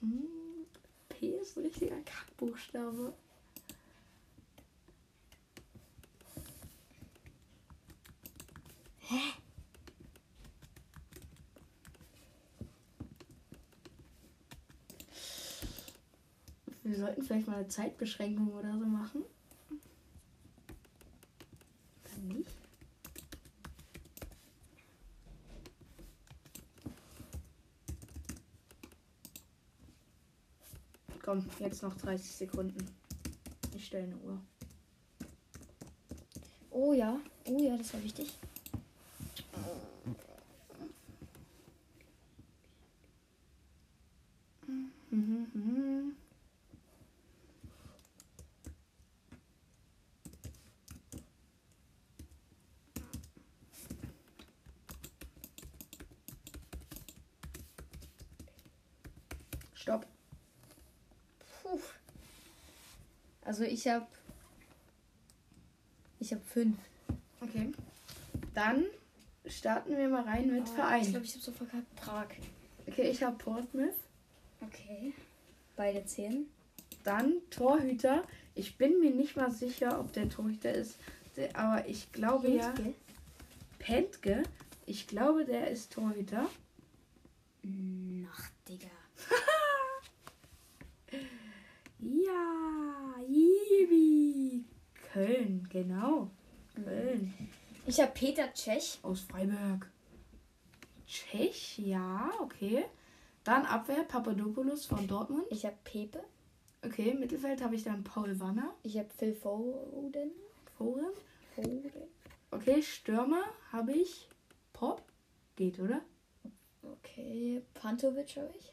Hm, 0.00 0.66
P 1.08 1.28
ist 1.36 1.56
ein 1.56 1.64
richtiger 1.64 2.00
Kackbuchstabe. 2.02 3.14
Wir 16.82 16.98
sollten 16.98 17.22
vielleicht 17.22 17.46
mal 17.46 17.56
eine 17.56 17.68
Zeitbeschränkung 17.68 18.52
oder 18.52 18.76
so 18.76 18.84
machen. 18.84 19.24
Dann 22.04 22.28
nicht. 22.28 22.50
Komm, 31.30 31.46
jetzt 31.60 31.80
noch 31.84 31.96
30 31.96 32.28
Sekunden. 32.28 32.84
Ich 33.76 33.86
stelle 33.86 34.02
eine 34.02 34.16
Uhr. 34.16 34.40
oh 36.72 36.92
ja. 36.92 37.20
Oh 37.44 37.56
ja, 37.56 37.76
das 37.76 37.94
war 37.94 38.02
wichtig. 38.02 38.34
Mhm, 44.66 45.46
mhm. 45.54 46.16
Stopp. 59.74 60.04
Puh. 61.70 61.78
Also 63.60 63.70
ich 63.70 63.86
habe. 63.88 64.06
Ich 66.18 66.32
habe 66.32 66.42
fünf. 66.46 66.78
Okay. 67.42 67.72
Dann 68.54 68.86
starten 69.44 69.98
wir 69.98 70.08
mal 70.08 70.22
rein 70.22 70.50
mit 70.50 70.62
Oh, 70.62 70.74
Verein. 70.76 71.02
Ich 71.02 71.10
glaube, 71.10 71.26
ich 71.26 71.32
habe 71.32 71.44
so 71.44 71.52
verkackt. 71.52 71.94
Prag. 71.96 72.28
Okay, 72.86 73.10
ich 73.10 73.22
habe 73.22 73.36
Portsmouth. 73.36 73.92
Okay. 74.62 75.12
Beide 75.76 76.06
zehn. 76.06 76.46
Dann 77.04 77.34
Torhüter. 77.50 78.24
Ich 78.54 78.78
bin 78.78 78.98
mir 78.98 79.10
nicht 79.10 79.36
mal 79.36 79.50
sicher, 79.50 80.00
ob 80.00 80.10
der 80.14 80.30
Torhüter 80.30 80.72
ist. 80.72 80.96
Aber 81.52 81.86
ich 81.86 82.10
glaube 82.12 82.48
ja. 82.48 82.72
Hintke. 82.72 82.94
Pentke. 83.78 84.42
Ich 84.86 85.06
glaube, 85.06 85.44
der 85.44 85.70
ist 85.70 85.92
Torhüter. 85.92 86.48
Ach, 88.26 88.50
Digga. 88.66 88.88
Ja, 92.02 93.14
Ibi. 93.28 94.64
Köln, 95.12 95.68
genau. 95.70 96.30
Köln. 96.74 97.34
Ich 97.90 98.00
habe 98.00 98.12
Peter 98.12 98.54
Tschech. 98.54 99.00
Aus 99.02 99.22
Freiburg. 99.22 99.90
Tschech, 101.08 101.76
ja, 101.78 102.30
okay. 102.40 102.84
Dann 103.42 103.66
Abwehr, 103.66 104.04
Papadopoulos 104.04 104.86
von 104.86 105.08
Dortmund. 105.08 105.44
Ich 105.50 105.66
habe 105.66 105.74
Pepe. 105.82 106.22
Okay, 106.84 107.14
Mittelfeld 107.14 107.60
habe 107.60 107.74
ich 107.74 107.82
dann 107.82 108.04
Paul 108.04 108.38
Wanner. 108.38 108.76
Ich 108.84 108.96
habe 108.96 109.08
Phil 109.10 109.34
Foden. 109.34 110.30
Foren. 110.78 111.12
Foden. 111.56 111.90
Okay, 112.52 112.80
Stürmer 112.80 113.42
habe 113.72 113.92
ich 113.92 114.28
Pop. 114.72 115.02
Geht, 115.56 115.80
oder? 115.80 116.00
Okay. 116.84 117.60
Pantovic 117.74 118.36
habe 118.36 118.54
ich. 118.56 118.72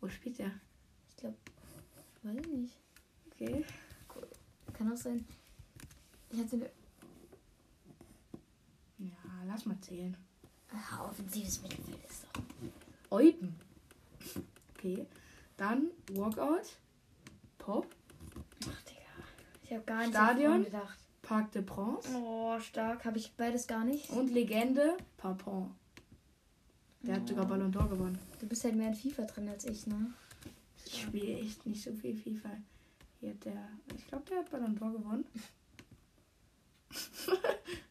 Wo 0.00 0.08
spielt 0.08 0.40
der? 0.40 0.50
Ich 1.08 1.16
glaube. 1.18 1.36
Weiß 2.24 2.36
ich 2.36 2.48
nicht. 2.48 2.76
Okay. 3.30 3.64
Kann 4.72 4.92
auch 4.92 4.96
sein. 4.96 5.24
Ich 6.32 6.40
hatte 6.40 6.56
eine. 6.56 6.79
Lass 9.46 9.66
mal 9.66 9.78
zählen. 9.80 10.16
Ah, 10.72 11.04
offensives 11.04 11.62
Mittelfeld 11.62 12.04
ist 12.08 12.24
doch. 12.24 12.42
Eupen. 13.10 13.56
Okay. 14.74 15.06
Dann 15.56 15.88
Walkout. 16.12 16.76
Pop. 17.58 17.86
Ach, 18.64 18.82
Digga. 18.82 19.00
Ich 19.64 19.72
habe 19.72 19.82
gar 19.84 19.98
nicht 19.98 20.10
Stadion? 20.10 20.64
gedacht. 20.64 20.98
Parc 21.22 21.52
de 21.52 21.62
Prince. 21.62 22.08
Oh, 22.14 22.58
stark. 22.60 23.04
Habe 23.04 23.18
ich 23.18 23.32
beides 23.36 23.66
gar 23.66 23.84
nicht. 23.84 24.10
Und 24.10 24.30
Legende 24.30 24.96
Papon. 25.16 25.74
Der 27.02 27.16
hat 27.16 27.28
sogar 27.28 27.46
Ballon 27.46 27.72
d'Or 27.72 27.88
gewonnen. 27.88 28.18
Du 28.40 28.46
bist 28.46 28.64
halt 28.64 28.76
mehr 28.76 28.88
in 28.88 28.94
FIFA 28.94 29.22
drin 29.22 29.48
als 29.48 29.64
ich, 29.64 29.86
ne? 29.86 30.12
Ich 30.84 31.02
spiele 31.02 31.38
echt 31.38 31.64
nicht 31.66 31.82
so 31.82 31.92
viel 31.92 32.16
FIFA. 32.16 32.50
Hier 33.20 33.30
hat 33.30 33.44
der. 33.44 33.68
Ich 33.96 34.06
glaube, 34.06 34.24
der 34.28 34.38
hat 34.38 34.50
Ballon 34.50 34.78
d'Or 34.78 34.92
gewonnen. 34.92 35.24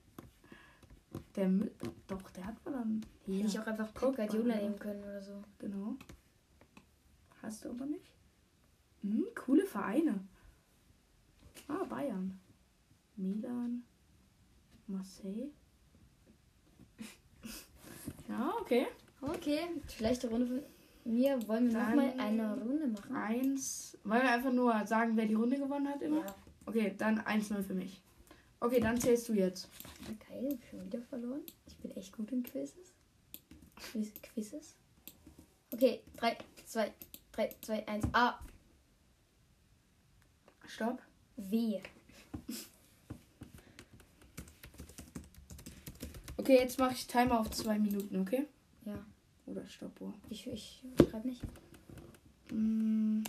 der 1.39 1.49
Mü- 1.49 1.71
Doch, 2.07 2.29
der 2.31 2.45
hat 2.45 2.63
Ballon. 2.63 3.01
Hier. 3.25 3.37
Hätte 3.39 3.47
ich 3.47 3.59
auch 3.59 3.67
einfach 3.67 3.93
Pep 3.93 4.15
Guardiola 4.15 4.55
nehmen 4.55 4.77
können 4.79 5.03
oder 5.03 5.21
so. 5.21 5.43
Genau. 5.59 5.95
Hast 7.41 7.63
du 7.65 7.69
aber 7.69 7.85
nicht. 7.85 8.13
Hm, 9.01 9.25
coole 9.35 9.65
Vereine. 9.65 10.19
Ah, 11.67 11.83
Bayern. 11.85 12.39
Milan. 13.15 13.83
Marseille. 14.87 15.49
ja, 18.29 18.53
okay. 18.61 18.87
Okay, 19.21 19.59
schlechte 19.87 20.29
Runde 20.29 20.47
von 20.47 20.61
mir. 21.13 21.47
Wollen 21.47 21.67
wir 21.67 21.73
Dann- 21.73 21.95
nochmal 21.95 22.13
eine 22.19 22.53
Runde 22.61 22.87
machen? 22.87 23.15
Eins. 23.15 23.97
Wollen 24.03 24.21
wir 24.23 24.31
einfach 24.31 24.51
nur 24.53 24.85
sagen, 24.85 25.15
wer 25.15 25.25
die 25.25 25.33
Runde 25.35 25.57
gewonnen 25.57 25.87
hat 25.87 26.01
immer? 26.01 26.19
Ja. 26.25 26.35
Okay, 26.65 26.93
dann 26.97 27.19
1-0 27.19 27.61
für 27.63 27.73
mich. 27.73 28.01
Okay, 28.59 28.79
dann 28.79 28.99
zählst 28.99 29.29
du 29.29 29.33
jetzt. 29.33 29.69
Geil, 30.27 30.57
schon 30.69 30.85
wieder 30.85 31.01
verloren. 31.03 31.41
Ich 31.67 31.77
bin 31.77 31.91
echt 31.91 32.11
gut 32.11 32.31
in 32.31 32.43
Quizzes. 32.43 32.93
Quiz 33.91 34.11
Quizzes. 34.21 34.75
Okay, 35.71 36.01
3, 36.17 36.37
2, 36.65 36.93
3, 37.31 37.55
2, 37.61 37.87
1. 37.87 38.05
A. 38.13 38.39
Stopp. 40.65 41.01
W. 41.37 41.81
Okay, 46.37 46.55
jetzt 46.55 46.79
mache 46.79 46.93
ich 46.93 47.07
Timer 47.07 47.39
auf 47.39 47.49
zwei 47.51 47.77
Minuten, 47.77 48.17
okay? 48.21 48.47
Ja, 48.85 49.05
Oder 49.45 49.65
Stoppuhr. 49.67 50.13
ich, 50.29 50.47
ich 50.47 50.83
schreibe 51.09 51.27
nicht. 51.27 51.41
Mm. 52.51 53.23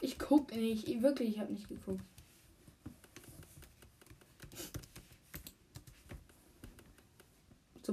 Ich 0.00 0.18
guck 0.18 0.45
nicht. 0.56 0.88
Ich, 0.88 1.02
wirklich, 1.02 1.30
ich 1.30 1.38
habe 1.38 1.52
nicht 1.52 1.68
geguckt. 1.68 2.02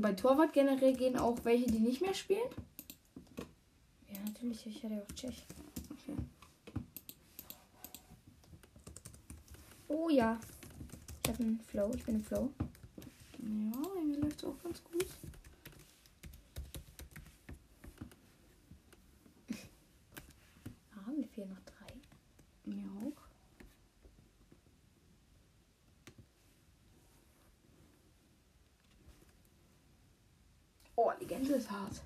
bei 0.03 0.14
Torwart 0.14 0.51
generell 0.51 0.93
gehen 0.93 1.18
auch 1.18 1.39
welche, 1.45 1.66
die 1.66 1.80
nicht 1.80 2.01
mehr 2.01 2.14
spielen? 2.14 2.49
Ja, 4.11 4.20
natürlich. 4.26 4.68
Ich 4.68 4.84
hatte 4.84 5.01
auch 5.01 5.16
Tschech. 5.16 5.45
Okay. 5.89 6.16
Oh 9.88 10.09
ja. 10.09 10.39
Ich 11.24 11.30
habe 11.32 11.43
einen 11.43 11.59
Flow. 11.61 11.89
Ich 11.95 12.03
bin 12.03 12.16
im 12.16 12.24
Flow. 12.24 12.49
Ja, 13.39 13.82
irgendwie 13.95 14.20
läuft 14.20 14.39
es 14.39 14.43
auch 14.43 14.61
ganz 14.61 14.84
gut. 14.84 15.05
Ah, 20.91 21.11
mir 21.16 21.28
fehlen 21.28 21.49
noch 21.49 21.61
drei. 21.61 21.93
Mir 22.66 22.84
auch. 23.07 23.24
Oh, 30.95 31.11
Legende 31.20 31.53
ist 31.64 31.72
hart. 31.72 32.01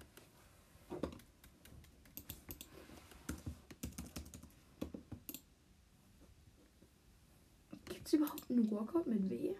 Gibt 7.85 8.07
es 8.07 8.13
überhaupt 8.13 8.49
einen 8.49 8.69
Workout 8.69 9.07
mit 9.07 9.29
W? 9.29 9.55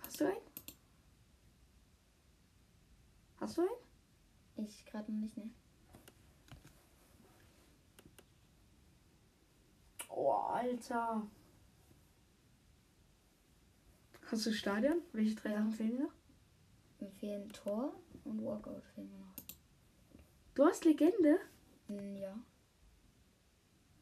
Hast 0.00 0.20
du 0.20 0.26
einen? 0.26 0.36
Hast 3.38 3.56
du 3.58 3.62
einen? 3.62 4.66
Ich 4.66 4.84
gerade 4.86 5.12
noch 5.12 5.20
nicht, 5.20 5.36
ne? 5.36 5.50
Oh, 10.08 10.32
Alter. 10.32 11.22
Hast 14.30 14.46
du 14.46 14.52
Stadion? 14.52 15.02
Welche 15.12 15.36
drei 15.36 15.52
Sachen 15.52 15.72
fehlen 15.72 15.90
dir 15.90 16.04
noch? 16.04 16.14
Mir 16.98 17.10
fehlen 17.10 17.48
Tor 17.50 17.94
und 18.26 18.44
Walkout 18.44 18.82
fehlen 18.94 19.10
mir 19.10 19.18
noch. 19.18 19.34
Du 20.54 20.64
hast 20.64 20.84
Legende? 20.84 21.38
Hm, 21.86 22.16
ja. 22.16 22.34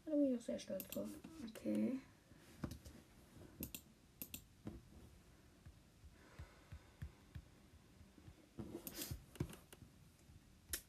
Da 0.04 0.12
bin 0.12 0.34
ich 0.34 0.40
auch 0.40 0.44
sehr 0.44 0.58
stolz 0.58 0.86
drauf. 0.88 1.08
Okay. 1.50 1.98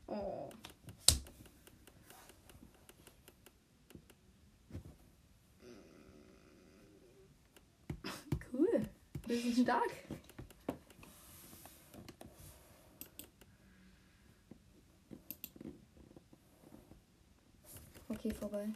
Oh. 0.07 0.49
Cool. 8.51 8.89
Wir 9.27 9.41
sind 9.41 9.63
stark. 9.63 9.91
Okay, 18.07 18.31
vorbei. 18.31 18.69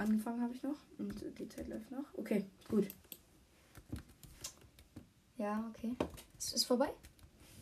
Angefangen 0.00 0.40
habe 0.40 0.54
ich 0.54 0.62
noch 0.62 0.78
und 0.96 1.22
die 1.38 1.46
Zeit 1.46 1.68
läuft 1.68 1.90
noch. 1.90 2.06
Okay, 2.14 2.46
gut. 2.70 2.88
Ja, 5.36 5.62
okay. 5.68 5.94
Es 6.38 6.54
ist 6.54 6.64
vorbei? 6.64 6.88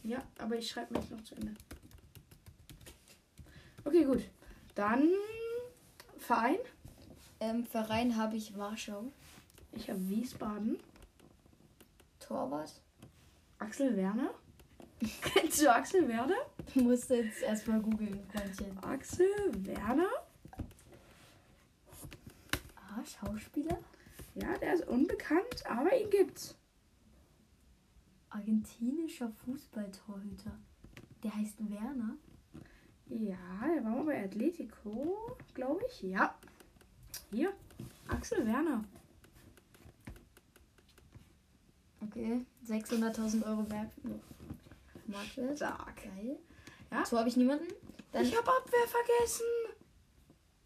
Ja, 0.05 0.23
aber 0.39 0.57
ich 0.57 0.71
schreibe 0.71 0.97
mich 0.97 1.11
noch 1.11 1.21
zu 1.25 1.35
Ende. 1.35 1.55
Okay, 3.85 4.05
gut. 4.05 4.23
Dann 4.77 5.09
Verein. 6.19 6.59
Ähm, 7.41 7.65
Verein 7.65 8.17
habe 8.17 8.37
ich 8.37 8.57
Warschau. 8.57 9.11
Ich 9.73 9.91
habe 9.91 10.09
Wiesbaden. 10.09 10.79
Torwart. 12.21 12.81
Axel 13.59 13.97
Werner. 13.97 14.31
Kennst 15.23 15.61
du 15.61 15.73
Axel 15.75 16.07
Werner? 16.07 16.39
Du 16.73 16.83
musst 16.83 17.11
jetzt 17.11 17.43
erstmal 17.43 17.81
googeln, 17.81 18.21
Freundchen. 18.31 18.79
Axel 18.85 19.27
Werner? 19.67 20.11
Ah, 22.99 23.05
Schauspieler? 23.39 23.79
Ja, 24.35 24.57
der 24.59 24.75
ist 24.75 24.87
unbekannt, 24.89 25.65
aber 25.67 25.97
ihn 25.97 26.11
gibt's. 26.11 26.57
Argentinischer 28.31 29.31
Fußballtorhüter. 29.45 30.59
Der 31.23 31.35
heißt 31.35 31.59
Werner. 31.71 32.17
Ja, 33.07 33.67
der 33.75 33.85
war 33.85 33.97
mal 33.97 34.05
bei 34.05 34.25
Atletico, 34.25 35.37
glaube 35.55 35.83
ich. 35.89 36.03
Ja. 36.03 36.39
Hier. 37.31 37.53
Axel 38.07 38.47
Werner. 38.47 38.85
Okay, 42.01 42.45
600.000 42.67 43.45
Euro 43.45 43.69
Werk 43.71 43.91
Marktwert. 45.07 45.57
Stark. 45.57 45.97
Geil. 45.97 46.39
Ja. 46.91 47.05
So 47.05 47.19
habe 47.19 47.29
ich 47.29 47.37
niemanden. 47.37 47.67
Dann 48.13 48.25
Ich 48.25 48.37
habe 48.37 48.51
Abwehr 48.51 48.87
vergessen. 48.87 49.47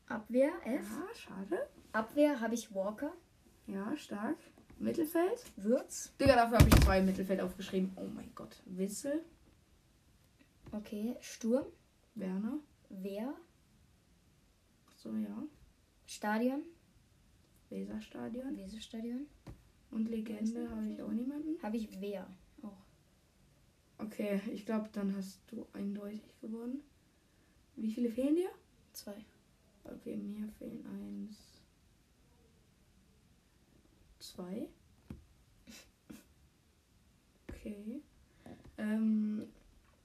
Abwehr, 0.08 0.52
F. 0.64 0.86
Ja, 0.90 1.14
schade. 1.14 1.68
Abwehr 1.92 2.40
habe 2.40 2.54
ich 2.54 2.74
Walker. 2.74 3.12
Ja, 3.66 3.96
stark. 3.96 4.36
Mittelfeld. 4.78 5.44
Würz. 5.56 6.12
Digga, 6.18 6.34
dafür 6.34 6.58
habe 6.58 6.68
ich 6.68 6.84
zwei 6.84 6.98
im 6.98 7.06
Mittelfeld 7.06 7.40
aufgeschrieben. 7.40 7.92
Oh 7.96 8.06
mein 8.06 8.32
Gott. 8.34 8.62
Wissel. 8.64 9.22
Okay, 10.72 11.16
Sturm. 11.20 11.66
Werner. 12.14 12.58
Wehr. 12.88 13.34
So, 14.96 15.14
ja. 15.16 15.42
Stadion. 16.06 16.62
Weserstadion. 17.68 18.56
Weserstadion. 18.56 19.26
Und 19.90 20.08
Legende 20.08 20.70
habe 20.70 20.88
ich 20.88 21.02
auch 21.02 21.10
niemanden. 21.10 21.62
Habe 21.62 21.76
ich 21.76 22.00
Wehr. 22.00 22.26
Auch. 22.62 22.84
Okay, 23.98 24.40
ich 24.52 24.64
glaube, 24.64 24.88
dann 24.92 25.14
hast 25.14 25.40
du 25.48 25.66
eindeutig 25.72 26.22
gewonnen. 26.40 26.82
Wie 27.76 27.92
viele 27.92 28.10
fehlen 28.10 28.36
dir? 28.36 28.50
Zwei. 28.92 29.24
Okay, 29.84 30.16
mir 30.16 30.48
fehlen 30.58 30.84
eins. 30.86 31.51
Zwei. 34.34 34.68
Okay. 37.50 38.00
Ähm. 38.78 39.46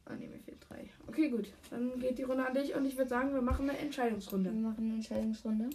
Ah, 0.06 0.16
ne, 0.16 0.28
mir 0.28 0.40
fehlen 0.40 0.60
drei. 0.68 0.90
Okay, 1.08 1.30
gut. 1.30 1.52
Dann 1.70 2.00
geht 2.00 2.18
die 2.18 2.24
Runde 2.24 2.46
an 2.46 2.54
dich 2.54 2.74
und 2.76 2.86
ich 2.86 2.98
würde 2.98 3.10
sagen, 3.10 3.34
wir 3.34 3.42
machen 3.42 3.70
eine 3.70 3.78
Wir 3.78 3.86
Entscheidungsrunde. 3.86 4.52
machen 4.52 4.86
eine 4.86 4.94
Entscheidungsrunde. 4.96 5.70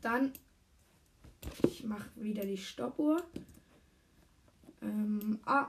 Dann. 0.00 0.32
Ich 1.64 1.84
mache 1.84 2.08
wieder 2.16 2.44
die 2.44 2.56
Stoppuhr. 2.58 3.22
Ähm, 4.82 5.38
A. 5.44 5.68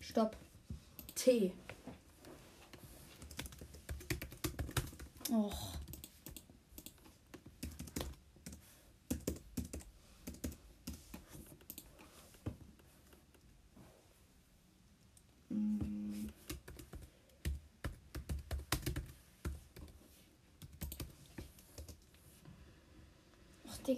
Stopp. 0.00 0.36
T. 1.14 1.52
Och. 5.30 5.79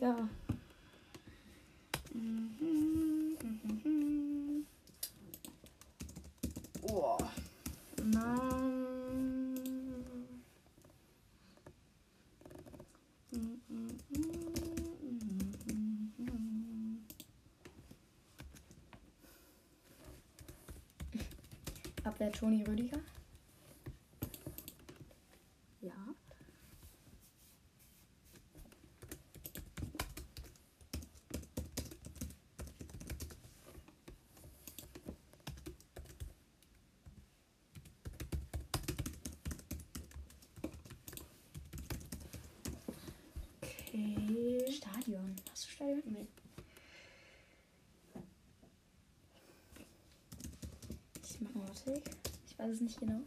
Digga. 0.03 0.28
Oh. 6.82 7.18
Abwehr 22.05 22.32
Toni 22.32 22.64
Rüdiger. 22.64 22.98
Ja. 25.80 25.92
Okay. 43.92 44.72
Stadion. 44.72 45.36
Hast 45.50 45.66
du 45.66 45.70
Stadion? 45.70 46.03
Nee. 46.07 46.26
Ich 51.22 51.40
mach 51.40 51.55
mal 51.55 51.70
Take. 51.84 52.11
Ich 52.46 52.57
weiß 52.73 52.77
es 52.77 52.81
nicht 52.81 53.01
genau. 53.01 53.20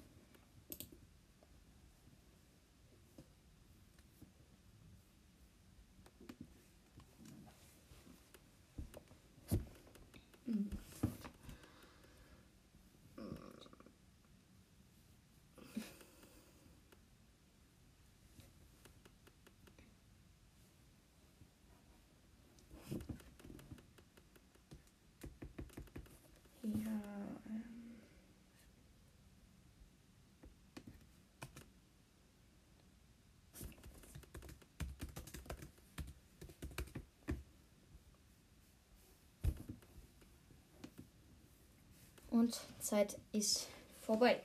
Und 42.36 42.60
Zeit 42.86 43.18
ist 43.32 43.68
vorbei. 44.02 44.42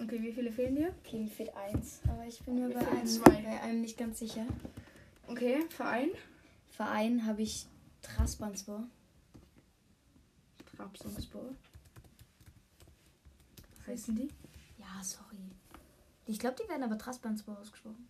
Okay, 0.00 0.22
wie 0.22 0.32
viele 0.32 0.52
fehlen 0.52 0.76
dir? 0.76 0.94
Okay, 1.04 1.18
mir 1.18 1.30
fehlt 1.30 1.54
eins. 1.56 2.00
Aber 2.06 2.24
ich 2.26 2.40
bin 2.42 2.56
mir 2.56 2.68
bei 2.68 2.80
fehlen 2.80 2.96
einem, 2.98 3.06
zwei. 3.06 3.42
bei 3.42 3.60
einem 3.62 3.80
nicht 3.80 3.96
ganz 3.96 4.18
sicher. 4.18 4.46
Okay, 5.26 5.64
Verein. 5.70 6.10
Verein 6.70 7.26
habe 7.26 7.42
ich 7.42 7.66
Trasbanspor. 8.02 8.86
Trabzonspor. 10.76 11.54
Was 13.78 13.86
heißen 13.88 14.14
die? 14.14 14.28
Ja, 14.78 15.02
sorry. 15.02 15.38
Ich 16.26 16.38
glaube, 16.38 16.56
die 16.62 16.68
werden 16.68 16.84
aber 16.84 16.98
Trasbanspor 16.98 17.58
ausgesprochen. 17.58 18.08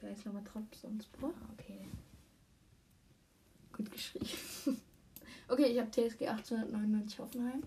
Der 0.00 0.10
heißt 0.10 0.26
nochmal 0.26 0.44
Trabzonspor. 0.44 1.32
Ah, 1.34 1.52
okay. 1.54 1.88
Gut 3.72 3.90
geschrieben. 3.90 4.28
okay, 5.48 5.66
ich 5.66 5.78
habe 5.78 5.90
TSG 5.90 6.28
1899 6.28 7.18
Hoffenheim. 7.18 7.62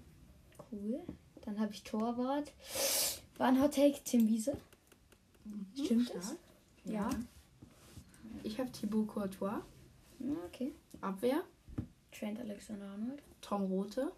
Cool. 0.76 1.02
Dann 1.42 1.60
habe 1.60 1.74
ich 1.74 1.84
Torwart. 1.84 2.52
War 3.38 3.48
ein 3.48 3.62
Hot 3.62 3.76
Take 3.76 4.02
Tim 4.04 4.28
Wiese. 4.28 4.58
Stimmt 5.74 6.14
das? 6.14 6.26
Stark. 6.26 6.40
Ja. 6.86 7.10
Ich 8.44 8.60
habe 8.60 8.72
Thibaut 8.72 9.08
Courtois. 9.08 9.62
Ja, 10.20 10.36
okay. 10.46 10.74
Abwehr. 11.02 11.44
Trent 12.12 12.40
Alexander 12.40 12.88
Arnold. 12.88 13.22
Tom 13.42 13.64
Rote. 13.64 14.12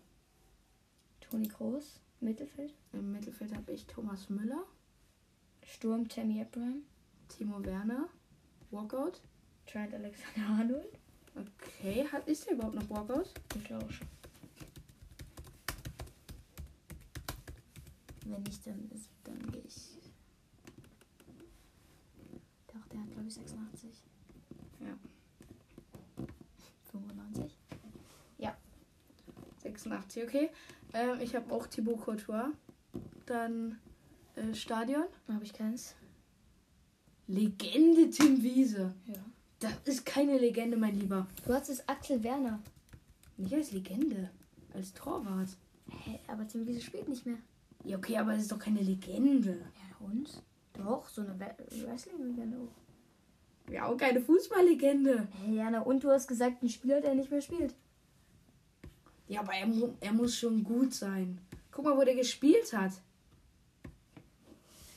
Toni 1.19 1.47
Kroos. 1.47 1.99
Mittelfeld. 2.19 2.73
Im 2.93 3.11
Mittelfeld 3.11 3.53
habe 3.55 3.71
ich 3.71 3.85
Thomas 3.85 4.29
Müller. 4.29 4.63
Sturm 5.63 6.07
Tammy 6.07 6.41
Abraham. 6.41 6.83
Timo 7.27 7.63
Werner. 7.63 8.09
Walkout. 8.71 9.21
Trent 9.65 9.93
Alexander 9.93 10.49
Arnold. 10.49 10.99
Okay, 11.35 12.07
hat, 12.11 12.27
ist 12.27 12.47
der 12.47 12.53
überhaupt 12.53 12.75
noch 12.75 12.89
Walkout? 12.89 13.29
Ich 13.55 13.63
glaube 13.63 13.91
schon. 13.91 14.07
Wenn 18.29 18.43
nicht, 18.43 18.65
dann, 18.65 18.89
dann 19.23 19.51
gehe 19.51 19.61
ich. 19.61 19.97
Doch, 22.67 22.87
der 22.91 23.01
hat 23.01 23.11
glaube 23.11 23.27
ich 23.27 23.33
86. 23.33 23.89
Ja. 24.79 24.97
95. 26.91 27.57
86, 29.67 30.23
okay. 30.23 30.49
Ähm, 30.93 31.19
ich 31.21 31.35
habe 31.35 31.53
auch 31.53 31.67
Thibaut 31.67 32.01
Courtois. 32.01 32.49
Dann 33.25 33.79
äh, 34.35 34.53
Stadion. 34.53 35.03
Habe 35.27 35.43
ich 35.43 35.53
keins. 35.53 35.95
Legende 37.27 38.09
Tim 38.09 38.41
Wiese. 38.41 38.93
Ja. 39.05 39.15
Das 39.59 39.73
ist 39.85 40.05
keine 40.05 40.37
Legende, 40.37 40.77
mein 40.77 40.99
Lieber. 40.99 41.27
Du 41.45 41.53
hast 41.53 41.69
es 41.69 41.87
Axel 41.89 42.23
Werner. 42.23 42.61
Nicht 43.37 43.53
als 43.53 43.71
Legende. 43.71 44.29
Als 44.73 44.93
Torwart. 44.93 45.49
Hä, 45.89 46.19
aber 46.27 46.47
Tim 46.47 46.65
Wiese 46.67 46.81
spielt 46.81 47.09
nicht 47.09 47.25
mehr. 47.25 47.37
Ja, 47.83 47.97
okay, 47.97 48.17
aber 48.17 48.33
es 48.33 48.43
ist 48.43 48.51
doch 48.51 48.59
keine 48.59 48.81
Legende. 48.81 49.51
Ja, 49.75 50.05
und? 50.05 50.43
Doch, 50.73 51.07
so 51.09 51.21
eine 51.21 51.35
Wrestling-Legende 51.39 52.57
auch. 52.57 53.71
Ja, 53.71 53.85
auch 53.87 53.97
keine 53.97 54.21
Fußballlegende. 54.21 55.27
Hä, 55.43 55.55
ja, 55.55 55.69
na 55.69 55.81
und 55.81 56.03
du 56.03 56.09
hast 56.09 56.27
gesagt, 56.27 56.63
ein 56.63 56.69
Spieler, 56.69 57.01
der 57.01 57.15
nicht 57.15 57.31
mehr 57.31 57.41
spielt. 57.41 57.75
Ja, 59.27 59.41
aber 59.41 59.53
er, 59.53 59.67
er 59.99 60.13
muss 60.13 60.35
schon 60.37 60.63
gut 60.63 60.93
sein. 60.93 61.39
Guck 61.71 61.83
mal, 61.85 61.97
wo 61.97 62.03
der 62.03 62.15
gespielt 62.15 62.71
hat. 62.73 62.93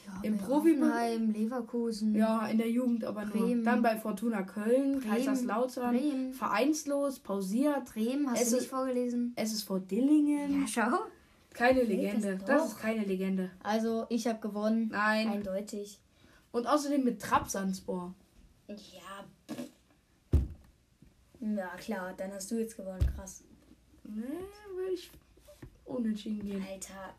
Ja, 0.06 0.20
Im 0.22 0.36
bei 0.38 0.44
Profi- 0.44 0.50
Hoffenheim, 0.80 1.30
Leverkusen. 1.32 2.14
Ja, 2.14 2.46
in 2.46 2.58
der 2.58 2.70
Jugend 2.70 3.04
aber 3.04 3.24
nur. 3.24 3.32
Bremen. 3.46 3.64
Dann 3.64 3.82
bei 3.82 3.96
Fortuna 3.96 4.42
Köln, 4.42 5.00
Bremen. 5.00 5.02
Kaiserslautern, 5.02 5.96
Bremen. 5.96 6.32
vereinslos, 6.32 7.18
pausiert. 7.18 7.86
Bremen, 7.92 8.30
hast 8.30 8.42
Es 8.42 8.50
du 8.50 8.56
ist- 8.56 8.62
nicht 8.62 8.70
vorgelesen? 8.70 9.32
SSV 9.36 9.80
Dillingen. 9.80 10.60
Ja, 10.62 10.66
schau. 10.68 10.98
Keine 11.52 11.82
Legende. 11.82 12.36
das 12.36 12.44
Das, 12.46 12.66
ist 12.72 12.78
keine 12.80 13.04
Legende. 13.04 13.50
Also, 13.62 14.06
ich 14.08 14.26
habe 14.26 14.40
gewonnen. 14.40 14.88
Nein. 14.92 15.28
Eindeutig. 15.28 16.00
Und 16.52 16.66
außerdem 16.66 17.04
mit 17.04 17.20
Trabzonspor. 17.20 18.14
Ja. 18.68 19.24
Na 21.40 21.68
klar, 21.76 22.14
dann 22.16 22.32
hast 22.32 22.50
du 22.50 22.58
jetzt 22.58 22.76
gewonnen. 22.76 23.04
Krass. 23.16 23.42
Ne, 24.04 24.24
würde 24.74 24.92
ich 24.92 25.10
unentschieden 25.84 26.46
gehen. 26.46 26.64
Alter. 26.70 27.14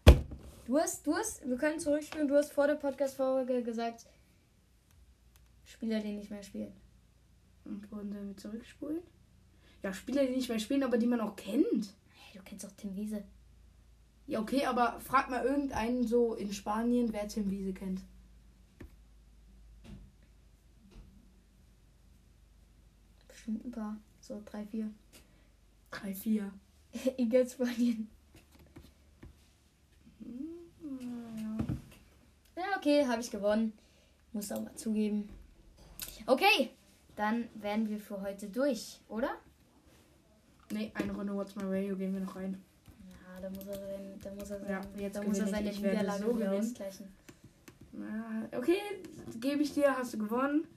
Du 0.65 0.77
hast, 0.77 1.05
du 1.05 1.15
hast, 1.15 1.47
wir 1.47 1.57
können 1.57 1.79
zurückspielen. 1.79 2.27
Du 2.27 2.35
hast 2.35 2.51
vor 2.51 2.67
der 2.67 2.75
Podcast-Folge 2.75 3.63
gesagt, 3.63 4.05
Spieler, 5.65 5.99
die 5.99 6.13
nicht 6.13 6.29
mehr 6.29 6.43
spielen. 6.43 6.71
Und 7.65 7.91
wollen 7.91 8.13
wir 8.13 8.37
zurückspulen? 8.37 8.99
Ja, 9.83 9.93
Spieler, 9.93 10.25
die 10.25 10.35
nicht 10.35 10.49
mehr 10.49 10.59
spielen, 10.59 10.83
aber 10.83 10.97
die 10.97 11.07
man 11.07 11.21
auch 11.21 11.35
kennt. 11.35 11.93
Hey, 12.13 12.37
du 12.37 12.43
kennst 12.43 12.65
doch 12.65 12.71
Tim 12.77 12.95
Wiese. 12.95 13.23
Ja, 14.31 14.39
okay, 14.39 14.65
aber 14.65 14.97
frag 15.01 15.29
mal 15.29 15.43
irgendeinen 15.43 16.07
so 16.07 16.35
in 16.35 16.53
Spanien, 16.53 17.11
wer 17.11 17.27
Tim 17.27 17.51
Wiese 17.51 17.73
kennt. 17.73 17.99
Bestimmt 23.27 23.65
ein 23.65 23.71
paar. 23.71 23.97
So 24.21 24.41
drei, 24.45 24.65
vier. 24.65 24.89
Drei, 25.89 26.15
vier. 26.15 26.49
Egal 27.17 27.45
Spanien. 27.45 28.09
Hm, 30.19 31.77
Ja, 32.55 32.77
okay, 32.77 33.05
habe 33.05 33.19
ich 33.19 33.31
gewonnen. 33.31 33.73
Muss 34.31 34.49
auch 34.53 34.61
mal 34.61 34.75
zugeben. 34.75 35.27
Okay, 36.25 36.69
dann 37.17 37.49
wären 37.55 37.89
wir 37.89 37.99
für 37.99 38.21
heute 38.21 38.47
durch, 38.47 39.01
oder? 39.09 39.31
Ne, 40.71 40.89
eine 40.93 41.11
Runde 41.11 41.35
What's 41.35 41.57
My 41.57 41.63
Radio 41.65 41.97
gehen 41.97 42.13
wir 42.13 42.21
noch 42.21 42.37
rein. 42.37 42.63
Da 43.41 43.49
muss 43.49 43.65
er, 43.67 43.73
sein, 43.75 44.19
da 44.21 44.31
muss 44.31 44.49
er, 44.51 44.59
sein, 44.59 44.69
Ja, 44.69 44.81
jetzt 44.97 45.15
da 45.15 45.23
muss 45.23 45.39
er 45.39 45.47
seine 45.47 45.69
ich. 45.71 45.77
Niederlage 45.81 46.23
so 46.23 46.37
wieder 46.37 46.51
ausgleichen. 46.51 47.07
Okay, 48.51 48.77
gebe 49.39 49.63
ich 49.63 49.73
dir, 49.73 49.97
hast 49.97 50.13
du 50.13 50.19
gewonnen. 50.19 50.67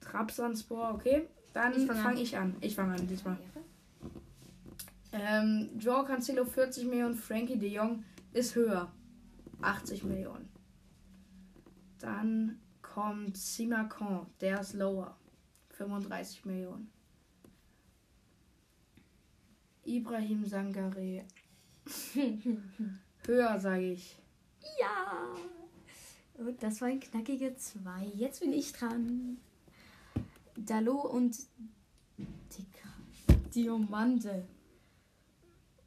Trabzonspor, 0.00 0.92
okay. 0.94 1.28
Dann 1.52 1.72
fang 1.72 1.96
fange 1.96 2.16
an. 2.16 2.22
ich 2.22 2.36
an. 2.36 2.56
Ich 2.60 2.74
fange 2.74 2.94
an 2.94 3.06
diesmal. 3.06 3.38
Ähm, 5.12 5.70
Joao 5.78 6.04
Cancelo 6.04 6.44
40 6.44 6.86
Millionen, 6.86 7.14
Frankie 7.14 7.56
de 7.58 7.70
Jong 7.70 8.04
ist 8.32 8.54
höher. 8.54 8.90
80 9.62 10.04
Millionen. 10.04 10.48
Dann 12.00 12.60
kommt 12.82 13.36
Simacan, 13.36 14.26
der 14.40 14.60
ist 14.60 14.74
lower. 14.74 15.16
35 15.70 16.44
Millionen. 16.44 16.90
Ibrahim 19.94 20.44
Sangare. 20.44 21.24
höher, 23.26 23.60
sage 23.60 23.92
ich. 23.92 24.16
Ja! 24.80 25.28
Und 26.36 26.60
das 26.60 26.80
war 26.80 26.88
ein 26.88 26.98
knackige 26.98 27.54
2. 27.54 28.06
Jetzt 28.16 28.40
bin 28.40 28.52
ich 28.52 28.72
dran. 28.72 29.38
Dalo 30.56 31.00
und 31.00 31.36
Dicker. 32.18 33.38
Diamante. 33.54 34.44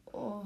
Oh. 0.05 0.45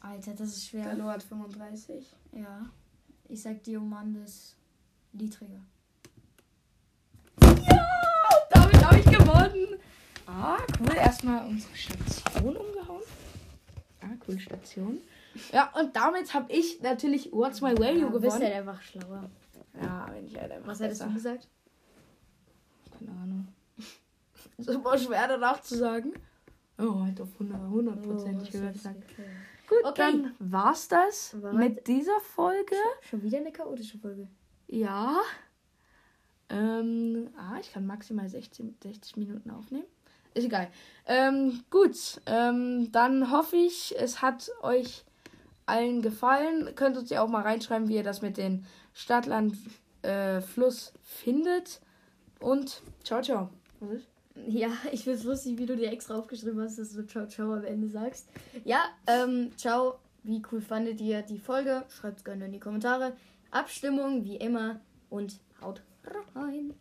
Alter, 0.00 0.32
das 0.32 0.48
ist 0.56 0.68
schwer. 0.68 0.84
Dalo 0.84 1.04
hat 1.04 1.22
35. 1.22 2.16
Ja. 2.32 2.70
Ich 3.28 3.42
sag 3.42 3.62
Diamantes 3.62 4.56
niedriger. 5.12 5.60
Ja, 7.42 7.86
damit 8.50 8.84
habe 8.84 8.98
ich 8.98 9.04
gewonnen. 9.06 9.78
Ah, 10.26 10.58
cool. 10.80 10.94
Erstmal 10.96 11.46
unsere 11.46 11.74
Station 11.76 12.56
umgehauen. 12.56 13.02
Ah, 14.02 14.06
cool, 14.28 14.38
Station. 14.38 14.98
Ja, 15.52 15.70
und 15.78 15.94
damit 15.94 16.32
habe 16.34 16.50
ich 16.52 16.80
natürlich 16.80 17.32
What's 17.32 17.60
My 17.60 17.76
Value 17.78 18.10
du 18.10 18.20
bist 18.20 18.36
gewonnen. 18.36 18.42
halt 18.42 18.54
einfach 18.68 18.82
schlauer. 18.82 19.30
Ja, 19.80 20.06
wenn 20.12 20.26
ich 20.26 20.36
halt 20.38 20.50
einfach 20.52 20.68
Was 20.68 20.80
hättest 20.80 21.02
du 21.02 21.12
gesagt? 21.12 21.48
Keine 22.98 23.10
Ahnung. 23.12 23.48
ist 24.58 24.68
immer 24.68 24.98
schwer 24.98 25.28
danach 25.28 25.60
zu 25.62 25.76
sagen. 25.76 26.12
Oh, 26.78 27.00
halt 27.04 27.20
auf 27.20 27.28
100 27.34 27.60
Oh, 27.60 27.70
hundertprozentig 27.70 28.48
was 28.54 28.82
gehört. 28.82 28.98
Gut, 29.68 29.84
Okay. 29.84 29.94
dann 29.96 30.34
war's 30.40 30.88
das 30.88 31.40
War 31.40 31.52
mit 31.52 31.86
dieser 31.86 32.18
Folge. 32.20 32.74
Schon 33.08 33.22
wieder 33.22 33.38
eine 33.38 33.52
chaotische 33.52 33.98
Folge. 33.98 34.26
Ja. 34.70 35.20
Ähm, 36.48 37.28
ah, 37.36 37.58
ich 37.60 37.72
kann 37.72 37.86
maximal 37.86 38.28
16, 38.28 38.76
60 38.82 39.16
Minuten 39.16 39.50
aufnehmen. 39.50 39.84
Ist 40.34 40.44
egal. 40.44 40.68
Ähm, 41.06 41.64
gut, 41.70 42.20
ähm, 42.26 42.92
dann 42.92 43.32
hoffe 43.32 43.56
ich, 43.56 43.94
es 43.98 44.22
hat 44.22 44.50
euch 44.62 45.04
allen 45.66 46.02
gefallen. 46.02 46.72
Könnt 46.76 46.96
uns 46.96 47.10
ja 47.10 47.22
auch 47.22 47.28
mal 47.28 47.42
reinschreiben, 47.42 47.88
wie 47.88 47.96
ihr 47.96 48.04
das 48.04 48.22
mit 48.22 48.36
den 48.36 48.64
Stadtland 48.94 49.56
äh, 50.02 50.40
findet. 51.02 51.80
Und 52.38 52.82
ciao, 53.02 53.22
ciao. 53.22 53.50
Ja, 54.46 54.70
ich 54.92 55.04
find's 55.04 55.24
lustig, 55.24 55.58
wie 55.58 55.66
du 55.66 55.76
dir 55.76 55.90
extra 55.90 56.16
aufgeschrieben 56.16 56.60
hast, 56.60 56.78
dass 56.78 56.92
du 56.92 57.04
Ciao 57.06 57.26
Ciao 57.26 57.52
am 57.52 57.64
Ende 57.64 57.88
sagst. 57.88 58.28
Ja, 58.64 58.84
ähm, 59.06 59.50
ciao. 59.56 59.98
Wie 60.22 60.42
cool 60.52 60.60
fandet 60.60 61.00
ihr 61.00 61.22
die 61.22 61.38
Folge? 61.38 61.84
Schreibt's 61.88 62.24
gerne 62.24 62.44
in 62.46 62.52
die 62.52 62.60
Kommentare. 62.60 63.14
Abstimmung, 63.50 64.24
wie 64.24 64.36
immer. 64.36 64.80
Und 65.08 65.40
haut 65.60 65.82
rein. 66.34 66.74